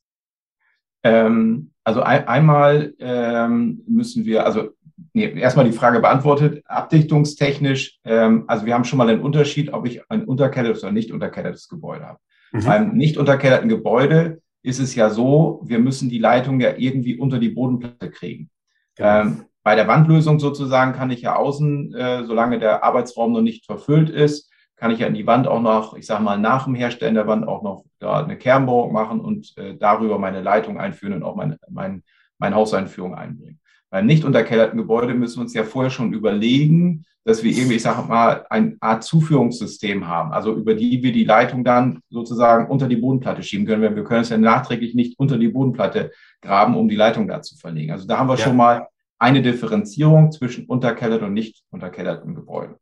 Ähm, 1.04 1.72
also 1.84 2.02
ein, 2.02 2.26
einmal 2.26 2.94
ähm, 3.00 3.84
müssen 3.86 4.24
wir, 4.24 4.46
also 4.46 4.70
nee, 5.12 5.38
erstmal 5.38 5.66
die 5.66 5.74
Frage 5.74 6.00
beantwortet, 6.00 6.64
abdichtungstechnisch, 6.68 8.00
ähm, 8.06 8.46
also 8.48 8.66
wir 8.66 8.76
haben 8.76 8.86
schon 8.86 8.96
mal 8.96 9.10
einen 9.10 9.20
Unterschied, 9.20 9.74
ob 9.74 9.86
ich 9.86 10.02
ein 10.10 10.24
unterkellertes 10.24 10.84
oder 10.84 10.94
nicht 10.94 11.12
unterkellertes 11.12 11.68
Gebäude 11.68 12.06
habe. 12.06 12.20
Mhm. 12.54 12.64
Beim 12.64 12.92
nicht 12.96 13.18
unterkellerten 13.18 13.68
Gebäude 13.68 14.42
ist 14.64 14.80
es 14.80 14.96
ja 14.96 15.10
so, 15.10 15.62
wir 15.66 15.80
müssen 15.80 16.08
die 16.08 16.20
Leitung 16.20 16.62
ja 16.62 16.78
irgendwie 16.78 17.18
unter 17.18 17.40
die 17.40 17.50
Bodenplatte 17.50 18.10
kriegen. 18.10 18.50
Genau. 18.96 19.20
Ähm, 19.20 19.46
bei 19.64 19.76
der 19.76 19.90
Wandlösung 19.90 20.40
sozusagen 20.40 20.94
kann 20.94 21.12
ich 21.12 21.24
ja 21.24 21.36
außen, 21.36 21.94
äh, 21.94 22.24
solange 22.24 22.58
der 22.58 22.86
Arbeitsraum 22.86 23.34
noch 23.34 23.42
nicht 23.42 23.66
verfüllt 23.66 24.10
ist, 24.10 24.50
kann 24.80 24.92
ich 24.92 25.00
ja 25.00 25.08
in 25.08 25.14
die 25.14 25.28
Wand 25.28 25.46
auch 25.46 25.62
noch, 25.62 25.96
ich 25.96 26.06
sage 26.06 26.24
mal, 26.24 26.38
nach 26.38 26.64
dem 26.64 26.74
Herstellen 26.74 27.16
der 27.16 27.28
Wand 27.28 27.48
auch 27.48 27.62
noch 27.64 27.84
da 28.00 28.24
eine 28.24 28.38
Kernbohrung 28.38 28.94
machen 28.94 29.20
und 29.20 29.54
äh, 29.58 29.76
darüber 29.76 30.18
meine 30.18 30.42
Leitung 30.42 30.80
einführen 30.80 31.14
und 31.14 31.24
auch 31.24 31.36
meine, 31.36 31.58
mein, 31.70 32.04
meine 32.38 32.56
Hauseinführung 32.56 33.14
einbringen. 33.14 33.60
Beim 33.90 34.06
nicht 34.06 34.24
unterkellerten 34.24 34.78
Gebäude 34.78 35.14
müssen 35.16 35.38
wir 35.38 35.42
uns 35.42 35.54
ja 35.54 35.64
vorher 35.64 35.90
schon 35.90 36.14
überlegen, 36.14 37.06
dass 37.26 37.44
wir 37.44 37.52
irgendwie, 37.52 37.76
ich 37.76 37.82
sage 37.82 38.08
mal, 38.08 38.46
eine 38.50 38.78
Art 38.80 39.04
Zuführungssystem 39.04 40.08
haben, 40.08 40.32
also 40.32 40.56
über 40.56 40.76
die 40.76 41.04
wir 41.04 41.12
die 41.12 41.26
Leitung 41.26 41.64
dann 41.64 42.00
sozusagen 42.10 42.70
unter 42.70 42.88
die 42.88 42.96
Bodenplatte 42.96 43.44
schieben 43.44 43.66
können. 43.66 43.96
Wir 43.96 44.04
können 44.04 44.22
es 44.22 44.30
ja 44.30 44.38
nachträglich 44.38 44.96
nicht 44.96 45.20
unter 45.20 45.38
die 45.38 45.50
Bodenplatte 45.50 46.12
graben, 46.42 46.78
um 46.78 46.88
die 46.88 46.96
Leitung 46.96 47.28
da 47.28 47.42
zu 47.42 47.58
verlegen. 47.58 47.92
Also 47.92 48.08
da 48.08 48.18
haben 48.18 48.30
wir 48.30 48.36
ja. 48.36 48.44
schon 48.46 48.56
mal 48.56 48.88
eine 49.20 49.42
Differenzierung 49.42 50.32
zwischen 50.32 50.66
unterkellerten 50.66 51.28
und 51.28 51.34
nicht 51.34 51.64
unterkellerten 51.70 52.34
Gebäuden. 52.34 52.76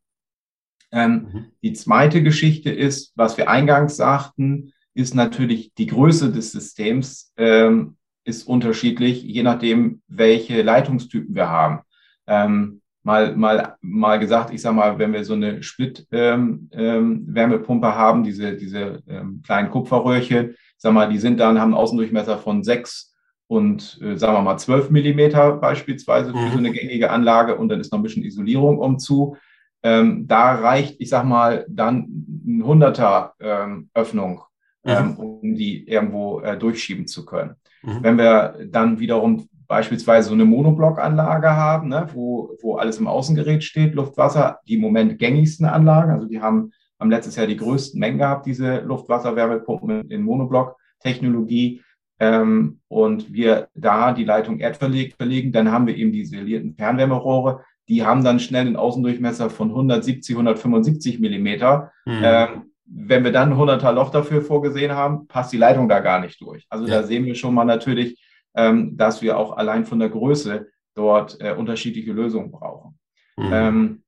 Ähm, 0.92 1.12
mhm. 1.12 1.46
Die 1.62 1.74
zweite 1.74 2.24
Geschichte 2.24 2.70
ist, 2.72 3.14
was 3.16 3.38
wir 3.38 3.50
eingangs 3.50 3.98
sagten, 3.98 4.74
ist 4.94 5.16
natürlich 5.16 5.74
die 5.76 5.88
Größe 5.88 6.32
des 6.32 6.52
Systems 6.52 7.34
ähm, 7.38 7.98
ist 8.24 8.48
unterschiedlich, 8.48 9.24
je 9.24 9.44
nachdem, 9.44 10.02
welche 10.08 10.62
Leitungstypen 10.62 11.34
wir 11.34 11.50
haben. 11.50 11.80
Ähm, 12.28 12.82
mal, 13.04 13.36
mal, 13.36 13.78
mal 13.82 14.20
gesagt, 14.20 14.54
ich 14.54 14.62
sage 14.62 14.76
mal, 14.76 15.00
wenn 15.00 15.14
wir 15.14 15.24
so 15.24 15.34
eine 15.34 15.64
Split-Wärmepumpe 15.64 16.78
ähm, 16.78 17.30
ähm, 17.36 17.84
haben, 17.84 18.24
diese, 18.24 18.58
diese 18.58 19.02
ähm, 19.08 19.42
kleinen 19.46 19.70
Kupferröhrchen, 19.70 20.56
sag 20.78 20.94
mal, 20.94 21.08
die 21.08 21.18
sind 21.18 21.40
dann, 21.40 21.60
haben 21.60 21.74
einen 21.74 21.82
Außendurchmesser 21.82 22.38
von 22.38 22.64
sechs 22.64 23.16
und 23.48 23.98
äh, 24.02 24.18
sagen 24.18 24.36
wir 24.36 24.42
mal 24.42 24.58
zwölf 24.58 24.90
Millimeter 24.90 25.54
beispielsweise 25.54 26.32
für 26.34 26.50
so 26.52 26.58
mhm. 26.58 26.66
eine 26.66 26.72
gängige 26.72 27.10
Anlage 27.10 27.56
und 27.56 27.70
dann 27.70 27.80
ist 27.80 27.94
noch 27.94 28.00
ein 28.00 28.04
bisschen 28.04 28.26
Isolierung 28.26 28.78
umzu. 28.78 29.38
Ähm, 29.84 30.28
da 30.28 30.56
reicht, 30.56 31.00
ich 31.00 31.10
sag 31.10 31.26
mal, 31.26 31.66
dann 31.70 32.26
ein 32.46 32.64
Hunderter 32.66 33.34
ähm, 33.40 33.90
Öffnung, 33.94 34.42
mhm. 34.84 34.92
ähm, 34.92 35.18
um 35.18 35.56
die 35.56 35.88
irgendwo 35.88 36.40
äh, 36.42 36.58
durchschieben 36.58 37.08
zu 37.08 37.26
können. 37.26 37.56
Mhm. 37.84 38.04
Wenn 38.04 38.18
wir 38.18 38.56
dann 38.70 39.00
wiederum 39.00 39.48
beispielsweise 39.68 40.30
so 40.30 40.34
eine 40.34 40.46
Monoblockanlage 40.46 41.50
haben, 41.50 41.90
ne, 41.90 42.08
wo, 42.14 42.56
wo 42.62 42.78
alles 42.78 43.00
im 43.00 43.08
Außengerät 43.08 43.64
steht, 43.64 43.96
Luftwasser, 43.96 44.60
die 44.68 44.76
im 44.76 44.82
Moment 44.82 45.20
gängigsten 45.20 45.66
Anlagen, 45.66 46.12
also 46.12 46.26
die 46.26 46.42
haben, 46.42 46.72
haben 47.00 47.12
letztes 47.12 47.36
Jahr 47.36 47.48
die 47.48 47.58
größten 47.58 48.00
Mengen 48.00 48.18
gehabt, 48.18 48.46
diese 48.46 48.80
Luftwasserwärmepumpen 48.80 50.10
in 50.10 50.24
Monoblock-Technologie. 50.24 51.82
Ähm, 52.20 52.80
und 52.88 53.32
wir 53.32 53.68
da 53.76 54.12
die 54.12 54.24
Leitung 54.24 54.60
erdverlegt 54.60 55.18
verlegen, 55.18 55.52
dann 55.52 55.72
haben 55.72 55.86
wir 55.86 55.96
eben 55.96 56.12
die 56.12 56.22
isolierten 56.22 56.74
Fernwärmerohre, 56.76 57.64
die 57.90 58.06
haben 58.06 58.24
dann 58.24 58.40
schnell 58.40 58.68
einen 58.68 58.76
Außendurchmesser 58.76 59.50
von 59.50 59.70
170, 59.70 60.36
175 60.36 61.20
Millimeter. 61.20 61.92
Mhm. 62.06 62.22
Ähm, 62.24 62.72
wenn 62.86 63.24
wir 63.24 63.32
dann 63.32 63.52
ein 63.52 63.60
100er 63.60 63.92
Loch 63.92 64.12
dafür 64.12 64.42
vorgesehen 64.42 64.94
haben, 64.94 65.28
passt 65.28 65.52
die 65.52 65.58
Leitung 65.58 65.90
da 65.90 66.00
gar 66.00 66.20
nicht 66.20 66.40
durch. 66.42 66.66
Also 66.70 66.86
ja. 66.86 67.02
da 67.02 67.04
sehen 67.04 67.26
wir 67.26 67.36
schon 67.36 67.54
mal 67.54 67.66
natürlich, 67.66 68.22
ähm, 68.56 68.96
dass 68.96 69.22
wir 69.22 69.38
auch 69.38 69.58
allein 69.58 69.86
von 69.86 70.00
der 70.00 70.10
Größe 70.10 70.68
dort 70.96 71.40
äh, 71.42 71.54
unterschiedliche 71.54 72.14
Lösungen 72.14 72.52
brauchen. 72.52 72.98
Mhm. 73.38 73.50
Ähm, 73.52 74.04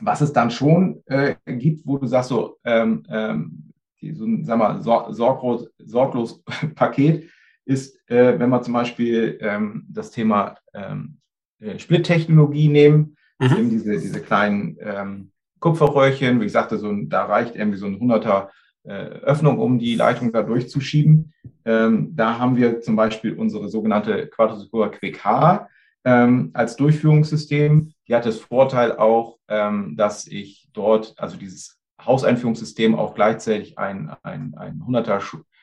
was 0.00 0.20
es 0.20 0.32
dann 0.32 0.50
schon 0.50 1.02
äh, 1.06 1.36
gibt, 1.46 1.86
wo 1.86 1.96
du 1.96 2.06
sagst 2.06 2.28
so, 2.28 2.58
ähm, 2.64 3.02
ähm, 3.08 3.72
die, 4.00 4.12
so 4.12 4.24
ein, 4.24 4.44
sag 4.44 4.58
mal, 4.58 4.82
sor 4.82 5.12
sorglos, 5.14 5.70
sorglos 5.78 6.42
Paket 6.74 7.30
ist, 7.64 7.98
äh, 8.10 8.38
wenn 8.38 8.50
man 8.50 8.62
zum 8.62 8.74
Beispiel 8.74 9.38
ähm, 9.40 9.86
das 9.88 10.10
Thema 10.10 10.56
ähm, 10.74 11.18
äh, 11.60 11.78
Splittechnologie 11.78 12.68
nehmen, 12.68 13.16
mhm. 13.38 13.56
eben 13.56 13.70
diese, 13.70 13.98
diese 13.98 14.20
kleinen 14.20 14.76
ähm, 14.80 15.30
Kupferröhrchen, 15.60 16.40
wie 16.40 16.46
ich 16.46 16.52
sagte, 16.52 16.78
so 16.78 16.88
ein, 16.88 17.08
da 17.08 17.24
reicht 17.24 17.56
irgendwie 17.56 17.78
so 17.78 17.86
ein 17.86 17.98
100er 17.98 18.48
äh, 18.84 18.90
Öffnung, 18.90 19.58
um 19.58 19.78
die 19.78 19.94
Leitung 19.94 20.32
da 20.32 20.42
durchzuschieben. 20.42 21.32
Ähm, 21.64 22.14
da 22.14 22.38
haben 22.38 22.56
wir 22.56 22.80
zum 22.80 22.96
Beispiel 22.96 23.32
unsere 23.32 23.68
sogenannte 23.68 24.28
Quadrosecura 24.28 24.88
QK 24.88 25.68
ähm, 26.04 26.50
als 26.54 26.76
Durchführungssystem. 26.76 27.92
Die 28.06 28.14
hat 28.14 28.26
das 28.26 28.38
Vorteil 28.38 28.96
auch, 28.96 29.38
ähm, 29.48 29.96
dass 29.96 30.26
ich 30.26 30.68
dort, 30.72 31.14
also 31.16 31.36
dieses 31.36 31.80
Hauseinführungssystem 32.00 32.94
auch 32.94 33.14
gleichzeitig 33.14 33.78
ein, 33.78 34.14
ein, 34.22 34.54
ein 34.56 34.82
100er, 34.86 35.20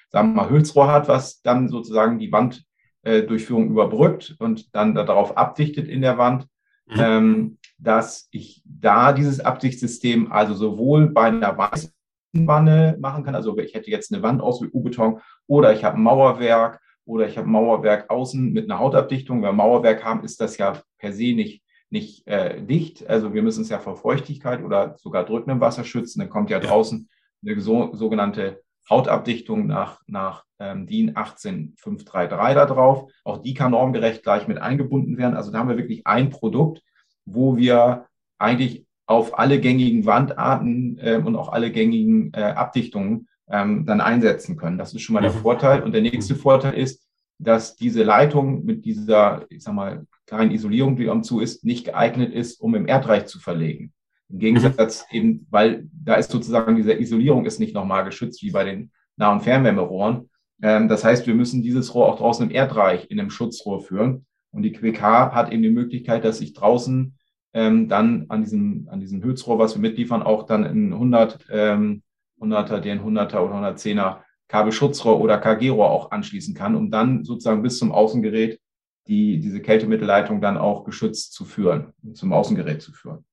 sagen 0.09 0.33
wir 0.33 0.43
mal, 0.43 0.49
Hülsrohr 0.49 0.91
hat, 0.91 1.07
was 1.07 1.41
dann 1.41 1.69
sozusagen 1.69 2.19
die 2.19 2.31
Wand 2.31 2.65
äh, 3.03 3.23
Durchführung 3.23 3.69
überbrückt 3.69 4.35
und 4.39 4.75
dann 4.75 4.95
darauf 4.95 5.37
abdichtet 5.37 5.87
in 5.87 6.01
der 6.01 6.17
Wand, 6.17 6.47
mhm. 6.87 6.99
ähm, 6.99 7.57
dass 7.77 8.27
ich 8.31 8.63
da 8.65 9.13
dieses 9.13 9.39
Abdichtsystem 9.39 10.31
also 10.31 10.53
sowohl 10.53 11.07
bei 11.09 11.25
einer 11.25 11.57
Weiß 11.57 11.93
Außenwanne 12.33 12.97
machen 12.99 13.23
kann. 13.23 13.35
Also 13.35 13.57
ich 13.57 13.73
hätte 13.73 13.91
jetzt 13.91 14.13
eine 14.13 14.23
Wand 14.23 14.41
aus 14.41 14.61
wie 14.61 14.69
U-Beton 14.71 15.19
oder 15.47 15.73
ich 15.73 15.83
habe 15.83 15.97
ein 15.97 16.03
Mauerwerk 16.03 16.79
oder 17.05 17.27
ich 17.27 17.37
habe 17.37 17.47
Mauerwerk 17.47 18.09
außen 18.09 18.51
mit 18.51 18.69
einer 18.69 18.79
Hautabdichtung. 18.79 19.37
Wenn 19.37 19.49
wir 19.49 19.53
Mauerwerk 19.53 20.03
haben, 20.03 20.23
ist 20.23 20.41
das 20.41 20.57
ja 20.57 20.81
per 20.97 21.13
se 21.13 21.33
nicht, 21.33 21.63
nicht 21.89 22.27
äh, 22.27 22.61
dicht. 22.61 23.07
Also 23.07 23.33
wir 23.33 23.43
müssen 23.43 23.61
es 23.61 23.69
ja 23.69 23.79
vor 23.79 23.95
Feuchtigkeit 23.95 24.63
oder 24.63 24.95
sogar 24.97 25.25
drückendem 25.25 25.61
Wasser 25.61 25.83
schützen. 25.83 26.19
Dann 26.19 26.29
kommt 26.29 26.49
ja, 26.49 26.59
ja. 26.59 26.63
draußen 26.63 27.07
eine 27.45 27.59
so, 27.59 27.93
sogenannte 27.93 28.62
Hautabdichtung 28.89 29.67
nach, 29.67 30.01
nach 30.07 30.45
ähm, 30.59 30.87
DIN 30.87 31.15
18533 31.15 32.55
da 32.55 32.65
drauf. 32.65 33.11
Auch 33.23 33.41
die 33.41 33.53
kann 33.53 33.71
normgerecht 33.71 34.23
gleich 34.23 34.47
mit 34.47 34.59
eingebunden 34.59 35.17
werden. 35.17 35.35
Also 35.35 35.51
da 35.51 35.59
haben 35.59 35.69
wir 35.69 35.77
wirklich 35.77 36.05
ein 36.05 36.29
Produkt, 36.29 36.81
wo 37.25 37.57
wir 37.57 38.05
eigentlich 38.37 38.85
auf 39.05 39.37
alle 39.37 39.59
gängigen 39.59 40.05
Wandarten 40.05 40.97
äh, 40.99 41.21
und 41.23 41.35
auch 41.35 41.49
alle 41.49 41.71
gängigen 41.71 42.31
äh, 42.33 42.41
Abdichtungen 42.41 43.27
ähm, 43.49 43.85
dann 43.85 44.01
einsetzen 44.01 44.57
können. 44.57 44.77
Das 44.77 44.93
ist 44.93 45.01
schon 45.01 45.13
mal 45.13 45.21
der 45.21 45.31
mhm. 45.31 45.37
Vorteil. 45.37 45.83
Und 45.83 45.93
der 45.93 46.01
nächste 46.01 46.35
Vorteil 46.35 46.73
ist, 46.73 47.05
dass 47.39 47.75
diese 47.75 48.03
Leitung 48.03 48.63
mit 48.63 48.85
dieser, 48.85 49.45
ich 49.49 49.63
sag 49.63 49.73
mal, 49.73 50.05
kleinen 50.25 50.51
Isolierung, 50.51 50.95
die 50.95 51.09
am 51.09 51.23
zu 51.23 51.39
ist, 51.39 51.65
nicht 51.65 51.85
geeignet 51.85 52.33
ist, 52.33 52.61
um 52.61 52.75
im 52.75 52.87
Erdreich 52.87 53.25
zu 53.25 53.39
verlegen. 53.39 53.93
Im 54.29 54.39
Gegensatz 54.39 55.05
mhm. 55.11 55.17
eben, 55.17 55.47
weil 55.49 55.89
da 55.93 56.15
ist 56.15 56.31
sozusagen 56.31 56.75
diese 56.75 56.93
Isolierung 56.93 57.45
ist 57.45 57.59
nicht 57.59 57.73
nochmal 57.73 58.05
geschützt 58.05 58.41
wie 58.43 58.51
bei 58.51 58.63
den 58.63 58.91
Nah- 59.15 59.31
und 59.31 59.41
Fernwärmerohren. 59.41 60.29
Ähm, 60.61 60.87
das 60.87 61.03
heißt, 61.03 61.27
wir 61.27 61.35
müssen 61.35 61.61
dieses 61.61 61.93
Rohr 61.93 62.07
auch 62.07 62.17
draußen 62.17 62.47
im 62.47 62.55
Erdreich 62.55 63.09
in 63.09 63.19
einem 63.19 63.29
Schutzrohr 63.29 63.81
führen. 63.81 64.25
Und 64.51 64.63
die 64.63 64.71
QK 64.71 65.01
hat 65.01 65.51
eben 65.51 65.63
die 65.63 65.69
Möglichkeit, 65.69 66.23
dass 66.25 66.41
ich 66.41 66.53
draußen 66.53 67.15
ähm, 67.53 67.87
dann 67.87 68.25
an 68.29 68.41
diesem, 68.41 68.87
an 68.89 68.99
diesem 68.99 69.23
Hülsrohr, 69.23 69.59
was 69.59 69.75
wir 69.75 69.81
mitliefern, 69.81 70.23
auch 70.23 70.43
dann 70.43 70.65
in 70.65 70.93
100, 70.93 71.45
ähm, 71.51 72.03
100er, 72.39 72.79
den 72.79 73.01
100er 73.01 73.39
oder 73.39 73.55
110er 73.55 74.21
Kabelschutzrohr 74.47 75.19
oder 75.19 75.37
KG-Rohr 75.37 75.89
auch 75.89 76.11
anschließen 76.11 76.53
kann, 76.53 76.75
um 76.75 76.91
dann 76.91 77.23
sozusagen 77.23 77.63
bis 77.63 77.77
zum 77.77 77.91
Außengerät 77.91 78.59
die, 79.07 79.39
diese 79.39 79.61
Kältemittelleitung 79.61 80.41
dann 80.41 80.57
auch 80.57 80.83
geschützt 80.83 81.33
zu 81.33 81.45
führen, 81.45 81.93
zum 82.13 82.33
Außengerät 82.33 82.81
zu 82.81 82.91
führen. 82.91 83.25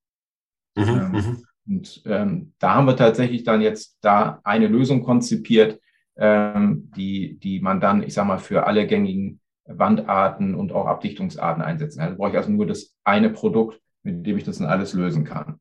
Mhm, 0.75 0.83
ähm, 0.87 1.11
mhm. 1.11 1.43
und 1.67 2.01
ähm, 2.05 2.53
da 2.59 2.75
haben 2.75 2.87
wir 2.87 2.95
tatsächlich 2.95 3.43
dann 3.43 3.61
jetzt 3.61 3.97
da 4.01 4.39
eine 4.43 4.67
Lösung 4.67 5.03
konzipiert, 5.03 5.79
ähm, 6.17 6.91
die, 6.95 7.37
die 7.39 7.59
man 7.59 7.81
dann, 7.81 8.03
ich 8.03 8.13
sag 8.13 8.25
mal, 8.25 8.37
für 8.37 8.65
alle 8.65 8.87
gängigen 8.87 9.39
Wandarten 9.65 10.55
und 10.55 10.71
auch 10.71 10.87
Abdichtungsarten 10.87 11.63
einsetzen 11.63 11.99
kann. 11.99 12.07
Also 12.09 12.17
brauche 12.17 12.31
ich 12.31 12.37
also 12.37 12.51
nur 12.51 12.65
das 12.65 12.95
eine 13.03 13.29
Produkt, 13.29 13.79
mit 14.03 14.25
dem 14.25 14.37
ich 14.37 14.43
das 14.43 14.57
dann 14.57 14.67
alles 14.67 14.93
lösen 14.93 15.23
kann. 15.23 15.59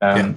Ähm, 0.00 0.16
ja. 0.16 0.34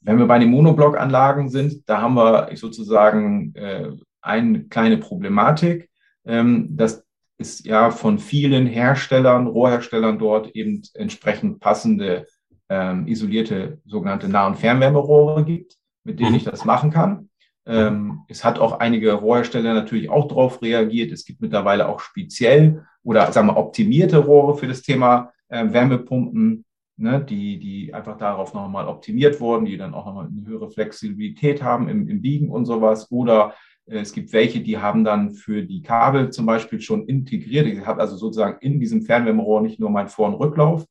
Wenn 0.00 0.18
wir 0.18 0.26
bei 0.26 0.38
den 0.38 0.50
Monoblockanlagen 0.50 1.48
sind, 1.48 1.88
da 1.88 2.02
haben 2.02 2.14
wir 2.14 2.50
sozusagen 2.56 3.54
äh, 3.54 3.90
eine 4.20 4.64
kleine 4.64 4.98
Problematik. 4.98 5.90
Ähm, 6.24 6.68
das 6.70 7.04
ist 7.38 7.66
ja 7.66 7.90
von 7.90 8.18
vielen 8.18 8.66
Herstellern, 8.66 9.46
Rohrherstellern 9.46 10.18
dort 10.18 10.54
eben 10.54 10.82
entsprechend 10.94 11.60
passende 11.60 12.26
ähm, 12.68 13.06
isolierte 13.06 13.80
sogenannte 13.84 14.28
Nah- 14.28 14.46
und 14.46 14.56
Fernwärmerohre 14.56 15.44
gibt, 15.44 15.76
mit 16.04 16.20
denen 16.20 16.30
mhm. 16.30 16.36
ich 16.36 16.44
das 16.44 16.64
machen 16.64 16.90
kann. 16.90 17.28
Ähm, 17.66 18.20
es 18.28 18.44
hat 18.44 18.58
auch 18.58 18.78
einige 18.80 19.12
Rohrhersteller 19.12 19.74
natürlich 19.74 20.10
auch 20.10 20.28
darauf 20.28 20.60
reagiert. 20.60 21.12
Es 21.12 21.24
gibt 21.24 21.40
mittlerweile 21.40 21.88
auch 21.88 22.00
speziell 22.00 22.84
oder 23.02 23.30
sagen 23.32 23.48
wir 23.48 23.56
optimierte 23.56 24.18
Rohre 24.18 24.56
für 24.56 24.66
das 24.66 24.82
Thema 24.82 25.32
äh, 25.48 25.72
Wärmepumpen, 25.72 26.64
ne, 26.96 27.24
die, 27.24 27.58
die 27.58 27.94
einfach 27.94 28.18
darauf 28.18 28.52
nochmal 28.52 28.86
optimiert 28.86 29.40
wurden, 29.40 29.64
die 29.64 29.76
dann 29.76 29.94
auch 29.94 30.06
nochmal 30.06 30.26
eine 30.26 30.46
höhere 30.46 30.70
Flexibilität 30.70 31.62
haben 31.62 31.88
im, 31.88 32.08
im 32.08 32.20
Biegen 32.20 32.50
und 32.50 32.66
sowas. 32.66 33.10
Oder 33.10 33.54
äh, 33.86 33.98
es 33.98 34.12
gibt 34.12 34.32
welche, 34.32 34.60
die 34.60 34.78
haben 34.78 35.04
dann 35.04 35.30
für 35.30 35.62
die 35.62 35.82
Kabel 35.82 36.30
zum 36.30 36.44
Beispiel 36.44 36.80
schon 36.80 37.06
integriert. 37.06 37.66
Ich 37.66 37.86
habe 37.86 38.00
also 38.00 38.16
sozusagen 38.16 38.58
in 38.60 38.78
diesem 38.78 39.02
Fernwärmerohr 39.02 39.62
nicht 39.62 39.80
nur 39.80 39.90
meinen 39.90 40.08
Vor- 40.08 40.28
und 40.28 40.34
Rücklauf, 40.34 40.86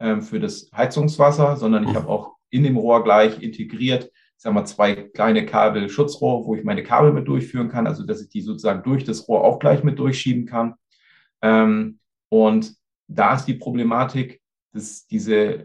ähm, 0.00 0.22
für 0.22 0.40
das 0.40 0.70
Heizungswasser, 0.76 1.56
sondern 1.56 1.84
ich 1.84 1.90
mhm. 1.90 1.96
habe 1.96 2.08
auch 2.08 2.36
in 2.50 2.62
dem 2.62 2.76
Rohr 2.76 3.02
gleich 3.04 3.42
integriert, 3.42 4.04
ich 4.04 4.42
sag 4.42 4.52
mal, 4.52 4.66
zwei 4.66 4.94
kleine 4.94 5.46
Kabelschutzrohre, 5.46 6.44
wo 6.44 6.54
ich 6.54 6.64
meine 6.64 6.82
Kabel 6.82 7.12
mit 7.12 7.26
durchführen 7.26 7.68
kann, 7.68 7.86
also 7.86 8.04
dass 8.04 8.20
ich 8.20 8.28
die 8.28 8.42
sozusagen 8.42 8.82
durch 8.82 9.04
das 9.04 9.26
Rohr 9.28 9.44
auch 9.44 9.58
gleich 9.58 9.82
mit 9.82 9.98
durchschieben 9.98 10.46
kann. 10.46 10.74
Ähm, 11.42 11.98
und 12.28 12.74
da 13.08 13.34
ist 13.34 13.46
die 13.46 13.54
Problematik, 13.54 14.40
dass 14.72 15.06
diese 15.06 15.64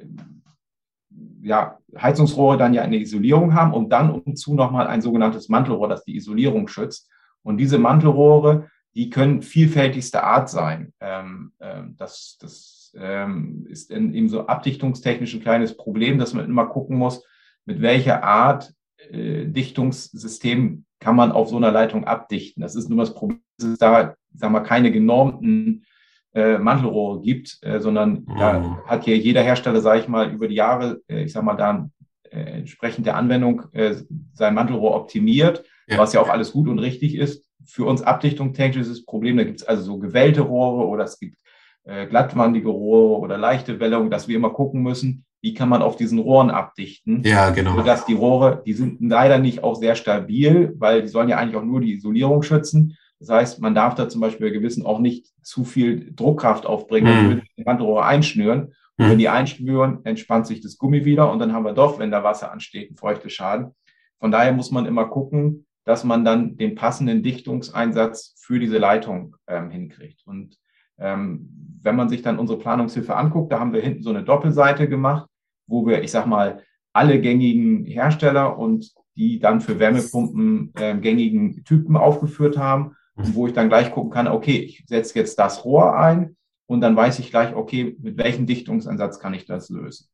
ja, 1.41 1.77
Heizungsrohre 1.97 2.57
dann 2.57 2.73
ja 2.73 2.83
eine 2.83 2.97
Isolierung 2.97 3.53
haben 3.53 3.73
und 3.73 3.89
dann 3.89 4.11
umzu 4.11 4.53
nochmal 4.53 4.87
ein 4.87 5.01
sogenanntes 5.01 5.49
Mantelrohr, 5.49 5.89
das 5.89 6.05
die 6.05 6.15
Isolierung 6.15 6.67
schützt. 6.67 7.09
Und 7.43 7.57
diese 7.57 7.79
Mantelrohre, 7.79 8.69
die 8.93 9.09
können 9.09 9.41
vielfältigster 9.41 10.23
Art 10.23 10.49
sein. 10.49 10.93
Ähm, 10.99 11.53
ähm, 11.59 11.95
das, 11.97 12.37
das 12.39 12.80
ähm, 12.95 13.65
ist 13.69 13.91
eben 13.91 14.29
so 14.29 14.47
abdichtungstechnisch 14.47 15.33
ein 15.33 15.41
kleines 15.41 15.77
Problem, 15.77 16.17
dass 16.19 16.33
man 16.33 16.45
immer 16.45 16.67
gucken 16.67 16.97
muss, 16.97 17.25
mit 17.65 17.81
welcher 17.81 18.23
Art 18.23 18.73
äh, 19.09 19.45
Dichtungssystem 19.45 20.85
kann 20.99 21.15
man 21.15 21.31
auf 21.31 21.49
so 21.49 21.57
einer 21.57 21.71
Leitung 21.71 22.05
abdichten. 22.05 22.61
Das 22.61 22.75
ist 22.75 22.89
nur 22.89 22.99
das 22.99 23.13
Problem, 23.13 23.41
dass 23.57 23.69
es 23.69 23.79
da, 23.79 24.15
sagen 24.33 24.53
wir, 24.53 24.61
keine 24.61 24.91
genormten 24.91 25.85
äh, 26.33 26.57
Mantelrohre 26.57 27.21
gibt, 27.21 27.57
äh, 27.61 27.79
sondern 27.79 28.25
mhm. 28.25 28.35
da 28.37 28.83
hat 28.85 29.05
hier 29.05 29.17
jeder 29.17 29.41
Hersteller, 29.41 29.81
sage 29.81 30.01
ich 30.01 30.07
mal, 30.07 30.31
über 30.31 30.47
die 30.47 30.55
Jahre, 30.55 31.01
äh, 31.09 31.23
ich 31.23 31.33
sage 31.33 31.45
mal, 31.45 31.55
da 31.55 31.89
äh, 32.29 32.59
entsprechend 32.59 33.05
der 33.05 33.17
Anwendung 33.17 33.63
äh, 33.73 33.95
sein 34.33 34.53
Mantelrohr 34.53 34.95
optimiert, 34.95 35.65
ja. 35.87 35.97
was 35.97 36.13
ja 36.13 36.21
auch 36.21 36.29
alles 36.29 36.53
gut 36.53 36.69
und 36.69 36.79
richtig 36.79 37.15
ist. 37.15 37.45
Für 37.65 37.85
uns 37.85 38.01
Abdichtung 38.01 38.53
technisch 38.53 38.87
ist 38.87 38.91
das 38.91 39.05
Problem, 39.05 39.37
da 39.37 39.43
gibt 39.43 39.61
es 39.61 39.67
also 39.67 39.83
so 39.83 39.99
gewellte 39.99 40.41
Rohre 40.41 40.87
oder 40.87 41.03
es 41.03 41.19
gibt 41.19 41.37
äh, 41.83 42.07
glattwandige 42.07 42.69
Rohre 42.69 43.19
oder 43.19 43.37
leichte 43.37 43.79
Wellung, 43.79 44.09
dass 44.09 44.27
wir 44.27 44.35
immer 44.35 44.51
gucken 44.51 44.81
müssen, 44.81 45.25
wie 45.41 45.53
kann 45.53 45.69
man 45.69 45.81
auf 45.81 45.95
diesen 45.95 46.19
Rohren 46.19 46.51
abdichten. 46.51 47.23
Ja, 47.23 47.49
genau. 47.49 47.75
Sodass 47.75 48.05
die 48.05 48.13
Rohre, 48.13 48.61
die 48.65 48.73
sind 48.73 49.01
leider 49.01 49.39
nicht 49.39 49.63
auch 49.63 49.75
sehr 49.75 49.95
stabil, 49.95 50.73
weil 50.77 51.01
die 51.01 51.07
sollen 51.07 51.29
ja 51.29 51.37
eigentlich 51.37 51.55
auch 51.55 51.63
nur 51.63 51.81
die 51.81 51.93
Isolierung 51.93 52.43
schützen. 52.43 52.97
Das 53.19 53.29
heißt, 53.29 53.61
man 53.61 53.75
darf 53.75 53.95
da 53.95 54.09
zum 54.09 54.21
Beispiel 54.21 54.47
bei 54.47 54.53
Gewissen 54.53 54.85
auch 54.85 54.99
nicht 54.99 55.27
zu 55.41 55.63
viel 55.63 56.11
Druckkraft 56.15 56.65
aufbringen, 56.65 57.29
mhm. 57.29 57.41
die 57.57 57.65
Wandrohre 57.65 58.05
einschnüren. 58.05 58.73
Und 58.97 59.05
wenn 59.05 59.13
mhm. 59.13 59.19
die 59.19 59.29
einschnüren, 59.29 60.05
entspannt 60.05 60.47
sich 60.47 60.61
das 60.61 60.77
Gummi 60.77 61.05
wieder 61.05 61.31
und 61.31 61.39
dann 61.39 61.53
haben 61.53 61.65
wir 61.65 61.73
doch, 61.73 61.97
wenn 61.97 62.11
da 62.11 62.23
Wasser 62.23 62.51
ansteht, 62.51 62.89
einen 62.89 62.97
feuchten 62.97 63.29
Schaden. 63.29 63.75
Von 64.19 64.31
daher 64.31 64.51
muss 64.53 64.69
man 64.69 64.85
immer 64.85 65.05
gucken, 65.05 65.65
dass 65.85 66.03
man 66.03 66.23
dann 66.23 66.57
den 66.57 66.75
passenden 66.75 67.23
Dichtungseinsatz 67.23 68.35
für 68.39 68.59
diese 68.59 68.77
Leitung 68.77 69.35
ähm, 69.47 69.71
hinkriegt. 69.71 70.21
Und 70.25 70.57
wenn 71.03 71.95
man 71.95 72.09
sich 72.09 72.21
dann 72.21 72.39
unsere 72.39 72.59
Planungshilfe 72.59 73.15
anguckt, 73.15 73.51
da 73.51 73.59
haben 73.59 73.73
wir 73.73 73.81
hinten 73.81 74.03
so 74.03 74.11
eine 74.11 74.23
Doppelseite 74.23 74.87
gemacht, 74.87 75.27
wo 75.67 75.85
wir, 75.85 76.03
ich 76.03 76.11
sag 76.11 76.25
mal, 76.27 76.63
alle 76.93 77.19
gängigen 77.19 77.85
Hersteller 77.85 78.57
und 78.57 78.91
die 79.15 79.39
dann 79.39 79.61
für 79.61 79.79
Wärmepumpen 79.79 80.73
äh, 80.75 80.97
gängigen 80.97 81.63
Typen 81.63 81.97
aufgeführt 81.97 82.57
haben, 82.57 82.95
wo 83.15 83.47
ich 83.47 83.53
dann 83.53 83.69
gleich 83.69 83.91
gucken 83.91 84.11
kann, 84.11 84.27
okay, 84.27 84.57
ich 84.57 84.85
setze 84.87 85.17
jetzt 85.19 85.37
das 85.37 85.65
Rohr 85.65 85.97
ein 85.97 86.35
und 86.67 86.81
dann 86.81 86.95
weiß 86.95 87.19
ich 87.19 87.29
gleich, 87.29 87.55
okay, 87.55 87.95
mit 87.99 88.17
welchem 88.17 88.45
Dichtungsansatz 88.45 89.19
kann 89.19 89.33
ich 89.33 89.45
das 89.45 89.69
lösen. 89.69 90.07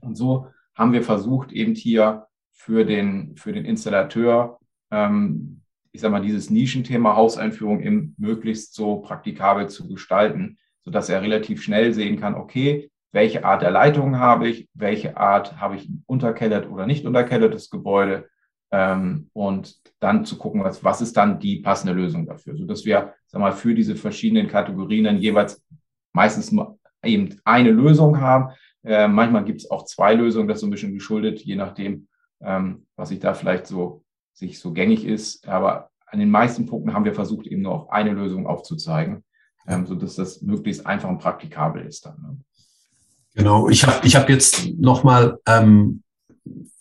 Und 0.00 0.16
so 0.16 0.48
haben 0.74 0.92
wir 0.92 1.02
versucht, 1.02 1.52
eben 1.52 1.74
hier 1.74 2.26
für 2.52 2.84
den, 2.84 3.36
für 3.36 3.52
den 3.52 3.64
Installateur 3.64 4.58
ähm, 4.90 5.62
ich 5.92 6.00
sag 6.00 6.10
mal, 6.10 6.20
dieses 6.20 6.50
Nischenthema 6.50 7.16
Hauseinführung 7.16 7.80
im 7.80 8.14
möglichst 8.18 8.74
so 8.74 8.96
praktikabel 8.96 9.68
zu 9.68 9.88
gestalten, 9.88 10.58
sodass 10.84 11.08
er 11.08 11.22
relativ 11.22 11.62
schnell 11.62 11.92
sehen 11.92 12.20
kann, 12.20 12.34
okay, 12.34 12.90
welche 13.12 13.44
Art 13.44 13.62
der 13.62 13.70
Leitung 13.70 14.18
habe 14.18 14.48
ich, 14.48 14.68
welche 14.74 15.16
Art 15.16 15.60
habe 15.60 15.76
ich 15.76 15.88
unterkellert 16.06 16.70
oder 16.70 16.86
nicht 16.86 17.06
unterkellertes 17.06 17.70
Gebäude 17.70 18.28
ähm, 18.70 19.30
und 19.32 19.76
dann 20.00 20.24
zu 20.24 20.36
gucken, 20.36 20.62
was, 20.62 20.84
was 20.84 21.00
ist 21.00 21.16
dann 21.16 21.40
die 21.40 21.60
passende 21.60 21.94
Lösung 21.94 22.26
dafür, 22.26 22.56
sodass 22.56 22.84
wir 22.84 23.14
sag 23.26 23.40
mal, 23.40 23.52
für 23.52 23.74
diese 23.74 23.96
verschiedenen 23.96 24.48
Kategorien 24.48 25.04
dann 25.04 25.18
jeweils 25.18 25.62
meistens 26.12 26.52
nur 26.52 26.78
eben 27.02 27.40
eine 27.44 27.70
Lösung 27.70 28.20
haben. 28.20 28.52
Äh, 28.84 29.08
manchmal 29.08 29.44
gibt 29.44 29.60
es 29.60 29.70
auch 29.70 29.84
zwei 29.84 30.14
Lösungen, 30.14 30.48
das 30.48 30.56
ist 30.56 30.60
so 30.60 30.66
ein 30.66 30.70
bisschen 30.70 30.94
geschuldet, 30.94 31.40
je 31.40 31.56
nachdem, 31.56 32.08
ähm, 32.40 32.86
was 32.96 33.10
ich 33.10 33.20
da 33.20 33.34
vielleicht 33.34 33.66
so 33.66 34.04
sich 34.38 34.60
so 34.60 34.72
gängig 34.72 35.04
ist. 35.04 35.46
Aber 35.46 35.90
an 36.06 36.18
den 36.18 36.30
meisten 36.30 36.66
Punkten 36.66 36.94
haben 36.94 37.04
wir 37.04 37.14
versucht, 37.14 37.46
eben 37.46 37.62
nur 37.62 37.74
auf 37.74 37.90
eine 37.90 38.12
Lösung 38.12 38.46
aufzuzeigen, 38.46 39.24
ähm, 39.66 39.86
sodass 39.86 40.14
das 40.14 40.42
möglichst 40.42 40.86
einfach 40.86 41.08
und 41.08 41.18
praktikabel 41.18 41.84
ist 41.84 42.06
dann. 42.06 42.16
Ne? 42.22 42.38
Genau, 43.34 43.68
ich 43.68 43.86
habe 43.86 44.06
ich 44.06 44.16
hab 44.16 44.28
jetzt 44.28 44.68
nochmal, 44.78 45.38
ähm, 45.46 46.02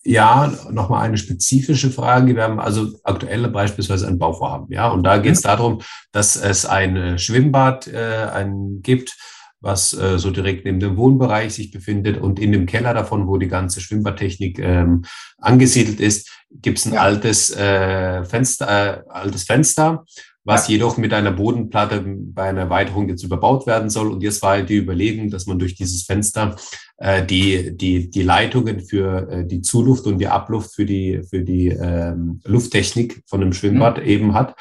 ja, 0.03 0.51
nochmal 0.71 1.03
eine 1.03 1.17
spezifische 1.17 1.91
Frage. 1.91 2.35
Wir 2.35 2.43
haben 2.43 2.59
also 2.59 2.87
aktuell 3.03 3.47
beispielsweise 3.49 4.07
ein 4.07 4.17
Bauvorhaben, 4.17 4.71
ja, 4.71 4.89
und 4.89 5.03
da 5.03 5.17
geht 5.17 5.33
es 5.33 5.43
mhm. 5.43 5.47
darum, 5.47 5.81
dass 6.11 6.35
es 6.37 6.65
ein 6.65 7.19
Schwimmbad 7.19 7.87
äh, 7.87 8.29
ein, 8.33 8.81
gibt, 8.81 9.17
was 9.59 9.93
äh, 9.93 10.19
so 10.19 10.31
direkt 10.31 10.65
neben 10.65 10.79
dem 10.79 10.97
Wohnbereich 10.97 11.53
sich 11.53 11.71
befindet. 11.71 12.17
Und 12.17 12.39
in 12.39 12.51
dem 12.51 12.65
Keller 12.65 12.93
davon, 12.93 13.27
wo 13.27 13.37
die 13.37 13.47
ganze 13.47 13.81
Schwimmbadtechnik 13.81 14.59
ähm, 14.59 15.05
angesiedelt 15.39 15.99
ist, 15.99 16.31
gibt 16.51 16.77
es 16.79 16.85
ein 16.85 16.93
ja. 16.93 17.01
altes, 17.01 17.55
äh, 17.55 18.23
Fenster, 18.23 18.67
äh, 18.67 19.09
altes 19.09 19.43
Fenster, 19.43 20.05
was 20.47 20.69
jedoch 20.69 20.95
mit 20.95 21.13
einer 21.13 21.33
Bodenplatte 21.33 22.01
bei 22.07 22.43
einer 22.43 22.61
Erweiterung 22.61 23.09
jetzt 23.09 23.21
überbaut 23.21 23.67
werden 23.67 23.89
soll. 23.89 24.09
Und 24.09 24.23
jetzt 24.23 24.41
war 24.41 24.61
die 24.61 24.77
Überlegung, 24.77 25.29
dass 25.29 25.45
man 25.45 25.59
durch 25.59 25.75
dieses 25.75 26.03
Fenster 26.03 26.55
äh, 26.99 27.25
die, 27.25 27.75
die, 27.75 28.09
die 28.09 28.23
Leitungen 28.23 28.79
für 28.79 29.29
äh, 29.29 29.45
die 29.45 29.61
Zuluft 29.61 30.07
und 30.07 30.19
die 30.19 30.29
Abluft 30.29 30.73
für 30.73 30.85
die, 30.85 31.21
für 31.29 31.41
die 31.41 31.67
ähm, 31.67 32.39
Lufttechnik 32.45 33.23
von 33.27 33.41
einem 33.41 33.51
Schwimmbad 33.51 33.97
mhm. 33.97 34.05
eben 34.05 34.33
hat. 34.35 34.55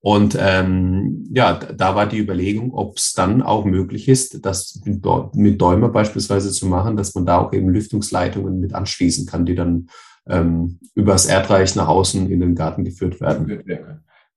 Und 0.00 0.36
ähm, 0.40 1.28
ja, 1.32 1.54
da 1.54 1.94
war 1.94 2.06
die 2.06 2.18
Überlegung, 2.18 2.74
ob 2.74 2.96
es 2.96 3.12
dann 3.12 3.40
auch 3.40 3.64
möglich 3.64 4.08
ist, 4.08 4.44
das 4.44 4.80
mit 4.84 5.60
Däumer 5.60 5.88
beispielsweise 5.88 6.50
zu 6.50 6.66
machen, 6.66 6.96
dass 6.96 7.14
man 7.14 7.26
da 7.26 7.38
auch 7.38 7.52
eben 7.52 7.68
Lüftungsleitungen 7.68 8.58
mit 8.58 8.74
anschließen 8.74 9.24
kann, 9.26 9.46
die 9.46 9.54
dann 9.54 9.88
ähm, 10.28 10.80
übers 10.96 11.26
Erdreich 11.26 11.76
nach 11.76 11.86
außen 11.86 12.28
in 12.28 12.40
den 12.40 12.56
Garten 12.56 12.84
geführt 12.84 13.20
werden. 13.20 13.46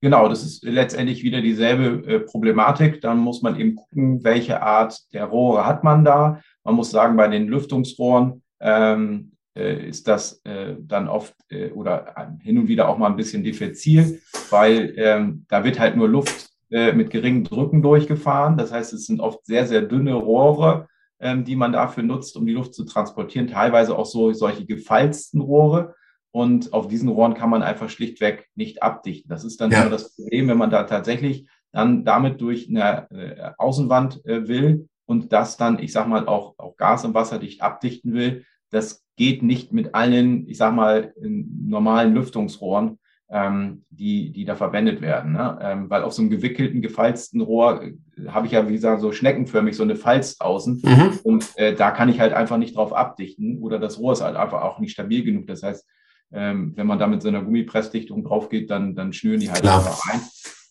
Genau, 0.02 0.28
das 0.28 0.42
ist 0.42 0.64
letztendlich 0.64 1.22
wieder 1.22 1.40
dieselbe 1.40 2.04
äh, 2.08 2.18
Problematik. 2.18 3.00
Dann 3.00 3.18
muss 3.18 3.40
man 3.40 3.58
eben 3.58 3.76
gucken, 3.76 4.24
welche 4.24 4.60
Art 4.60 4.98
der 5.12 5.26
Rohre 5.26 5.64
hat 5.64 5.84
man 5.84 6.04
da. 6.04 6.40
Man 6.64 6.74
muss 6.74 6.90
sagen, 6.90 7.16
bei 7.16 7.28
den 7.28 7.46
Lüftungsrohren 7.46 8.42
ähm, 8.60 9.30
äh, 9.56 9.88
ist 9.88 10.08
das 10.08 10.40
äh, 10.44 10.74
dann 10.80 11.06
oft 11.06 11.36
äh, 11.50 11.70
oder 11.70 12.16
hin 12.42 12.58
und 12.58 12.66
wieder 12.66 12.88
auch 12.88 12.98
mal 12.98 13.06
ein 13.10 13.16
bisschen 13.16 13.44
diffizil, 13.44 14.20
weil 14.50 14.92
ähm, 14.96 15.46
da 15.48 15.62
wird 15.62 15.78
halt 15.78 15.96
nur 15.96 16.08
Luft 16.08 16.50
äh, 16.72 16.92
mit 16.92 17.10
geringen 17.10 17.44
Drücken 17.44 17.80
durchgefahren. 17.80 18.56
Das 18.56 18.72
heißt, 18.72 18.92
es 18.94 19.06
sind 19.06 19.20
oft 19.20 19.46
sehr, 19.46 19.68
sehr 19.68 19.82
dünne 19.82 20.14
Rohre, 20.14 20.88
ähm, 21.20 21.44
die 21.44 21.54
man 21.54 21.70
dafür 21.70 22.02
nutzt, 22.02 22.36
um 22.36 22.44
die 22.44 22.54
Luft 22.54 22.74
zu 22.74 22.84
transportieren. 22.84 23.46
Teilweise 23.46 23.96
auch 23.96 24.06
so 24.06 24.32
solche 24.32 24.66
gefalzten 24.66 25.40
Rohre. 25.40 25.94
Und 26.32 26.72
auf 26.72 26.88
diesen 26.88 27.10
Rohren 27.10 27.34
kann 27.34 27.50
man 27.50 27.62
einfach 27.62 27.90
schlichtweg 27.90 28.48
nicht 28.54 28.82
abdichten. 28.82 29.28
Das 29.28 29.44
ist 29.44 29.60
dann 29.60 29.70
ja. 29.70 29.82
immer 29.82 29.90
das 29.90 30.16
Problem, 30.16 30.48
wenn 30.48 30.58
man 30.58 30.70
da 30.70 30.84
tatsächlich 30.84 31.46
dann 31.72 32.04
damit 32.04 32.40
durch 32.40 32.68
eine 32.68 33.10
äh, 33.10 33.50
Außenwand 33.58 34.24
äh, 34.24 34.48
will 34.48 34.88
und 35.06 35.32
das 35.32 35.58
dann, 35.58 35.78
ich 35.78 35.92
sag 35.92 36.08
mal, 36.08 36.26
auch, 36.26 36.58
auch 36.58 36.76
Gas- 36.76 37.04
und 37.04 37.14
Wasserdicht 37.14 37.60
abdichten 37.62 38.14
will. 38.14 38.44
Das 38.70 39.04
geht 39.16 39.42
nicht 39.42 39.72
mit 39.72 39.94
allen, 39.94 40.48
ich 40.48 40.56
sag 40.56 40.74
mal, 40.74 41.12
normalen 41.20 42.14
Lüftungsrohren, 42.14 42.98
ähm, 43.30 43.84
die, 43.90 44.30
die 44.30 44.44
da 44.44 44.54
verwendet 44.54 45.00
werden. 45.02 45.32
Ne? 45.32 45.58
Ähm, 45.60 45.90
weil 45.90 46.02
auf 46.02 46.12
so 46.12 46.22
einem 46.22 46.30
gewickelten, 46.30 46.80
gefalzten 46.80 47.40
Rohr 47.40 47.82
äh, 47.82 47.94
habe 48.28 48.46
ich 48.46 48.52
ja, 48.52 48.68
wie 48.68 48.74
gesagt, 48.74 49.00
so 49.00 49.12
schneckenförmig 49.12 49.76
so 49.76 49.82
eine 49.82 49.96
Falz 49.96 50.36
außen. 50.38 50.82
Mhm. 50.82 51.18
Und 51.24 51.50
äh, 51.56 51.74
da 51.74 51.90
kann 51.90 52.08
ich 52.08 52.20
halt 52.20 52.32
einfach 52.32 52.58
nicht 52.58 52.76
drauf 52.76 52.94
abdichten 52.94 53.58
oder 53.58 53.78
das 53.78 53.98
Rohr 53.98 54.12
ist 54.12 54.22
halt 54.22 54.36
einfach 54.36 54.62
auch 54.62 54.78
nicht 54.78 54.92
stabil 54.92 55.24
genug. 55.24 55.46
Das 55.46 55.62
heißt, 55.62 55.86
ähm, 56.32 56.72
wenn 56.76 56.86
man 56.86 56.98
da 56.98 57.06
mit 57.06 57.22
so 57.22 57.28
einer 57.28 57.42
Gummipressdichtung 57.42 58.24
drauf 58.24 58.48
geht, 58.48 58.70
dann, 58.70 58.94
dann 58.94 59.12
schnüren 59.12 59.40
die 59.40 59.50
halt 59.50 59.62
Klar. 59.62 59.78
einfach 59.78 60.12
ein. 60.12 60.20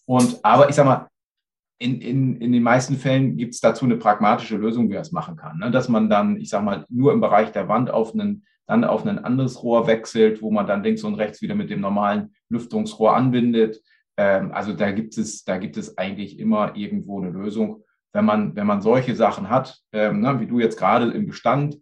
Und, 0.06 0.40
aber 0.44 0.70
ich 0.70 0.76
sag 0.76 0.86
mal, 0.86 1.08
in, 1.82 2.00
in, 2.00 2.36
in 2.38 2.52
den 2.52 2.64
meisten 2.64 2.96
Fällen 2.96 3.38
gibt 3.38 3.56
es 3.56 3.60
dazu 3.60 3.86
eine 3.86 3.98
pragmatische 3.98 4.56
Lösung, 4.56 4.90
wie 4.90 4.94
er 4.94 5.02
es 5.02 5.12
machen 5.12 5.36
kann. 5.36 5.58
Ne? 5.58 5.72
Dass 5.72 5.90
man 5.90 6.10
dann, 6.10 6.38
ich 6.38 6.50
sage 6.50 6.64
mal, 6.64 6.86
nur 6.90 7.12
im 7.12 7.22
Bereich 7.22 7.52
der 7.52 7.68
Wand 7.68 7.90
auf 7.90 8.14
einen, 8.14 8.46
dann 8.68 8.84
auf 8.84 9.06
ein 9.06 9.20
anderes 9.20 9.64
Rohr 9.64 9.88
wechselt, 9.88 10.42
wo 10.42 10.52
man 10.52 10.68
dann 10.68 10.84
links 10.84 11.04
und 11.04 11.16
rechts 11.16 11.42
wieder 11.42 11.56
mit 11.56 11.70
dem 11.72 11.82
normalen 11.82 12.36
Lüftungsrohr 12.50 13.16
anbindet. 13.16 13.82
Ähm, 14.16 14.52
also 14.52 14.74
da 14.74 14.92
gibt 14.92 15.18
es, 15.18 15.44
da 15.44 15.58
gibt 15.58 15.76
es 15.76 15.98
eigentlich 15.98 16.38
immer 16.38 16.76
irgendwo 16.76 17.20
eine 17.20 17.32
Lösung. 17.32 17.84
Wenn 18.14 18.26
man, 18.26 18.56
wenn 18.56 18.68
man 18.68 18.82
solche 18.82 19.16
Sachen 19.16 19.50
hat, 19.50 19.80
ähm, 19.92 20.22
ne, 20.22 20.40
wie 20.40 20.48
du 20.48 20.60
jetzt 20.60 20.78
gerade 20.78 21.10
im 21.12 21.26
Bestand, 21.26 21.78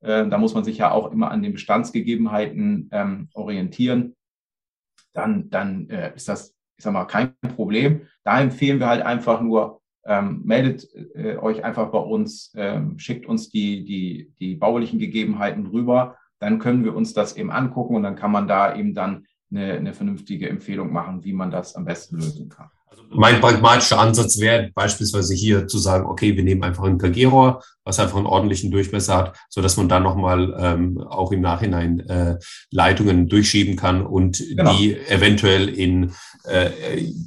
äh, 0.00 0.26
da 0.26 0.38
muss 0.38 0.54
man 0.54 0.64
sich 0.64 0.78
ja 0.78 0.90
auch 0.90 1.12
immer 1.12 1.30
an 1.30 1.42
den 1.42 1.52
Bestandsgegebenheiten 1.52 2.88
ähm, 2.92 3.28
orientieren. 3.34 4.16
Dann, 5.12 5.50
dann 5.50 5.88
äh, 5.90 6.14
ist 6.14 6.28
das 6.28 6.54
ich 6.80 6.84
sag 6.84 6.94
mal, 6.94 7.04
kein 7.04 7.34
Problem. 7.56 8.06
Da 8.24 8.40
empfehlen 8.40 8.80
wir 8.80 8.88
halt 8.88 9.02
einfach 9.02 9.42
nur, 9.42 9.82
ähm, 10.06 10.40
meldet 10.46 10.88
äh, 11.14 11.36
euch 11.36 11.62
einfach 11.62 11.90
bei 11.90 11.98
uns, 11.98 12.52
ähm, 12.56 12.98
schickt 12.98 13.26
uns 13.26 13.50
die, 13.50 13.84
die, 13.84 14.32
die 14.38 14.54
baulichen 14.54 14.98
Gegebenheiten 14.98 15.66
rüber, 15.66 16.16
dann 16.38 16.58
können 16.58 16.82
wir 16.82 16.96
uns 16.96 17.12
das 17.12 17.36
eben 17.36 17.50
angucken 17.50 17.96
und 17.96 18.02
dann 18.02 18.16
kann 18.16 18.32
man 18.32 18.48
da 18.48 18.74
eben 18.74 18.94
dann 18.94 19.26
eine, 19.50 19.74
eine 19.74 19.92
vernünftige 19.92 20.48
Empfehlung 20.48 20.90
machen, 20.90 21.22
wie 21.22 21.34
man 21.34 21.50
das 21.50 21.76
am 21.76 21.84
besten 21.84 22.16
lösen 22.16 22.48
kann. 22.48 22.70
Also 22.90 23.04
mein 23.10 23.40
pragmatischer 23.40 24.00
Ansatz 24.00 24.40
wäre 24.40 24.70
beispielsweise 24.74 25.32
hier 25.32 25.68
zu 25.68 25.78
sagen, 25.78 26.06
okay, 26.06 26.36
wir 26.36 26.42
nehmen 26.42 26.64
einfach 26.64 26.82
ein 26.82 26.98
KG-Rohr, 26.98 27.62
was 27.84 28.00
einfach 28.00 28.16
einen 28.16 28.26
ordentlichen 28.26 28.72
Durchmesser 28.72 29.16
hat, 29.16 29.38
so 29.48 29.62
dass 29.62 29.76
man 29.76 29.88
dann 29.88 30.02
nochmal 30.02 30.56
ähm, 30.58 30.98
auch 30.98 31.30
im 31.30 31.40
Nachhinein 31.40 32.00
äh, 32.00 32.38
Leitungen 32.72 33.28
durchschieben 33.28 33.76
kann 33.76 34.04
und 34.04 34.38
genau. 34.38 34.74
die 34.74 34.96
eventuell 35.06 35.68
in 35.68 36.12
äh, 36.44 36.70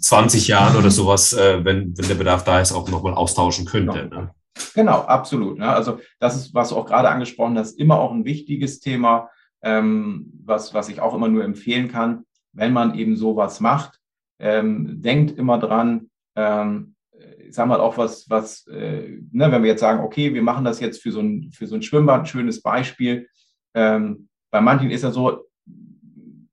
20 0.02 0.50
Jahren 0.50 0.76
oder 0.76 0.92
sowas, 0.92 1.32
äh, 1.32 1.64
wenn, 1.64 1.98
wenn 1.98 2.08
der 2.10 2.16
Bedarf 2.16 2.44
da 2.44 2.60
ist, 2.60 2.74
auch 2.74 2.90
nochmal 2.90 3.14
austauschen 3.14 3.66
könnte. 3.66 4.10
Genau. 4.10 4.22
Ne? 4.24 4.32
genau, 4.76 5.00
absolut. 5.04 5.60
Ne? 5.60 5.70
Also 5.70 6.00
das 6.20 6.36
ist, 6.36 6.54
was 6.54 6.70
du 6.70 6.76
auch 6.76 6.86
gerade 6.86 7.08
angesprochen 7.08 7.58
hast, 7.58 7.80
immer 7.80 8.00
auch 8.00 8.12
ein 8.12 8.26
wichtiges 8.26 8.82
Thema, 8.82 9.30
ähm, 9.62 10.30
was, 10.44 10.74
was 10.74 10.90
ich 10.90 11.00
auch 11.00 11.14
immer 11.14 11.30
nur 11.30 11.46
empfehlen 11.46 11.88
kann, 11.88 12.26
wenn 12.52 12.74
man 12.74 12.96
eben 12.96 13.16
sowas 13.16 13.62
macht, 13.62 14.02
ähm, 14.40 15.02
denkt 15.02 15.38
immer 15.38 15.60
dran, 15.60 16.10
ähm, 16.36 16.96
ich 17.38 17.56
sag 17.56 17.68
mal 17.68 17.80
auch 17.80 17.98
was, 17.98 18.30
was 18.30 18.68
äh, 18.68 19.20
ne, 19.32 19.52
wenn 19.52 19.64
wir 19.64 19.70
jetzt 19.70 19.82
sagen, 19.82 20.04
okay, 20.04 20.34
wir 20.34 20.42
machen 20.42 20.66
das 20.66 20.80
jetzt 20.80 21.02
für 21.02 21.12
so 21.12 21.20
ein, 21.20 21.52
für 21.54 21.68
so 21.68 21.76
ein 21.76 21.82
Schwimmbad, 21.82 22.22
ein 22.22 22.26
schönes 22.26 22.62
Beispiel. 22.62 23.28
Ähm, 23.74 24.28
bei 24.52 24.62
manchen 24.62 24.92
ist 24.92 25.04
ja 25.04 25.12
so, 25.12 25.46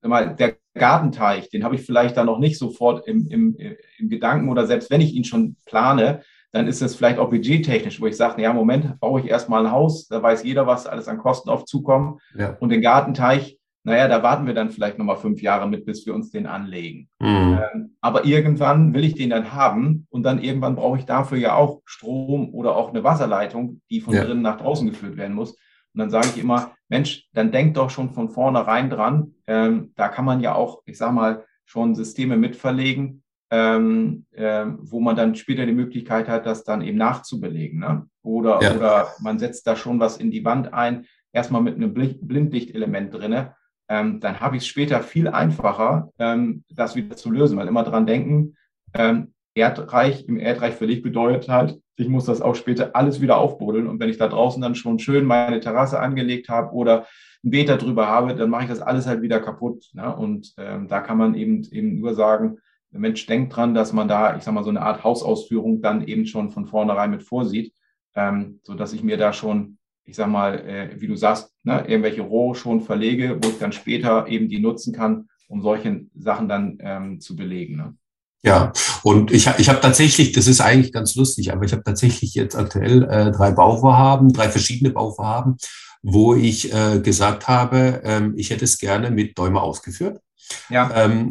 mal, 0.03 0.35
der 0.35 0.57
Gartenteich, 0.74 1.51
den 1.51 1.64
habe 1.64 1.74
ich 1.74 1.83
vielleicht 1.83 2.16
dann 2.16 2.26
noch 2.26 2.39
nicht 2.39 2.59
sofort 2.59 3.07
im, 3.07 3.26
im, 3.28 3.57
im 3.99 4.09
Gedanken 4.09 4.49
oder 4.49 4.66
selbst 4.66 4.91
wenn 4.91 5.01
ich 5.01 5.14
ihn 5.14 5.24
schon 5.24 5.57
plane, 5.66 6.22
dann 6.53 6.66
ist 6.66 6.83
es 6.83 6.97
vielleicht 6.97 7.18
auch 7.18 7.31
budgettechnisch, 7.31 8.01
wo 8.01 8.07
ich 8.07 8.16
sage, 8.16 8.43
ja, 8.43 8.53
Moment, 8.53 8.99
baue 8.99 9.20
ich 9.20 9.28
erstmal 9.28 9.64
ein 9.64 9.72
Haus, 9.72 10.09
da 10.09 10.22
weiß 10.22 10.43
jeder, 10.43 10.66
was 10.66 10.87
alles 10.87 11.07
an 11.07 11.18
Kosten 11.18 11.49
auf 11.49 11.64
zukommen. 11.64 12.18
Ja. 12.37 12.57
Und 12.59 12.70
den 12.70 12.83
Gartenteich, 12.83 13.59
naja, 13.83 14.09
da 14.09 14.22
warten 14.22 14.47
wir 14.47 14.55
dann 14.55 14.70
vielleicht 14.70 14.99
nochmal 14.99 15.16
fünf 15.16 15.41
Jahre 15.41 15.68
mit, 15.68 15.87
bis 15.87 16.05
wir 16.05 16.14
uns 16.14 16.31
den 16.31 16.47
anlegen. 16.47 17.09
Mhm. 17.18 17.59
Ähm, 17.72 17.97
aber 18.01 18.24
irgendwann 18.24 18.93
will 18.93 19.05
ich 19.05 19.14
den 19.14 19.31
dann 19.31 19.53
haben 19.53 20.07
und 20.11 20.22
dann 20.22 20.43
irgendwann 20.43 20.76
brauche 20.76 20.99
ich 20.99 21.07
dafür 21.07 21.39
ja 21.39 21.55
auch 21.55 21.81
Strom 21.87 22.53
oder 22.53 22.76
auch 22.76 22.91
eine 22.91 23.05
Wasserleitung, 23.05 23.81
die 23.91 24.01
von 24.01 24.14
ja. 24.14 24.24
drinnen 24.24 24.43
nach 24.43 24.59
draußen 24.59 24.89
geführt 24.89 25.16
werden 25.16 25.35
muss. 25.35 25.53
Und 25.93 25.99
dann 25.99 26.11
sage 26.11 26.28
ich 26.35 26.41
immer, 26.41 26.72
Mensch, 26.89 27.26
dann 27.33 27.53
denk 27.53 27.74
doch 27.74 27.91
schon 27.91 28.11
von 28.11 28.28
vornherein 28.28 28.91
dran. 28.91 29.35
Ähm, 29.47 29.93
da 29.97 30.09
kann 30.09 30.24
man 30.24 30.41
ja 30.41 30.55
auch, 30.55 30.83
ich 30.85 30.99
sage 30.99 31.14
mal, 31.14 31.45
schon 31.64 31.95
Systeme 31.95 32.37
mitverlegen, 32.37 33.22
ähm, 33.51 34.26
äh, 34.33 34.66
wo 34.78 35.01
man 35.01 35.16
dann 35.16 35.35
später 35.35 35.66
die 35.66 35.72
Möglichkeit 35.72 36.28
hat, 36.28 36.47
das 36.47 36.64
dann 36.64 36.83
eben 36.83 36.99
nachzubelegen. 36.99 37.81
Ne? 37.81 38.07
Oder, 38.22 38.62
ja. 38.62 38.74
oder 38.74 39.09
man 39.20 39.39
setzt 39.39 39.66
da 39.66 39.74
schon 39.74 39.99
was 39.99 40.18
in 40.18 40.31
die 40.31 40.45
Wand 40.45 40.72
ein, 40.74 41.07
erstmal 41.33 41.62
mit 41.62 41.76
einem 41.76 41.95
Blindlichtelement 41.95 43.14
drinne. 43.14 43.55
Ähm, 43.91 44.20
dann 44.20 44.38
habe 44.38 44.57
ich 44.57 44.62
es 44.62 44.68
später 44.68 45.03
viel 45.03 45.26
einfacher, 45.28 46.12
ähm, 46.18 46.64
das 46.70 46.95
wieder 46.95 47.16
zu 47.16 47.30
lösen, 47.30 47.59
weil 47.59 47.66
immer 47.66 47.82
dran 47.82 48.07
denken, 48.07 48.57
ähm, 48.95 49.34
Erdreich, 49.55 50.28
im 50.28 50.38
Erdreich 50.38 50.74
für 50.74 50.86
Licht 50.86 51.03
bedeutet 51.03 51.49
halt, 51.49 51.80
ich 51.97 52.09
muss 52.09 52.24
das 52.24 52.41
auch 52.41 52.55
später 52.55 52.95
alles 52.95 53.20
wieder 53.20 53.38
aufbuddeln. 53.38 53.88
Und 53.88 53.99
wenn 53.99 54.09
ich 54.09 54.16
da 54.16 54.28
draußen 54.28 54.62
dann 54.62 54.76
schon 54.76 55.01
schön 55.01 55.24
meine 55.24 55.59
Terrasse 55.61 55.99
angelegt 55.99 56.49
habe 56.49 56.72
oder 56.72 57.07
ein 57.45 57.51
Beet 57.51 57.68
drüber 57.82 58.07
habe, 58.07 58.34
dann 58.36 58.49
mache 58.49 58.62
ich 58.62 58.68
das 58.68 58.80
alles 58.80 59.07
halt 59.07 59.22
wieder 59.22 59.41
kaputt. 59.41 59.91
Ne? 59.93 60.14
Und 60.14 60.55
ähm, 60.57 60.86
da 60.86 61.01
kann 61.01 61.18
man 61.18 61.34
eben, 61.34 61.64
eben 61.72 61.99
nur 61.99 62.14
sagen, 62.14 62.59
der 62.93 63.01
Mensch 63.01 63.26
denkt 63.26 63.55
dran, 63.55 63.74
dass 63.74 63.93
man 63.93 64.07
da, 64.09 64.36
ich 64.36 64.45
sag 64.45 64.55
mal, 64.55 64.64
so 64.64 64.70
eine 64.70 64.82
Art 64.82 65.03
Hausausführung 65.05 65.82
dann 65.82 66.07
eben 66.07 66.26
schon 66.26 66.51
von 66.51 66.66
vornherein 66.66 67.11
mit 67.11 67.22
vorsieht, 67.22 67.74
ähm, 68.14 68.61
so 68.62 68.74
ich 68.74 69.03
mir 69.03 69.16
da 69.16 69.32
schon, 69.32 69.78
ich 70.11 70.16
sag 70.16 70.28
mal, 70.28 70.58
äh, 70.58 71.00
wie 71.00 71.06
du 71.06 71.14
sagst, 71.14 71.52
ne, 71.62 71.84
irgendwelche 71.86 72.22
Rohre 72.22 72.56
schon 72.56 72.80
verlege, 72.80 73.38
wo 73.40 73.48
ich 73.48 73.58
dann 73.58 73.72
später 73.72 74.26
eben 74.26 74.48
die 74.48 74.58
nutzen 74.58 74.92
kann, 74.92 75.28
um 75.48 75.62
solche 75.62 76.06
Sachen 76.18 76.48
dann 76.48 76.78
ähm, 76.80 77.20
zu 77.20 77.36
belegen. 77.36 77.76
Ne? 77.76 77.94
Ja, 78.42 78.72
und 79.04 79.30
ich, 79.30 79.48
ich 79.58 79.68
habe 79.68 79.80
tatsächlich, 79.80 80.32
das 80.32 80.48
ist 80.48 80.61
eigentlich 80.61 80.92
ganz 80.92 81.14
lustig, 81.14 81.52
aber 81.52 81.64
ich 81.64 81.72
habe 81.72 81.84
tatsächlich 81.84 82.34
jetzt 82.34 82.56
aktuell 82.56 83.04
äh, 83.04 83.30
drei 83.30 83.52
Bauvorhaben, 83.52 84.32
drei 84.32 84.48
verschiedene 84.48 84.90
Bauvorhaben, 84.90 85.56
wo 86.02 86.34
ich 86.34 86.74
äh, 86.74 86.98
gesagt 87.00 87.46
habe, 87.46 88.00
ähm, 88.04 88.34
ich 88.36 88.50
hätte 88.50 88.64
es 88.64 88.78
gerne 88.78 89.12
mit 89.12 89.38
Däumer 89.38 89.62
ausgeführt. 89.62 90.20
Ja. 90.68 90.90
Ähm, 91.04 91.30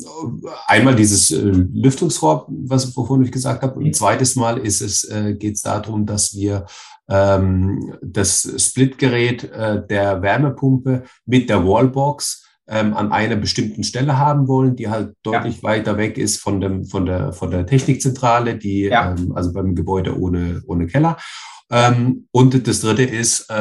einmal 0.68 0.96
dieses 0.96 1.32
äh, 1.32 1.42
Lüftungsrohr, 1.42 2.48
was 2.48 2.86
ich 2.86 3.32
gesagt 3.32 3.64
habe, 3.64 3.76
und 3.76 3.86
ein 3.88 3.94
zweites 3.94 4.38
Mal 4.38 4.58
ist 4.60 4.80
es, 4.80 5.04
äh, 5.04 5.36
geht 5.38 5.56
es 5.56 5.62
darum, 5.64 6.06
dass 6.06 6.38
wir 6.38 6.66
ähm, 7.10 7.96
das 8.02 8.42
Splitgerät 8.58 9.44
äh, 9.44 9.86
der 9.88 10.22
Wärmepumpe 10.22 11.04
mit 11.26 11.50
der 11.50 11.66
Wallbox 11.66 12.46
ähm, 12.68 12.94
an 12.94 13.12
einer 13.12 13.36
bestimmten 13.36 13.84
Stelle 13.84 14.18
haben 14.18 14.48
wollen, 14.48 14.76
die 14.76 14.90
halt 14.90 15.16
deutlich 15.24 15.58
ja. 15.58 15.64
weiter 15.64 15.98
weg 15.98 16.18
ist 16.18 16.38
von, 16.38 16.62
dem, 16.62 16.86
von, 16.86 17.06
der, 17.06 17.34
von 17.34 17.50
der 17.50 17.66
Technikzentrale, 17.66 18.58
die, 18.58 18.84
ja. 18.84 19.12
ähm, 19.12 19.34
also 19.36 19.52
beim 19.52 19.74
Gebäude 19.74 20.18
ohne, 20.20 20.62
ohne 20.68 20.86
Keller. 20.86 21.18
Ähm, 21.72 22.28
und 22.32 22.68
das 22.68 22.82
dritte 22.82 23.04
ist, 23.04 23.42
äh, 23.50 23.54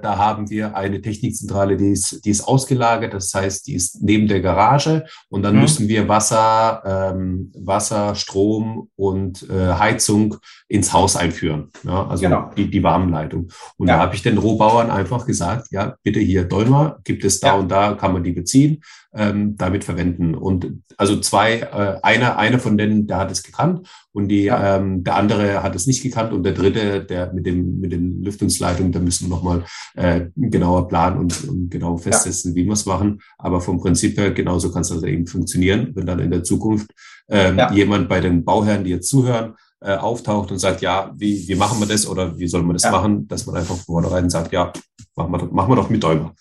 da 0.00 0.18
haben 0.18 0.48
wir 0.50 0.76
eine 0.76 1.00
Technikzentrale, 1.00 1.76
die 1.76 1.90
ist, 1.90 2.24
die 2.24 2.30
ist 2.30 2.46
ausgelagert, 2.46 3.12
das 3.12 3.34
heißt, 3.34 3.66
die 3.66 3.74
ist 3.74 4.02
neben 4.02 4.28
der 4.28 4.40
Garage 4.40 5.04
und 5.30 5.42
dann 5.42 5.56
mhm. 5.56 5.62
müssen 5.62 5.88
wir 5.88 6.08
Wasser, 6.08 6.82
ähm, 7.14 7.50
Wasser, 7.56 8.14
Strom 8.14 8.88
und 8.94 9.48
äh, 9.50 9.74
Heizung 9.74 10.36
ins 10.68 10.92
Haus 10.92 11.16
einführen. 11.16 11.70
Ja, 11.82 12.06
also 12.06 12.22
genau. 12.22 12.50
die, 12.56 12.70
die 12.70 12.82
Warmleitung. 12.82 13.48
Und 13.78 13.88
ja. 13.88 13.96
da 13.96 14.02
habe 14.02 14.14
ich 14.14 14.22
den 14.22 14.38
Rohbauern 14.38 14.90
einfach 14.90 15.26
gesagt, 15.26 15.68
ja, 15.72 15.96
bitte 16.04 16.20
hier 16.20 16.44
Dolmer, 16.44 16.98
gibt 17.02 17.24
es 17.24 17.40
da 17.40 17.48
ja. 17.48 17.54
und 17.54 17.68
da, 17.68 17.94
kann 17.94 18.12
man 18.12 18.22
die 18.22 18.32
beziehen 18.32 18.80
ähm, 19.16 19.56
damit 19.56 19.84
verwenden. 19.84 20.34
Und 20.34 20.82
also 20.96 21.18
zwei, 21.20 21.60
äh, 21.60 21.98
einer, 22.02 22.36
einer 22.36 22.58
von 22.58 22.76
denen, 22.76 23.06
der 23.06 23.16
hat 23.16 23.30
es 23.30 23.42
gekannt 23.42 23.88
und 24.12 24.28
die, 24.28 24.44
ja. 24.44 24.76
ähm, 24.76 25.02
der 25.04 25.16
andere 25.16 25.62
hat 25.62 25.74
es 25.74 25.86
nicht 25.86 26.02
gekannt 26.02 26.32
und 26.32 26.42
der 26.42 26.52
dritte, 26.52 27.04
der 27.04 27.32
mit 27.32 27.46
dem 27.46 27.80
mit 27.80 27.92
den 27.92 28.22
Lüftungsleitungen, 28.22 28.92
da 28.92 29.00
müssen 29.00 29.28
wir 29.28 29.34
nochmal 29.34 29.64
äh, 29.94 30.26
genauer 30.36 30.88
planen 30.88 31.18
und, 31.18 31.48
und 31.48 31.70
genau 31.70 31.96
festsetzen, 31.96 32.52
ja. 32.52 32.56
wie 32.56 32.66
wir 32.66 32.74
es 32.74 32.86
machen. 32.86 33.20
Aber 33.38 33.60
vom 33.60 33.80
Prinzip 33.80 34.18
her 34.18 34.32
genauso 34.32 34.70
kann 34.70 34.82
es 34.82 34.92
also 34.92 35.06
eben 35.06 35.26
funktionieren, 35.26 35.92
wenn 35.94 36.06
dann 36.06 36.20
in 36.20 36.30
der 36.30 36.44
Zukunft 36.44 36.90
ähm, 37.28 37.58
ja. 37.58 37.72
jemand 37.72 38.08
bei 38.08 38.20
den 38.20 38.44
Bauherren, 38.44 38.84
die 38.84 38.90
jetzt 38.90 39.08
zuhören, 39.08 39.54
äh, 39.80 39.94
auftaucht 39.94 40.50
und 40.50 40.58
sagt, 40.58 40.80
ja, 40.80 41.12
wie, 41.16 41.46
wie 41.48 41.54
machen 41.54 41.78
wir 41.80 41.86
das 41.86 42.06
oder 42.06 42.38
wie 42.38 42.48
soll 42.48 42.62
man 42.62 42.74
das 42.74 42.90
machen, 42.90 43.28
dass 43.28 43.46
man 43.46 43.56
einfach 43.56 43.76
vornherein 43.76 44.30
sagt, 44.30 44.52
ja, 44.52 44.72
machen 45.14 45.32
wir, 45.32 45.46
machen 45.52 45.70
wir 45.70 45.76
doch 45.76 45.90
mit 45.90 46.02
Däumer. 46.02 46.34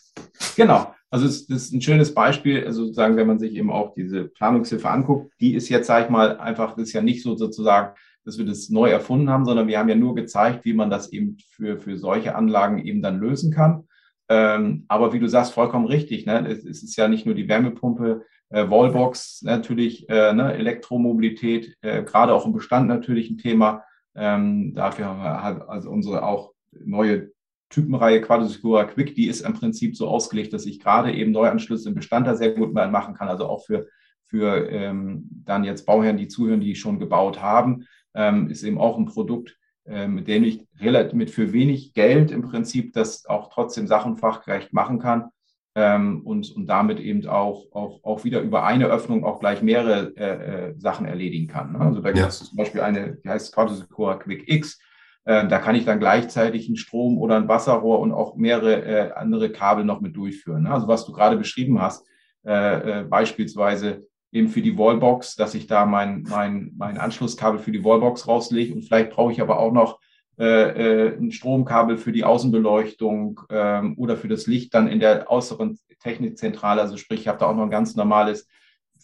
Genau. 0.56 0.94
Also 1.12 1.28
es, 1.28 1.48
das 1.48 1.64
ist 1.64 1.74
ein 1.74 1.82
schönes 1.82 2.14
Beispiel, 2.14 2.66
also 2.66 2.84
sozusagen, 2.84 3.16
wenn 3.16 3.28
man 3.28 3.40
sich 3.40 3.54
eben 3.54 3.72
auch 3.72 3.94
diese 3.94 4.26
Planungshilfe 4.26 4.90
anguckt, 4.90 5.32
die 5.40 5.54
ist 5.54 5.70
jetzt, 5.70 5.88
sage 5.88 6.06
ich 6.06 6.10
mal, 6.10 6.38
einfach, 6.40 6.76
das 6.76 6.88
ist 6.88 6.94
ja 6.94 7.02
nicht 7.02 7.24
so 7.24 7.36
sozusagen, 7.36 7.96
dass 8.26 8.38
wir 8.38 8.46
das 8.46 8.70
neu 8.70 8.90
erfunden 8.90 9.30
haben, 9.30 9.46
sondern 9.46 9.68
wir 9.68 9.78
haben 9.78 9.90
ja 9.90 9.96
nur 9.96 10.16
gezeigt, 10.16 10.66
wie 10.66 10.74
man 10.74 10.90
das 10.90 11.12
eben 11.14 11.38
für, 11.52 11.78
für 11.78 11.98
solche 11.98 12.36
Anlagen 12.36 12.80
eben 12.80 13.02
dann 13.02 13.20
lösen 13.20 13.52
kann. 13.52 13.88
Ähm, 14.28 14.86
aber 14.88 15.14
wie 15.14 15.20
du 15.20 15.28
sagst, 15.28 15.54
vollkommen 15.54 15.86
richtig. 15.86 16.26
Ne? 16.26 16.48
Es, 16.48 16.66
es 16.66 16.82
ist 16.82 16.96
ja 16.96 17.08
nicht 17.08 17.28
nur 17.28 17.36
die 17.36 17.48
Wärmepumpe, 17.48 18.26
äh, 18.50 18.70
Wallbox 18.70 19.44
natürlich, 19.44 20.10
äh, 20.10 20.34
ne? 20.34 20.54
Elektromobilität, 20.54 21.76
äh, 21.82 22.04
gerade 22.04 22.34
auch 22.34 22.46
im 22.46 22.54
Bestand 22.54 22.88
natürlich 22.88 23.30
ein 23.30 23.38
Thema. 23.38 23.84
Ähm, 24.16 24.74
dafür 24.74 25.06
haben 25.06 25.20
wir 25.20 25.44
halt 25.44 25.62
also 25.68 25.90
unsere 25.90 26.24
auch 26.24 26.54
neue 26.72 27.32
Typenreihe 27.70 28.22
Quadrosecura 28.22 28.86
Quick, 28.86 29.16
die 29.16 29.28
ist 29.28 29.42
im 29.42 29.54
Prinzip 29.54 29.98
so 29.98 30.08
ausgelegt, 30.08 30.54
dass 30.54 30.66
ich 30.66 30.80
gerade 30.80 31.14
eben 31.14 31.32
Neuanschlüsse 31.32 31.90
im 31.90 31.96
Bestand 31.96 32.28
da 32.28 32.36
sehr 32.36 32.52
gut 32.52 32.74
machen 32.74 33.16
kann, 33.16 33.28
also 33.28 33.48
auch 33.48 33.66
für, 33.66 33.88
für 34.26 34.70
ähm, 34.70 35.28
dann 35.44 35.64
jetzt 35.64 35.86
Bauherren, 35.86 36.18
die 36.18 36.28
zuhören, 36.28 36.62
die 36.62 36.76
schon 36.76 37.00
gebaut 37.00 37.42
haben, 37.42 37.86
ähm, 38.14 38.50
ist 38.50 38.64
eben 38.64 38.78
auch 38.78 38.98
ein 38.98 39.06
Produkt, 39.06 39.58
äh, 39.86 40.08
mit 40.08 40.28
dem 40.28 40.44
ich 40.44 40.66
relativ 40.80 41.14
mit 41.14 41.32
für 41.32 41.54
wenig 41.54 41.94
Geld 41.94 42.32
im 42.32 42.44
Prinzip 42.44 42.94
das 42.94 43.26
auch 43.26 43.50
trotzdem 43.52 43.88
sachenfachgerecht 43.88 44.74
machen 44.74 45.00
kann 45.00 45.30
ähm, 45.76 46.22
und, 46.24 46.56
und 46.56 46.68
damit 46.68 47.00
eben 47.00 47.28
auch, 47.28 47.66
auch, 47.72 48.04
auch 48.04 48.24
wieder 48.24 48.42
über 48.42 48.64
eine 48.64 48.88
Öffnung 48.88 49.26
auch 49.26 49.40
gleich 49.40 49.62
mehrere 49.62 50.16
äh, 50.16 50.70
äh, 50.70 50.80
Sachen 50.80 51.06
erledigen 51.06 51.48
kann. 51.48 51.74
Ne? 51.74 51.80
Also 51.80 52.02
da 52.02 52.12
gibt 52.12 52.28
es 52.28 52.40
zum 52.40 52.58
Beispiel 52.58 52.82
eine, 52.82 53.18
die 53.18 53.30
heißt 53.30 53.54
Quadrosecura 53.54 54.16
Quick 54.16 54.48
X, 54.48 54.80
da 55.26 55.58
kann 55.58 55.74
ich 55.74 55.86
dann 55.86 56.00
gleichzeitig 56.00 56.68
einen 56.68 56.76
Strom 56.76 57.18
oder 57.18 57.36
ein 57.36 57.48
Wasserrohr 57.48 58.00
und 58.00 58.12
auch 58.12 58.36
mehrere 58.36 58.86
äh, 58.86 59.12
andere 59.14 59.52
Kabel 59.52 59.84
noch 59.84 60.00
mit 60.00 60.16
durchführen. 60.16 60.64
Ne? 60.64 60.72
Also 60.72 60.88
was 60.88 61.04
du 61.06 61.14
gerade 61.14 61.36
beschrieben 61.36 61.82
hast, 61.82 62.06
äh, 62.46 63.00
äh, 63.00 63.04
beispielsweise 63.04 64.06
eben 64.32 64.50
für 64.50 64.62
die 64.62 64.78
Wallbox, 64.78 65.36
dass 65.36 65.56
ich 65.56 65.66
da 65.66 65.88
mein, 65.88 66.24
mein, 66.30 66.74
mein 66.78 67.00
Anschlusskabel 67.00 67.60
für 67.60 67.72
die 67.72 67.84
Wallbox 67.84 68.28
rauslege 68.28 68.74
und 68.74 68.84
vielleicht 68.84 69.10
brauche 69.10 69.32
ich 69.32 69.42
aber 69.42 69.60
auch 69.60 69.72
noch 69.72 70.00
äh, 70.38 71.08
äh, 71.08 71.18
ein 71.18 71.32
Stromkabel 71.32 71.98
für 71.98 72.12
die 72.12 72.24
Außenbeleuchtung 72.24 73.42
ähm, 73.50 73.98
oder 73.98 74.16
für 74.16 74.28
das 74.28 74.46
Licht 74.46 74.76
dann 74.76 74.88
in 74.88 75.00
der 75.00 75.32
äußeren 75.32 75.80
Technikzentrale. 76.00 76.82
Also 76.82 76.98
sprich, 76.98 77.22
ich 77.22 77.28
habe 77.28 77.40
da 77.40 77.48
auch 77.48 77.56
noch 77.56 77.64
ein 77.64 77.72
ganz 77.72 77.96
normales 77.96 78.48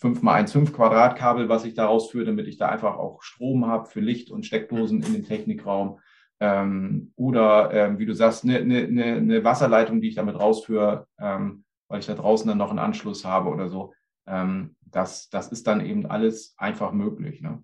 5x1,5 0.01 0.73
Quadratkabel, 0.73 1.49
was 1.49 1.65
ich 1.65 1.73
da 1.73 1.85
rausführe, 1.85 2.25
damit 2.25 2.47
ich 2.47 2.57
da 2.57 2.67
einfach 2.69 2.97
auch 2.97 3.23
Strom 3.23 3.65
habe 3.65 3.87
für 3.87 4.01
Licht 4.01 4.29
und 4.29 4.45
Steckdosen 4.45 5.01
in 5.01 5.13
den 5.13 5.23
Technikraum. 5.23 5.99
Ähm, 6.43 7.13
oder 7.15 7.71
ähm, 7.71 7.99
wie 7.99 8.07
du 8.07 8.15
sagst, 8.15 8.43
eine 8.43 8.65
ne, 8.65 8.87
ne, 8.87 9.21
ne 9.21 9.43
Wasserleitung, 9.43 10.01
die 10.01 10.09
ich 10.09 10.15
damit 10.15 10.39
rausführe, 10.39 11.05
ähm, 11.19 11.63
weil 11.87 11.99
ich 11.99 12.07
da 12.07 12.15
draußen 12.15 12.47
dann 12.47 12.57
noch 12.57 12.71
einen 12.71 12.79
Anschluss 12.79 13.23
habe 13.23 13.49
oder 13.49 13.69
so. 13.69 13.93
Ähm, 14.25 14.75
das, 14.81 15.29
das 15.29 15.49
ist 15.49 15.67
dann 15.67 15.85
eben 15.85 16.07
alles 16.07 16.55
einfach 16.57 16.93
möglich. 16.93 17.41
Ne? 17.41 17.61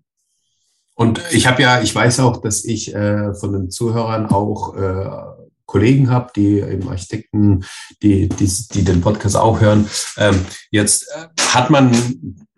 Und 0.94 1.20
ich 1.32 1.48
habe 1.48 1.60
ja, 1.60 1.80
ich 1.80 1.92
weiß 1.92 2.20
auch, 2.20 2.38
dass 2.38 2.64
ich 2.64 2.94
äh, 2.94 3.34
von 3.34 3.52
den 3.52 3.70
Zuhörern 3.70 4.26
auch 4.26 4.76
äh, 4.76 5.44
Kollegen 5.66 6.10
habe, 6.10 6.30
die 6.34 6.60
eben 6.60 6.88
Architekten, 6.88 7.64
die, 8.02 8.28
die, 8.28 8.50
die 8.72 8.84
den 8.84 9.00
Podcast 9.00 9.36
auch 9.36 9.60
hören. 9.60 9.88
Ähm, 10.16 10.46
jetzt 10.70 11.08
äh, 11.10 11.26
hat 11.52 11.70
man 11.70 11.92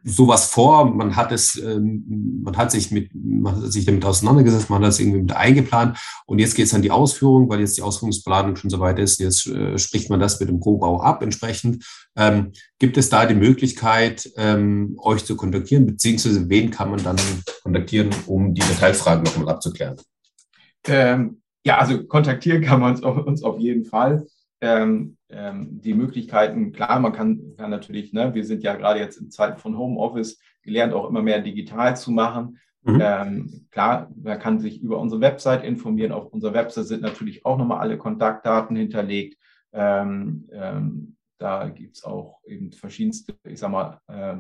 sowas 0.05 0.47
vor, 0.47 0.85
man 0.85 1.17
hat 1.17 1.33
es, 1.33 1.57
ähm, 1.57 2.41
man 2.43 2.57
hat 2.57 2.71
sich 2.71 2.91
mit, 2.91 3.11
man 3.15 3.57
hat 3.57 3.73
sich 3.73 3.85
damit 3.85 4.05
auseinandergesetzt, 4.05 4.71
man 4.71 4.81
hat 4.81 4.89
das 4.89 5.01
irgendwie 5.01 5.23
mit 5.23 5.33
eingeplant. 5.33 5.99
Und 6.27 6.39
jetzt 6.39 6.55
geht 6.55 6.67
es 6.67 6.75
an 6.75 6.83
die 6.83 6.91
Ausführung, 6.91 7.49
weil 7.49 7.61
jetzt 7.61 7.77
die 7.77 7.83
Ausführungsplanung 7.83 8.57
schon 8.57 8.71
so 8.71 8.81
weit 8.81 8.99
ist, 8.99 9.21
jetzt 9.21 9.47
äh, 9.47 9.79
spricht 9.79 10.11
man 10.11 10.21
das 10.21 10.41
mit 10.41 10.49
dem 10.49 10.57
Rohbau 10.57 11.01
ab 11.01 11.23
entsprechend. 11.23 11.85
Ähm, 12.17 12.53
gibt 12.79 12.97
es 12.97 13.09
da 13.09 13.27
die 13.27 13.35
Möglichkeit, 13.35 14.31
ähm, 14.37 14.97
euch 14.99 15.25
zu 15.25 15.37
kontaktieren, 15.37 15.87
beziehungsweise 15.87 16.49
wen 16.49 16.71
kann 16.71 16.91
man 16.91 17.03
dann 17.03 17.17
kontaktieren, 17.63 18.11
um 18.27 18.55
die 18.55 18.63
Detailfragen 18.63 19.25
nochmal 19.25 19.49
abzuklären? 19.55 19.97
Ähm, 20.87 21.43
ja, 21.65 21.79
also 21.79 22.05
kontaktieren 22.05 22.63
kann 22.63 22.81
man 22.81 23.03
uns 23.03 23.43
auf 23.43 23.59
jeden 23.59 23.85
Fall 23.85 24.27
ähm, 24.61 25.17
ähm, 25.29 25.81
die 25.81 25.95
Möglichkeiten, 25.95 26.73
klar, 26.73 27.01
man 27.01 27.13
kann, 27.13 27.55
kann 27.57 27.71
natürlich, 27.71 28.13
ne, 28.13 28.35
wir 28.35 28.45
sind 28.45 28.63
ja 28.63 28.75
gerade 28.75 29.01
jetzt 29.01 29.17
in 29.17 29.31
Zeiten 29.31 29.59
von 29.59 29.79
Homeoffice 29.79 30.41
gelernt, 30.63 30.93
auch 30.93 31.09
immer 31.09 31.23
mehr 31.23 31.41
digital 31.41 31.97
zu 31.97 32.11
machen. 32.11 32.59
Mhm. 32.83 33.01
Ähm, 33.03 33.67
klar, 33.71 34.11
man 34.15 34.39
kann 34.39 34.59
sich 34.59 34.81
über 34.81 34.99
unsere 34.99 35.21
Website 35.21 35.65
informieren. 35.65 36.13
Auf 36.13 36.27
unserer 36.27 36.55
Website 36.55 36.87
sind 36.87 37.03
natürlich 37.03 37.45
auch 37.45 37.59
nochmal 37.59 37.81
alle 37.81 37.99
Kontaktdaten 37.99 38.77
hinterlegt. 38.77 39.39
Ähm, 39.73 40.49
ähm, 40.53 41.17
da 41.39 41.69
gibt 41.69 41.97
es 41.97 42.05
auch 42.05 42.41
eben 42.47 42.73
verschiedenste, 42.73 43.35
ich 43.45 43.59
sag 43.59 43.71
mal, 43.71 44.01
äh, 44.09 44.37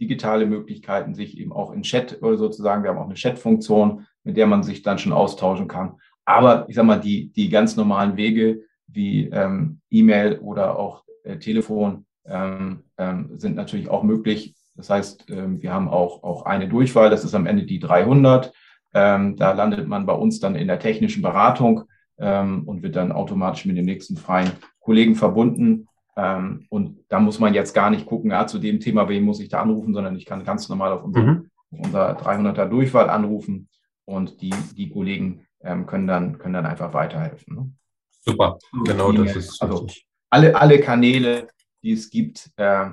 digitale 0.00 0.46
Möglichkeiten, 0.46 1.14
sich 1.14 1.38
eben 1.38 1.52
auch 1.52 1.72
in 1.72 1.82
Chat 1.82 2.20
oder 2.22 2.36
sozusagen, 2.36 2.82
wir 2.82 2.90
haben 2.90 2.98
auch 2.98 3.06
eine 3.06 3.14
Chat-Funktion, 3.14 4.06
mit 4.24 4.36
der 4.36 4.46
man 4.46 4.62
sich 4.62 4.82
dann 4.82 4.98
schon 4.98 5.12
austauschen 5.12 5.68
kann. 5.68 5.96
Aber 6.24 6.66
ich 6.68 6.74
sag 6.74 6.84
mal, 6.84 7.00
die, 7.00 7.30
die 7.32 7.48
ganz 7.48 7.76
normalen 7.76 8.16
Wege, 8.16 8.62
wie 8.94 9.28
ähm, 9.28 9.80
E-Mail 9.90 10.38
oder 10.38 10.78
auch 10.78 11.04
äh, 11.24 11.38
Telefon 11.38 12.06
ähm, 12.26 12.84
ähm, 12.98 13.38
sind 13.38 13.56
natürlich 13.56 13.88
auch 13.88 14.02
möglich. 14.02 14.54
Das 14.76 14.90
heißt, 14.90 15.30
ähm, 15.30 15.62
wir 15.62 15.72
haben 15.72 15.88
auch, 15.88 16.22
auch 16.22 16.46
eine 16.46 16.68
Durchwahl, 16.68 17.10
das 17.10 17.24
ist 17.24 17.34
am 17.34 17.46
Ende 17.46 17.64
die 17.64 17.78
300. 17.78 18.52
Ähm, 18.92 19.36
da 19.36 19.52
landet 19.52 19.88
man 19.88 20.06
bei 20.06 20.12
uns 20.12 20.40
dann 20.40 20.54
in 20.54 20.68
der 20.68 20.78
technischen 20.78 21.22
Beratung 21.22 21.84
ähm, 22.18 22.62
und 22.66 22.82
wird 22.82 22.96
dann 22.96 23.12
automatisch 23.12 23.66
mit 23.66 23.76
dem 23.76 23.84
nächsten 23.84 24.16
freien 24.16 24.52
Kollegen 24.80 25.16
verbunden. 25.16 25.88
Ähm, 26.16 26.66
und 26.70 26.98
da 27.08 27.18
muss 27.18 27.40
man 27.40 27.54
jetzt 27.54 27.74
gar 27.74 27.90
nicht 27.90 28.06
gucken, 28.06 28.30
ja, 28.30 28.46
zu 28.46 28.58
dem 28.58 28.80
Thema, 28.80 29.08
wen 29.08 29.24
muss 29.24 29.40
ich 29.40 29.48
da 29.48 29.62
anrufen, 29.62 29.94
sondern 29.94 30.16
ich 30.16 30.26
kann 30.26 30.44
ganz 30.44 30.68
normal 30.68 30.92
auf 30.92 31.04
unser, 31.04 31.22
mhm. 31.22 31.50
unser 31.70 32.16
300er 32.18 32.66
Durchwahl 32.66 33.10
anrufen 33.10 33.68
und 34.04 34.40
die, 34.40 34.54
die 34.76 34.90
Kollegen 34.90 35.46
ähm, 35.62 35.86
können, 35.86 36.06
dann, 36.06 36.38
können 36.38 36.54
dann 36.54 36.66
einfach 36.66 36.92
weiterhelfen. 36.92 37.56
Ne? 37.56 37.72
Super, 38.26 38.58
genau 38.84 39.12
das 39.12 39.36
ist 39.36 39.60
also 39.60 39.86
alle, 40.30 40.54
alle 40.56 40.80
Kanäle, 40.80 41.48
die 41.82 41.92
es 41.92 42.10
gibt, 42.10 42.50
äh, 42.56 42.90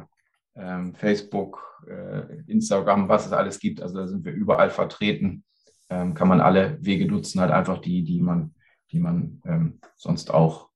äh, 0.54 0.94
Facebook, 0.94 1.86
äh, 1.88 2.44
Instagram, 2.48 3.08
was 3.08 3.26
es 3.26 3.32
alles 3.32 3.60
gibt, 3.60 3.82
also 3.82 3.96
da 3.96 4.08
sind 4.08 4.26
wir 4.26 4.34
überall 4.34 4.70
vertreten, 4.70 5.44
ähm, 5.90 6.14
kann 6.14 6.28
man 6.28 6.42
alle 6.42 6.78
Wege 6.82 7.06
nutzen, 7.06 7.42
halt 7.42 7.52
einfach 7.52 7.80
die, 7.80 8.04
die 8.04 8.22
man, 8.22 8.54
die 8.92 9.00
man 9.00 9.42
ähm, 9.46 9.80
sonst 9.98 10.34
auch 10.34 10.70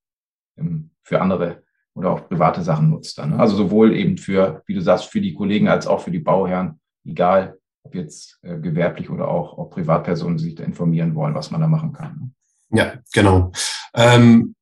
ähm, 0.58 0.92
für 1.04 1.22
andere 1.22 1.64
oder 1.94 2.12
auch 2.12 2.28
private 2.28 2.62
Sachen 2.62 2.90
nutzt. 2.90 3.18
Dann, 3.18 3.32
ne? 3.32 3.40
Also 3.40 3.56
sowohl 3.56 3.96
eben 3.96 4.18
für, 4.18 4.64
wie 4.66 4.74
du 4.74 4.82
sagst, 4.82 5.06
für 5.06 5.22
die 5.22 5.34
Kollegen 5.34 5.68
als 5.68 5.88
auch 5.88 6.02
für 6.02 6.12
die 6.12 6.20
Bauherren, 6.20 6.80
egal 7.06 7.58
ob 7.84 7.96
jetzt 7.96 8.40
äh, 8.42 8.60
gewerblich 8.60 9.10
oder 9.10 9.28
auch, 9.28 9.58
auch 9.58 9.70
Privatpersonen 9.70 10.38
sich 10.38 10.56
da 10.56 10.64
informieren 10.64 11.16
wollen, 11.16 11.36
was 11.36 11.52
man 11.52 11.62
da 11.62 11.68
machen 11.68 11.94
kann. 11.94 12.18
Ne? 12.20 12.32
Ja, 12.72 12.94
genau. 13.14 13.52
Ähm, 13.94 14.56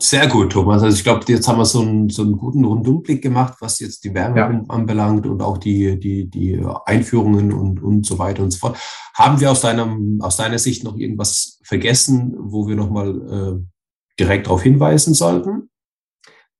sehr 0.00 0.28
gut, 0.28 0.52
Thomas. 0.52 0.82
Also 0.82 0.96
ich 0.96 1.02
glaube, 1.02 1.24
jetzt 1.26 1.48
haben 1.48 1.58
wir 1.58 1.64
so 1.64 1.80
einen, 1.80 2.08
so 2.08 2.22
einen 2.22 2.36
guten 2.36 2.64
Rundumblick 2.64 3.20
gemacht, 3.20 3.54
was 3.60 3.80
jetzt 3.80 4.04
die 4.04 4.14
Wärme 4.14 4.38
ja. 4.38 4.64
anbelangt 4.68 5.26
und 5.26 5.42
auch 5.42 5.58
die, 5.58 5.98
die, 5.98 6.30
die 6.30 6.60
Einführungen 6.84 7.52
und, 7.52 7.82
und 7.82 8.06
so 8.06 8.18
weiter 8.18 8.44
und 8.44 8.52
so 8.52 8.58
fort. 8.58 8.78
Haben 9.14 9.40
wir 9.40 9.50
aus, 9.50 9.60
deinem, 9.60 10.20
aus 10.22 10.36
deiner 10.36 10.58
Sicht 10.58 10.84
noch 10.84 10.96
irgendwas 10.96 11.58
vergessen, 11.64 12.34
wo 12.38 12.68
wir 12.68 12.76
nochmal 12.76 13.60
äh, 13.60 14.20
direkt 14.20 14.46
darauf 14.46 14.62
hinweisen 14.62 15.14
sollten? 15.14 15.68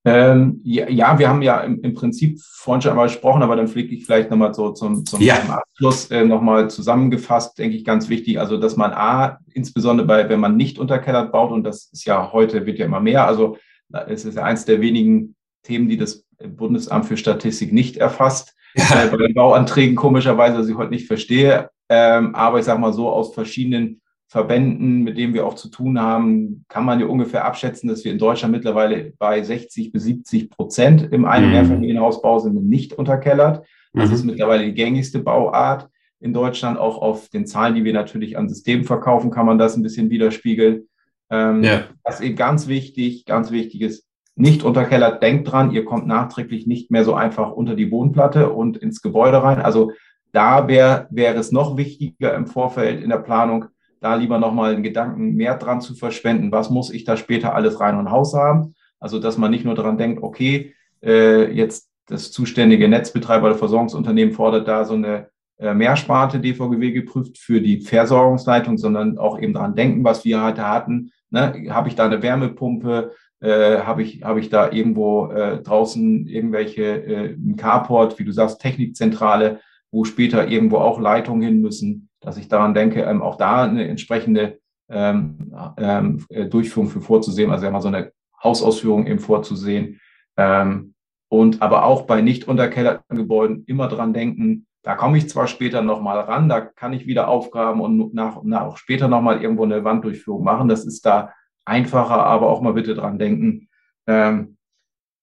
Ähm, 0.05 0.61
ja, 0.63 0.89
ja, 0.89 1.19
wir 1.19 1.29
haben 1.29 1.43
ja 1.43 1.61
im, 1.61 1.83
im, 1.83 1.95
Prinzip 1.95 2.41
vorhin 2.41 2.81
schon 2.81 2.93
einmal 2.93 3.09
gesprochen, 3.09 3.43
aber 3.43 3.57
dann 3.57 3.69
fliege 3.69 3.95
ich 3.95 4.07
vielleicht 4.07 4.31
nochmal 4.31 4.55
so 4.55 4.71
zum, 4.71 5.05
zum, 5.05 5.21
ja. 5.21 5.35
Abschluss 5.35 6.11
äh, 6.11 6.25
nochmal 6.25 6.71
zusammengefasst, 6.71 7.59
denke 7.59 7.77
ich, 7.77 7.85
ganz 7.85 8.09
wichtig. 8.09 8.39
Also, 8.39 8.59
dass 8.59 8.77
man 8.77 8.93
A, 8.93 9.39
insbesondere 9.53 10.07
bei, 10.07 10.29
wenn 10.29 10.41
man 10.41 10.57
nicht 10.57 10.79
unterkellert 10.79 11.33
baut, 11.33 11.51
und 11.51 11.65
das 11.65 11.91
ist 11.93 12.05
ja 12.05 12.33
heute, 12.33 12.65
wird 12.65 12.79
ja 12.79 12.87
immer 12.87 13.01
mehr, 13.01 13.27
also 13.27 13.59
es 14.07 14.25
ist 14.25 14.37
ja 14.37 14.45
eins 14.45 14.65
der 14.65 14.81
wenigen 14.81 15.35
Themen, 15.63 15.89
die 15.89 15.97
das 15.97 16.25
Bundesamt 16.39 17.07
für 17.07 17.17
Statistik 17.17 17.73
nicht 17.73 17.97
erfasst. 17.97 18.55
Ja. 18.75 19.05
Äh, 19.05 19.09
bei 19.09 19.17
den 19.17 19.35
Bauanträgen 19.35 19.97
komischerweise, 19.97 20.59
dass 20.59 20.69
ich 20.69 20.77
heute 20.77 20.91
nicht 20.91 21.07
verstehe. 21.07 21.71
Ähm, 21.89 22.35
aber 22.35 22.59
ich 22.59 22.67
sage 22.67 22.81
mal 22.81 22.93
so, 22.93 23.09
aus 23.09 23.35
verschiedenen 23.35 24.01
Verbänden, 24.31 25.05
mit 25.05 25.17
denen 25.17 25.33
wir 25.33 25.47
auch 25.47 25.55
zu 25.55 25.71
tun 25.71 25.99
haben, 25.99 26.67
kann 26.69 26.85
man 26.85 27.01
ja 27.01 27.07
ungefähr 27.07 27.47
abschätzen, 27.47 27.89
dass 27.89 28.05
wir 28.05 28.13
in 28.13 28.19
Deutschland 28.19 28.53
mittlerweile 28.53 29.15
bei 29.19 29.43
60 29.43 29.91
bis 29.91 30.05
70 30.05 30.51
Prozent 30.51 31.09
im 31.13 31.25
Ein- 31.25 31.45
und 31.45 31.49
mhm. 31.49 31.55
Mehrfamilienhausbau 31.55 32.39
sind 32.39 32.63
nicht 32.69 32.93
unterkellert. 32.93 33.67
Das 33.95 34.11
mhm. 34.11 34.15
ist 34.15 34.25
mittlerweile 34.25 34.67
die 34.67 34.75
gängigste 34.75 35.21
Bauart 35.21 35.89
in 36.21 36.35
Deutschland. 36.35 36.79
Auch 36.79 37.01
auf 37.01 37.31
den 37.31 37.47
Zahlen, 37.47 37.75
die 37.75 37.85
wir 37.85 37.95
natürlich 37.95 38.37
an 38.37 38.51
Systemen 38.51 38.85
verkaufen, 38.85 39.31
kann 39.31 39.47
man 39.47 39.59
das 39.59 39.77
ein 39.77 39.83
bisschen 39.83 40.11
widerspiegeln. 40.11 40.89
Ähm, 41.31 41.65
ja. 41.65 41.85
Was 42.05 42.21
eben 42.21 42.37
ganz 42.37 42.69
wichtig, 42.69 43.25
ganz 43.25 43.51
wichtig 43.51 43.81
ist, 43.81 44.05
nicht 44.35 44.63
unterkellert, 44.63 45.23
denkt 45.23 45.51
dran, 45.51 45.73
ihr 45.73 45.87
kommt 45.87 46.07
nachträglich 46.07 46.67
nicht 46.67 46.91
mehr 46.91 47.05
so 47.05 47.15
einfach 47.15 47.51
unter 47.51 47.75
die 47.75 47.87
Bodenplatte 47.87 48.51
und 48.51 48.77
ins 48.77 49.01
Gebäude 49.01 49.43
rein. 49.43 49.61
Also 49.61 49.93
da 50.33 50.69
wäre 50.69 51.09
wäre 51.11 51.39
es 51.39 51.51
noch 51.51 51.79
wichtiger 51.79 52.35
im 52.35 52.47
Vorfeld 52.47 53.03
in 53.03 53.09
der 53.09 53.19
Planung, 53.19 53.65
da 54.01 54.15
lieber 54.15 54.39
nochmal 54.39 54.75
einen 54.75 54.83
Gedanken 54.83 55.35
mehr 55.35 55.57
dran 55.57 55.81
zu 55.81 55.95
verschwenden, 55.95 56.53
was 56.53 56.71
muss 56.71 56.93
ich 56.93 57.05
da 57.05 57.17
später 57.17 57.55
alles 57.55 57.81
rein 57.81 57.99
und 57.99 58.11
Haus 58.11 58.35
haben. 58.35 58.75
Also, 59.01 59.19
dass 59.19 59.39
man 59.39 59.51
nicht 59.51 59.65
nur 59.65 59.75
daran 59.75 59.99
denkt, 59.99 60.23
okay, 60.23 60.75
äh, 61.03 61.53
jetzt 61.53 61.91
das 62.07 62.33
zuständige 62.33 62.89
Netzbetreiber 62.89 63.47
oder 63.47 63.55
Versorgungsunternehmen 63.55 64.35
fordert 64.35 64.67
da 64.67 64.85
so 64.85 64.95
eine 64.95 65.29
äh, 65.59 65.75
Mehrsparte 65.75 66.41
DVGW 66.41 66.93
geprüft 66.93 67.39
für 67.39 67.61
die 67.61 67.81
Versorgungsleitung, 67.81 68.79
sondern 68.79 69.19
auch 69.19 69.39
eben 69.39 69.53
daran 69.53 69.75
denken, 69.75 70.05
was 70.05 70.25
wir 70.25 70.43
heute 70.43 70.67
hatten. 70.67 71.13
Ne? 71.31 71.67
Habe 71.71 71.89
ich 71.89 71.95
da 71.95 72.07
eine 72.07 72.23
Wärmepumpe? 72.23 73.13
Äh, 73.41 73.79
habe 73.81 74.03
ich, 74.03 74.23
habe 74.23 74.41
ich 74.41 74.49
da 74.49 74.71
irgendwo 74.73 75.31
äh, 75.31 75.63
draußen 75.63 76.27
irgendwelche, 76.27 76.83
äh, 76.83 77.35
ein 77.35 77.57
Carport, 77.57 78.19
wie 78.19 78.25
du 78.25 78.33
sagst, 78.33 78.61
Technikzentrale, 78.61 79.61
wo 79.93 80.05
später 80.05 80.49
irgendwo 80.49 80.79
auch 80.79 81.01
Leitungen 81.01 81.43
hin 81.43 81.61
müssen? 81.61 82.08
Dass 82.21 82.37
ich 82.37 82.49
daran 82.49 82.75
denke, 82.75 83.03
ähm, 83.03 83.23
auch 83.23 83.37
da 83.37 83.65
eine 83.65 83.87
entsprechende 83.89 84.59
ähm, 84.91 85.53
ähm, 85.77 86.25
äh, 86.31 86.47
Durchführung 86.47 86.89
für 86.89 87.01
vorzusehen, 87.01 87.51
also 87.51 87.67
einmal 87.67 87.83
so 87.83 87.89
eine 87.89 88.13
Hausausführung 88.43 89.07
eben 89.07 89.19
vorzusehen. 89.19 90.01
Ähm, 90.37 90.95
und 91.31 91.61
aber 91.61 91.85
auch 91.85 92.03
bei 92.03 92.23
nicht 92.23 92.49
unterkellerten 92.49 93.17
Gebäuden 93.17 93.65
immer 93.67 93.89
dran 93.89 94.15
denken, 94.15 94.67
da 94.83 94.95
komme 94.95 95.19
ich 95.19 95.29
zwar 95.29 95.47
später 95.47 95.83
nochmal 95.83 96.21
ran, 96.21 96.49
da 96.49 96.61
kann 96.61 96.93
ich 96.93 97.07
wieder 97.07 97.29
aufgraben 97.29 97.81
und 97.81 98.15
nach, 98.15 98.43
nach 98.43 98.63
auch 98.63 98.77
später 98.79 99.09
nochmal 99.09 99.43
irgendwo 99.43 99.65
eine 99.65 99.85
Wanddurchführung 99.85 100.43
machen. 100.43 100.69
Das 100.69 100.87
ist 100.87 101.05
da 101.05 101.35
einfacher, 101.65 102.25
aber 102.25 102.49
auch 102.49 102.63
mal 102.63 102.73
bitte 102.73 102.95
dran 102.95 103.19
denken. 103.19 103.69
Ähm, 104.07 104.57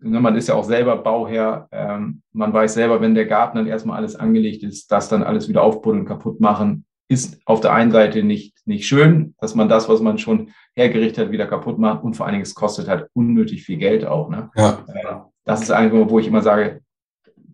man 0.05 0.35
ist 0.35 0.47
ja 0.47 0.55
auch 0.55 0.63
selber 0.63 0.97
Bauherr. 0.97 1.67
Ähm, 1.71 2.21
man 2.31 2.53
weiß 2.53 2.75
selber, 2.75 3.01
wenn 3.01 3.15
der 3.15 3.25
Garten 3.25 3.57
dann 3.57 3.67
erstmal 3.67 3.97
alles 3.97 4.15
angelegt 4.15 4.63
ist, 4.63 4.91
das 4.91 5.09
dann 5.09 5.23
alles 5.23 5.49
wieder 5.49 5.63
aufbuddeln, 5.63 6.05
kaputt 6.05 6.39
machen, 6.39 6.85
ist 7.07 7.39
auf 7.45 7.61
der 7.61 7.73
einen 7.73 7.91
Seite 7.91 8.23
nicht, 8.23 8.55
nicht 8.65 8.87
schön, 8.87 9.35
dass 9.39 9.55
man 9.55 9.69
das, 9.69 9.89
was 9.89 10.01
man 10.01 10.17
schon 10.17 10.51
hergerichtet 10.75 11.25
hat, 11.25 11.31
wieder 11.31 11.47
kaputt 11.47 11.79
macht 11.79 12.03
und 12.03 12.15
vor 12.15 12.25
allen 12.25 12.33
Dingen, 12.33 12.43
es 12.43 12.55
kostet 12.55 12.87
halt 12.87 13.07
unnötig 13.13 13.63
viel 13.63 13.77
Geld 13.77 14.05
auch. 14.05 14.29
Ne? 14.29 14.49
Ja. 14.55 14.83
Äh, 14.87 15.15
das 15.43 15.61
ist 15.61 15.71
einfach, 15.71 16.09
wo 16.09 16.19
ich 16.19 16.27
immer 16.27 16.41
sage, 16.41 16.81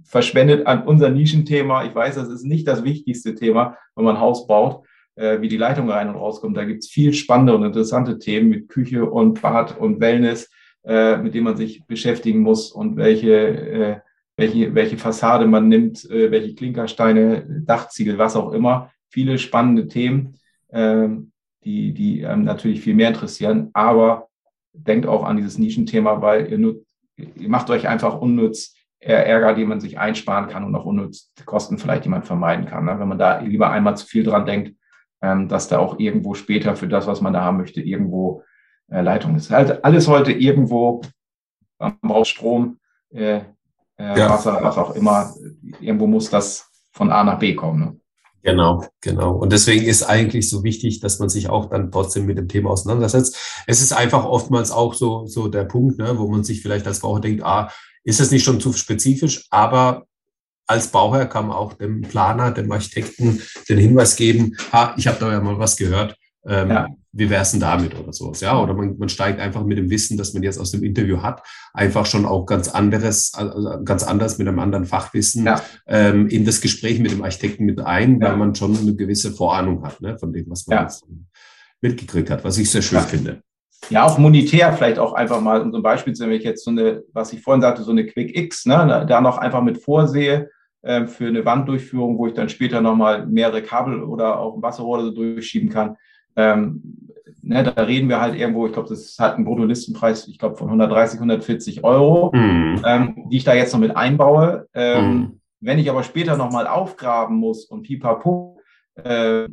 verschwendet 0.03 0.67
an 0.67 0.83
unser 0.83 1.09
Nischenthema. 1.09 1.85
Ich 1.85 1.95
weiß, 1.95 2.15
das 2.15 2.29
ist 2.29 2.43
nicht 2.43 2.67
das 2.67 2.83
wichtigste 2.83 3.35
Thema, 3.35 3.77
wenn 3.95 4.05
man 4.05 4.15
ein 4.15 4.21
Haus 4.21 4.47
baut, 4.47 4.85
äh, 5.15 5.41
wie 5.41 5.47
die 5.47 5.57
Leitung 5.57 5.89
rein 5.89 6.09
und 6.09 6.15
rauskommt. 6.15 6.55
Da 6.55 6.65
gibt 6.65 6.83
es 6.83 6.89
viel 6.89 7.13
spannende 7.13 7.55
und 7.55 7.63
interessante 7.63 8.19
Themen 8.19 8.49
mit 8.49 8.69
Küche 8.69 9.05
und 9.05 9.41
Bad 9.41 9.77
und 9.77 9.99
Wellness, 9.99 10.49
äh, 10.83 11.17
mit 11.17 11.33
denen 11.33 11.45
man 11.45 11.57
sich 11.57 11.85
beschäftigen 11.85 12.39
muss 12.39 12.71
und 12.71 12.97
welche, 12.97 13.33
äh, 13.33 13.99
welche, 14.35 14.73
welche 14.73 14.97
Fassade 14.97 15.45
man 15.45 15.67
nimmt, 15.67 16.09
äh, 16.09 16.31
welche 16.31 16.55
Klinkersteine, 16.55 17.45
Dachziegel, 17.65 18.17
was 18.17 18.35
auch 18.35 18.51
immer 18.53 18.91
viele 19.09 19.37
spannende 19.37 19.87
Themen, 19.87 20.39
ähm, 20.71 21.31
die, 21.63 21.93
die 21.93 22.21
natürlich 22.21 22.81
viel 22.81 22.95
mehr 22.95 23.09
interessieren. 23.09 23.69
Aber 23.73 24.29
denkt 24.73 25.05
auch 25.05 25.23
an 25.23 25.37
dieses 25.37 25.59
Nischenthema, 25.59 26.21
weil 26.21 26.49
ihr, 26.49 26.57
nutzt, 26.57 26.87
ihr 27.17 27.49
macht 27.49 27.69
euch 27.69 27.87
einfach 27.87 28.19
unnütz 28.19 28.75
Ärger, 28.99 29.55
die 29.55 29.65
man 29.65 29.79
sich 29.79 29.97
einsparen 29.97 30.47
kann 30.47 30.63
und 30.63 30.75
auch 30.75 30.85
unnütz 30.85 31.31
Kosten 31.45 31.79
vielleicht, 31.79 32.05
die 32.05 32.09
man 32.09 32.21
vermeiden 32.21 32.65
kann. 32.65 32.85
Ne? 32.85 32.99
Wenn 32.99 33.07
man 33.07 33.17
da 33.17 33.39
lieber 33.39 33.71
einmal 33.71 33.97
zu 33.97 34.05
viel 34.05 34.23
dran 34.23 34.45
denkt, 34.45 34.75
ähm, 35.21 35.47
dass 35.47 35.67
da 35.67 35.79
auch 35.79 35.99
irgendwo 35.99 36.35
später 36.35 36.75
für 36.75 36.87
das, 36.87 37.07
was 37.07 37.21
man 37.21 37.33
da 37.33 37.41
haben 37.41 37.57
möchte, 37.57 37.81
irgendwo 37.81 38.43
äh, 38.91 39.01
Leitung 39.01 39.35
ist. 39.35 39.49
Halt 39.49 39.83
alles 39.83 40.07
heute 40.07 40.31
irgendwo, 40.31 41.01
man 41.79 41.97
braucht 42.01 42.27
Strom, 42.27 42.77
äh, 43.11 43.37
äh, 43.37 43.43
ja. 43.97 44.29
Wasser, 44.29 44.59
was 44.61 44.77
auch 44.77 44.95
immer. 44.95 45.33
Irgendwo 45.79 46.07
muss 46.07 46.29
das 46.29 46.69
von 46.91 47.11
A 47.11 47.23
nach 47.23 47.39
B 47.39 47.55
kommen. 47.55 47.79
Ne? 47.79 47.97
Genau, 48.43 48.83
genau. 49.01 49.35
Und 49.35 49.51
deswegen 49.53 49.85
ist 49.85 50.03
eigentlich 50.03 50.49
so 50.49 50.63
wichtig, 50.63 50.99
dass 50.99 51.19
man 51.19 51.29
sich 51.29 51.49
auch 51.49 51.69
dann 51.69 51.91
trotzdem 51.91 52.25
mit 52.25 52.37
dem 52.37 52.47
Thema 52.47 52.71
auseinandersetzt. 52.71 53.63
Es 53.67 53.81
ist 53.81 53.93
einfach 53.93 54.25
oftmals 54.25 54.71
auch 54.71 54.95
so, 54.95 55.27
so 55.27 55.47
der 55.47 55.63
Punkt, 55.65 55.99
ne, 55.99 56.17
wo 56.17 56.27
man 56.27 56.43
sich 56.43 56.61
vielleicht 56.61 56.87
als 56.87 57.01
Bauherr 57.01 57.21
denkt, 57.21 57.43
ah, 57.43 57.71
ist 58.03 58.19
es 58.19 58.31
nicht 58.31 58.43
schon 58.43 58.59
zu 58.59 58.73
spezifisch? 58.73 59.45
Aber 59.51 60.05
als 60.65 60.87
Bauherr 60.87 61.27
kann 61.27 61.47
man 61.47 61.57
auch 61.57 61.73
dem 61.73 62.01
Planer, 62.01 62.51
dem 62.51 62.71
Architekten 62.71 63.41
den 63.69 63.77
Hinweis 63.77 64.15
geben, 64.15 64.57
ha, 64.71 64.95
ich 64.97 65.07
habe 65.07 65.17
da 65.19 65.31
ja 65.31 65.39
mal 65.39 65.59
was 65.59 65.77
gehört. 65.77 66.15
Ähm, 66.43 66.69
ja. 66.69 66.87
Wie 67.13 67.29
wär's 67.29 67.51
denn 67.51 67.59
damit 67.59 67.99
oder 67.99 68.13
sowas? 68.13 68.39
Ja, 68.39 68.57
oder 68.57 68.73
man, 68.73 68.97
man 68.97 69.09
steigt 69.09 69.39
einfach 69.39 69.65
mit 69.65 69.77
dem 69.77 69.89
Wissen, 69.89 70.17
das 70.17 70.33
man 70.33 70.43
jetzt 70.43 70.57
aus 70.57 70.71
dem 70.71 70.81
Interview 70.81 71.21
hat, 71.21 71.43
einfach 71.73 72.05
schon 72.05 72.25
auch 72.25 72.45
ganz 72.45 72.69
anderes, 72.69 73.33
also 73.33 73.83
ganz 73.83 74.03
anders 74.03 74.37
mit 74.37 74.47
einem 74.47 74.59
anderen 74.59 74.85
Fachwissen 74.85 75.45
ja. 75.45 75.61
ähm, 75.87 76.27
in 76.27 76.45
das 76.45 76.61
Gespräch 76.61 76.99
mit 76.99 77.11
dem 77.11 77.23
Architekten 77.23 77.65
mit 77.65 77.81
ein, 77.81 78.21
ja. 78.21 78.29
weil 78.29 78.37
man 78.37 78.55
schon 78.55 78.77
eine 78.77 78.95
gewisse 78.95 79.31
Vorahnung 79.31 79.83
hat, 79.83 79.99
ne, 79.99 80.17
von 80.17 80.31
dem, 80.31 80.49
was 80.49 80.67
man 80.67 80.83
jetzt 80.83 81.05
mitgekriegt 81.81 82.29
hat, 82.29 82.43
was 82.45 82.57
ich 82.57 82.69
sehr 82.69 82.81
schön 82.81 83.01
finde. 83.01 83.41
Ja, 83.89 84.05
auch 84.05 84.17
monetär 84.17 84.71
vielleicht 84.73 84.99
auch 84.99 85.13
einfach 85.13 85.41
mal, 85.41 85.61
um 85.61 85.71
so 85.71 85.77
ein 85.77 85.83
Beispiel 85.83 86.13
zu 86.13 86.23
nehmen, 86.23 86.33
wenn 86.33 86.39
ich 86.39 86.45
jetzt 86.45 86.63
so 86.63 86.71
eine, 86.71 87.03
was 87.11 87.33
ich 87.33 87.41
vorhin 87.41 87.61
sagte, 87.61 87.83
so 87.83 87.91
eine 87.91 88.05
Quick 88.05 88.37
X, 88.37 88.65
ne, 88.65 89.05
da 89.07 89.19
noch 89.19 89.37
einfach 89.37 89.63
mit 89.63 89.79
vorsehe, 89.79 90.49
äh, 90.83 91.07
für 91.07 91.27
eine 91.27 91.45
Wanddurchführung, 91.45 92.17
wo 92.17 92.27
ich 92.27 92.33
dann 92.33 92.49
später 92.49 92.81
nochmal 92.81 93.27
mehrere 93.27 93.61
Kabel 93.61 94.03
oder 94.03 94.39
auch 94.39 94.55
ein 94.55 94.61
Wasserrohr 94.61 95.03
so 95.03 95.11
durchschieben 95.11 95.69
kann. 95.69 95.97
Ähm, 96.35 96.81
ne, 97.41 97.63
da 97.63 97.83
reden 97.83 98.09
wir 98.09 98.21
halt 98.21 98.35
irgendwo, 98.35 98.65
ich 98.65 98.73
glaube, 98.73 98.89
das 98.89 99.17
hat 99.19 99.35
einen 99.35 99.45
Bruttolistenpreis, 99.45 100.27
ich 100.27 100.37
glaube, 100.37 100.55
von 100.55 100.67
130, 100.67 101.19
140 101.19 101.83
Euro, 101.83 102.31
mhm. 102.33 102.81
ähm, 102.85 103.15
die 103.29 103.37
ich 103.37 103.43
da 103.43 103.53
jetzt 103.53 103.73
noch 103.73 103.79
mit 103.79 103.95
einbaue. 103.95 104.67
Ähm, 104.73 105.05
mhm. 105.05 105.39
Wenn 105.59 105.79
ich 105.79 105.89
aber 105.89 106.03
später 106.03 106.37
nochmal 106.37 106.67
aufgraben 106.67 107.37
muss 107.37 107.65
und 107.65 107.83
pipapo, 107.83 108.59
äh, 108.95 109.47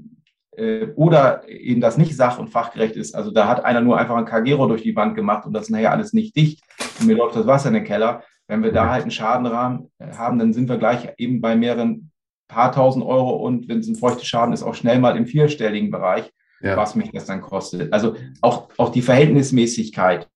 äh, 0.56 0.88
oder 0.96 1.48
eben 1.48 1.80
das 1.80 1.98
nicht 1.98 2.16
sach- 2.16 2.38
und 2.38 2.48
fachgerecht 2.48 2.96
ist, 2.96 3.14
also 3.14 3.30
da 3.30 3.46
hat 3.46 3.64
einer 3.64 3.80
nur 3.80 3.98
einfach 3.98 4.16
ein 4.16 4.24
Kagero 4.24 4.66
durch 4.66 4.82
die 4.82 4.96
Wand 4.96 5.14
gemacht 5.14 5.46
und 5.46 5.52
das 5.52 5.64
ist 5.64 5.70
nachher 5.70 5.92
alles 5.92 6.12
nicht 6.12 6.34
dicht 6.34 6.62
und 7.00 7.06
mir 7.06 7.16
läuft 7.16 7.36
das 7.36 7.46
Wasser 7.46 7.68
in 7.68 7.74
den 7.74 7.84
Keller. 7.84 8.22
Wenn 8.46 8.62
wir 8.62 8.72
da 8.72 8.84
mhm. 8.84 8.90
halt 8.90 9.02
einen 9.02 9.10
Schadenrahmen 9.10 9.90
äh, 9.98 10.12
haben, 10.16 10.38
dann 10.38 10.52
sind 10.52 10.68
wir 10.68 10.78
gleich 10.78 11.08
eben 11.18 11.40
bei 11.40 11.54
mehreren 11.54 12.10
paar 12.48 12.72
tausend 12.72 13.04
Euro 13.04 13.36
und 13.36 13.68
wenn 13.68 13.80
es 13.80 13.88
ein 13.88 13.96
feuchter 13.96 14.24
Schaden 14.24 14.54
ist, 14.54 14.62
auch 14.62 14.74
schnell 14.74 14.98
mal 14.98 15.16
im 15.16 15.26
vierstelligen 15.26 15.90
Bereich 15.90 16.32
ja. 16.60 16.76
was 16.76 16.94
mich 16.94 17.10
das 17.12 17.26
dann 17.26 17.40
kostet. 17.40 17.92
Also 17.92 18.16
auch, 18.40 18.68
auch 18.76 18.90
die 18.90 19.02
Verhältnismäßigkeit, 19.02 20.28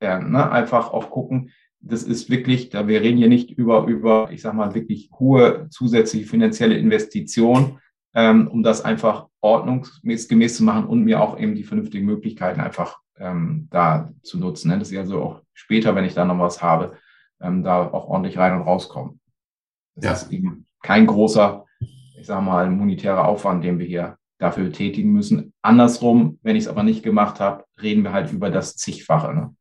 äh, 0.00 0.18
ne? 0.18 0.50
einfach 0.50 0.92
auch 0.92 1.10
gucken, 1.10 1.50
das 1.80 2.02
ist 2.02 2.30
wirklich, 2.30 2.70
da 2.70 2.88
wir 2.88 3.02
reden 3.02 3.18
hier 3.18 3.28
nicht 3.28 3.50
über, 3.50 3.84
über, 3.86 4.30
ich 4.30 4.40
sag 4.40 4.54
mal, 4.54 4.74
wirklich 4.74 5.10
hohe 5.18 5.68
zusätzliche 5.70 6.26
finanzielle 6.26 6.78
Investitionen, 6.78 7.78
ähm, 8.14 8.48
um 8.48 8.62
das 8.62 8.82
einfach 8.82 9.28
ordnungsgemäß 9.40 10.56
zu 10.56 10.64
machen 10.64 10.86
und 10.86 11.04
mir 11.04 11.20
auch 11.20 11.38
eben 11.38 11.54
die 11.54 11.64
vernünftigen 11.64 12.06
Möglichkeiten 12.06 12.60
einfach 12.60 12.98
ähm, 13.18 13.68
da 13.70 14.12
zu 14.22 14.38
nutzen. 14.38 14.70
Ne? 14.70 14.78
Das 14.78 14.88
ist 14.88 14.94
ja 14.94 15.04
so 15.04 15.22
auch 15.22 15.42
später, 15.52 15.94
wenn 15.94 16.04
ich 16.04 16.14
da 16.14 16.24
noch 16.24 16.38
was 16.38 16.62
habe, 16.62 16.96
ähm, 17.40 17.62
da 17.62 17.86
auch 17.86 18.08
ordentlich 18.08 18.38
rein 18.38 18.54
und 18.54 18.62
rauskommen. 18.62 19.20
Das 19.94 20.04
ja. 20.04 20.12
ist 20.12 20.32
eben 20.32 20.66
kein 20.82 21.06
großer, 21.06 21.66
ich 21.80 22.26
sag 22.26 22.42
mal, 22.42 22.70
monetärer 22.70 23.26
Aufwand, 23.26 23.62
den 23.62 23.78
wir 23.78 23.86
hier 23.86 24.16
dafür 24.38 24.72
tätigen 24.72 25.12
müssen. 25.12 25.52
Andersrum, 25.62 26.38
wenn 26.42 26.56
ich 26.56 26.64
es 26.64 26.68
aber 26.68 26.82
nicht 26.82 27.02
gemacht 27.02 27.40
habe, 27.40 27.64
reden 27.80 28.02
wir 28.02 28.12
halt 28.12 28.32
über 28.32 28.50
das 28.50 28.76
Zigfache. 28.76 29.34
Ne? 29.34 29.54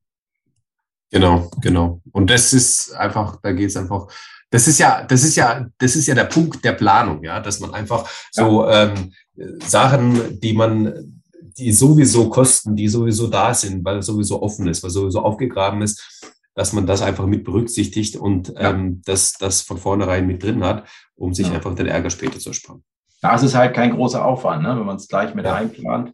Genau, 1.11 1.49
genau. 1.61 2.01
Und 2.11 2.29
das 2.29 2.53
ist 2.53 2.93
einfach, 2.93 3.39
da 3.41 3.51
geht 3.51 3.69
es 3.69 3.77
einfach, 3.77 4.07
das 4.49 4.67
ist 4.67 4.79
ja, 4.79 5.03
das 5.03 5.23
ist 5.23 5.35
ja, 5.35 5.67
das 5.77 5.95
ist 5.95 6.07
ja 6.07 6.15
der 6.15 6.25
Punkt 6.25 6.63
der 6.65 6.73
Planung, 6.73 7.23
ja, 7.23 7.39
dass 7.39 7.59
man 7.59 7.73
einfach 7.73 8.09
so 8.31 8.67
ja. 8.67 8.85
ähm, 8.85 9.13
Sachen, 9.59 10.39
die 10.39 10.53
man, 10.53 11.21
die 11.57 11.71
sowieso 11.71 12.29
kosten, 12.29 12.75
die 12.75 12.87
sowieso 12.87 13.27
da 13.27 13.53
sind, 13.53 13.85
weil 13.85 13.99
es 13.99 14.07
sowieso 14.07 14.41
offen 14.41 14.67
ist, 14.67 14.81
weil 14.81 14.89
sowieso 14.89 15.21
aufgegraben 15.21 15.81
ist, 15.83 16.23
dass 16.55 16.73
man 16.73 16.87
das 16.87 17.01
einfach 17.01 17.25
mit 17.25 17.43
berücksichtigt 17.43 18.15
und 18.15 18.49
ja. 18.49 18.71
ähm, 18.71 19.01
das, 19.05 19.33
das 19.33 19.61
von 19.61 19.77
vornherein 19.77 20.25
mit 20.25 20.41
drin 20.41 20.63
hat, 20.63 20.87
um 21.15 21.33
sich 21.33 21.47
ja. 21.47 21.53
einfach 21.53 21.75
den 21.75 21.87
Ärger 21.87 22.09
später 22.09 22.39
zu 22.39 22.49
ersparen. 22.49 22.83
Da 23.23 23.35
ist 23.35 23.43
es 23.43 23.55
halt 23.55 23.73
kein 23.73 23.91
großer 23.91 24.23
Aufwand, 24.23 24.63
ne? 24.63 24.77
wenn 24.77 24.85
man 24.85 24.97
es 24.97 25.07
gleich 25.07 25.33
mit 25.33 25.45
ja. 25.45 25.55
einplant. 25.55 26.13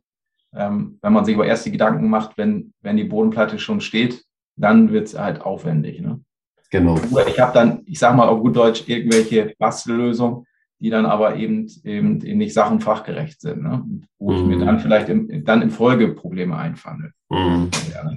Ähm, 0.53 0.99
wenn 1.01 1.11
man 1.11 1.25
sich 1.25 1.33
aber 1.33 1.47
erst 1.47 1.65
die 1.65 1.71
Gedanken 1.71 2.07
macht, 2.07 2.37
wenn, 2.37 2.71
wenn 2.81 2.97
die 2.97 3.03
Bodenplatte 3.03 3.57
schon 3.57 3.81
steht, 3.81 4.23
dann 4.55 4.91
wird 4.91 5.07
es 5.07 5.17
halt 5.17 5.41
aufwendig. 5.41 6.01
Ne? 6.01 6.21
Genau. 6.69 6.99
Ich 7.27 7.39
habe 7.39 7.53
dann, 7.53 7.81
ich 7.85 7.97
sage 7.97 8.15
mal 8.15 8.27
auf 8.27 8.41
gut 8.41 8.55
Deutsch, 8.55 8.87
irgendwelche 8.87 9.55
Bastellösungen, 9.57 10.45
die 10.77 10.91
dann 10.91 11.07
aber 11.07 11.35
eben, 11.35 11.67
eben 11.83 12.17
nicht 12.19 12.53
sachenfachgerecht 12.53 13.41
sind, 13.41 13.63
ne? 13.63 13.83
wo 14.19 14.31
mhm. 14.31 14.37
ich 14.37 14.43
mir 14.43 14.55
mhm. 14.57 14.65
dann 14.67 14.79
vielleicht 14.79 15.09
im, 15.09 15.43
dann 15.45 15.63
in 15.63 15.71
Folge 15.71 16.09
Probleme 16.09 16.57
einfange. 16.57 17.11
Mhm. 17.29 17.71
Ja. 17.91 18.11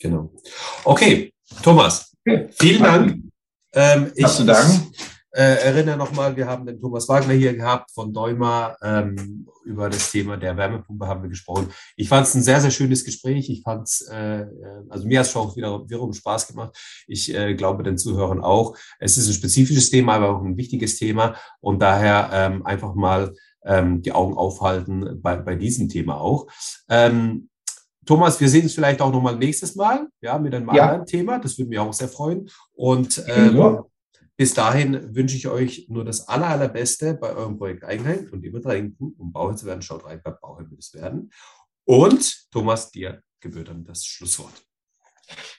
Genau. 0.00 0.32
Okay, 0.82 1.32
Thomas, 1.62 2.16
okay. 2.26 2.48
vielen 2.50 2.82
Dank. 2.82 3.22
Ähm, 3.74 4.10
ich, 4.16 4.24
Hast 4.24 4.40
du 4.40 4.44
Dank? 4.44 4.68
Äh, 5.32 5.62
erinnere 5.64 5.96
nochmal, 5.96 6.36
wir 6.36 6.46
haben 6.46 6.66
den 6.66 6.80
Thomas 6.80 7.08
Wagner 7.08 7.34
hier 7.34 7.54
gehabt 7.56 7.90
von 7.92 8.12
Däumer. 8.12 8.76
Ähm, 8.82 9.46
über 9.64 9.88
das 9.88 10.10
Thema 10.10 10.36
der 10.36 10.56
Wärmepumpe 10.56 11.06
haben 11.06 11.22
wir 11.22 11.28
gesprochen. 11.28 11.68
Ich 11.96 12.08
fand 12.08 12.26
es 12.26 12.34
ein 12.34 12.42
sehr, 12.42 12.60
sehr 12.60 12.70
schönes 12.72 13.04
Gespräch. 13.04 13.48
Ich 13.48 13.62
fand 13.62 13.86
es, 13.86 14.00
äh, 14.10 14.46
also 14.88 15.06
mir 15.06 15.20
hat 15.20 15.26
es 15.26 15.36
auch 15.36 15.56
wieder 15.56 15.88
wiederum 15.88 16.12
Spaß 16.12 16.48
gemacht. 16.48 16.76
Ich 17.06 17.32
äh, 17.32 17.54
glaube 17.54 17.84
den 17.84 17.98
Zuhörern 17.98 18.40
auch. 18.40 18.76
Es 18.98 19.16
ist 19.16 19.28
ein 19.28 19.34
spezifisches 19.34 19.90
Thema, 19.90 20.14
aber 20.14 20.30
auch 20.30 20.42
ein 20.42 20.56
wichtiges 20.56 20.96
Thema. 20.98 21.36
Und 21.60 21.80
daher 21.80 22.30
ähm, 22.32 22.66
einfach 22.66 22.94
mal 22.94 23.32
ähm, 23.64 24.02
die 24.02 24.12
Augen 24.12 24.34
aufhalten 24.34 25.20
bei, 25.22 25.36
bei 25.36 25.54
diesem 25.54 25.88
Thema 25.88 26.20
auch. 26.20 26.48
Ähm, 26.88 27.48
Thomas, 28.06 28.40
wir 28.40 28.48
sehen 28.48 28.62
uns 28.62 28.74
vielleicht 28.74 29.00
auch 29.02 29.12
nochmal 29.12 29.36
nächstes 29.36 29.76
Mal, 29.76 30.08
ja, 30.20 30.38
mit 30.38 30.54
einem 30.54 30.68
ja. 30.74 30.84
anderen 30.84 31.06
Thema. 31.06 31.38
Das 31.38 31.56
würde 31.58 31.68
mich 31.68 31.78
auch 31.78 31.92
sehr 31.92 32.08
freuen. 32.08 32.50
Und 32.72 33.22
ähm, 33.28 33.56
ja. 33.56 33.84
Bis 34.40 34.54
dahin 34.54 35.14
wünsche 35.14 35.36
ich 35.36 35.48
euch 35.48 35.84
nur 35.90 36.02
das 36.02 36.26
aller, 36.26 36.46
allerbeste 36.46 37.12
bei 37.12 37.34
eurem 37.36 37.58
Projekt 37.58 37.84
Eigenheim 37.84 38.26
und 38.32 38.42
immer 38.42 38.60
dran 38.60 38.96
um 38.98 39.32
Bauherr 39.34 39.54
zu 39.54 39.66
werden, 39.66 39.82
schaut 39.82 40.06
rein, 40.06 40.22
bei 40.24 40.30
Bauherr 40.30 40.70
wird 40.70 40.80
es 40.80 40.94
werden. 40.94 41.30
Und 41.84 42.50
Thomas, 42.50 42.90
dir 42.90 43.20
gebührt 43.40 43.68
dann 43.68 43.84
das 43.84 44.06
Schlusswort. 44.06 44.54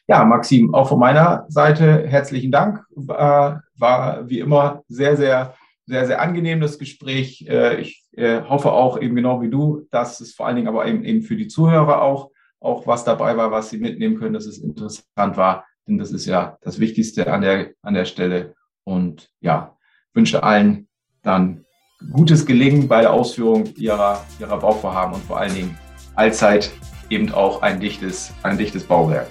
Ja, 0.08 0.26
Maxim, 0.26 0.74
auch 0.74 0.90
von 0.90 0.98
meiner 0.98 1.46
Seite 1.48 2.08
herzlichen 2.08 2.52
Dank. 2.52 2.84
War, 2.90 3.62
war 3.76 4.28
wie 4.28 4.40
immer 4.40 4.82
sehr, 4.88 5.16
sehr, 5.16 5.54
sehr, 5.86 6.08
sehr 6.08 6.20
angenehm 6.20 6.60
das 6.60 6.80
Gespräch. 6.80 7.46
Äh, 7.48 7.82
ich 7.82 8.04
äh, 8.14 8.42
hoffe 8.42 8.72
auch 8.72 9.00
eben 9.00 9.16
genau 9.16 9.44
wie 9.44 9.52
du, 9.52 9.86
dass 9.92 10.22
es 10.22 10.34
vor 10.34 10.48
allen 10.48 10.56
Dingen 10.56 10.68
aber 10.68 10.88
eben, 10.88 11.06
eben 11.06 11.22
für 11.22 11.36
die 11.36 11.48
Zuhörer 11.48 12.02
auch 12.02 12.32
auch 12.60 12.88
was 12.88 13.04
dabei 13.04 13.38
war, 13.38 13.52
was 13.52 13.70
Sie 13.70 13.78
mitnehmen 13.78 14.18
können, 14.18 14.34
dass 14.34 14.46
es 14.48 14.58
interessant 14.58 15.38
war. 15.38 15.68
Denn 15.88 16.00
das 16.00 16.12
ist 16.12 16.26
ja 16.26 16.58
das 16.62 16.80
Wichtigste 16.80 17.32
an 17.32 17.42
der, 17.42 17.74
an 17.84 17.94
der 17.94 18.06
Stelle. 18.06 18.56
Und 18.84 19.30
ja, 19.40 19.78
wünsche 20.14 20.44
allen 20.44 20.88
dann 21.24 21.66
gutes 22.14 22.46
Gelingen 22.46 22.88
bei 22.88 23.02
der 23.02 23.14
Ausführung 23.14 23.66
ihrer, 23.76 24.26
ihrer 24.40 24.58
Bauvorhaben 24.58 25.14
und 25.14 25.24
vor 25.24 25.38
allen 25.38 25.54
Dingen 25.54 25.78
allzeit 26.16 26.72
eben 27.10 27.32
auch 27.32 27.62
ein 27.62 27.80
dichtes, 27.80 28.32
ein 28.44 28.58
dichtes 28.58 28.84
Bauwerk. 28.84 29.28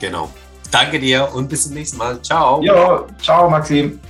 Genau. 0.00 0.28
Danke 0.70 0.98
dir 0.98 1.28
und 1.34 1.48
bis 1.48 1.64
zum 1.64 1.74
nächsten 1.74 1.98
Mal. 1.98 2.20
Ciao. 2.20 2.60
Ja, 2.62 3.06
ciao, 3.22 3.48
Maxim. 3.48 4.00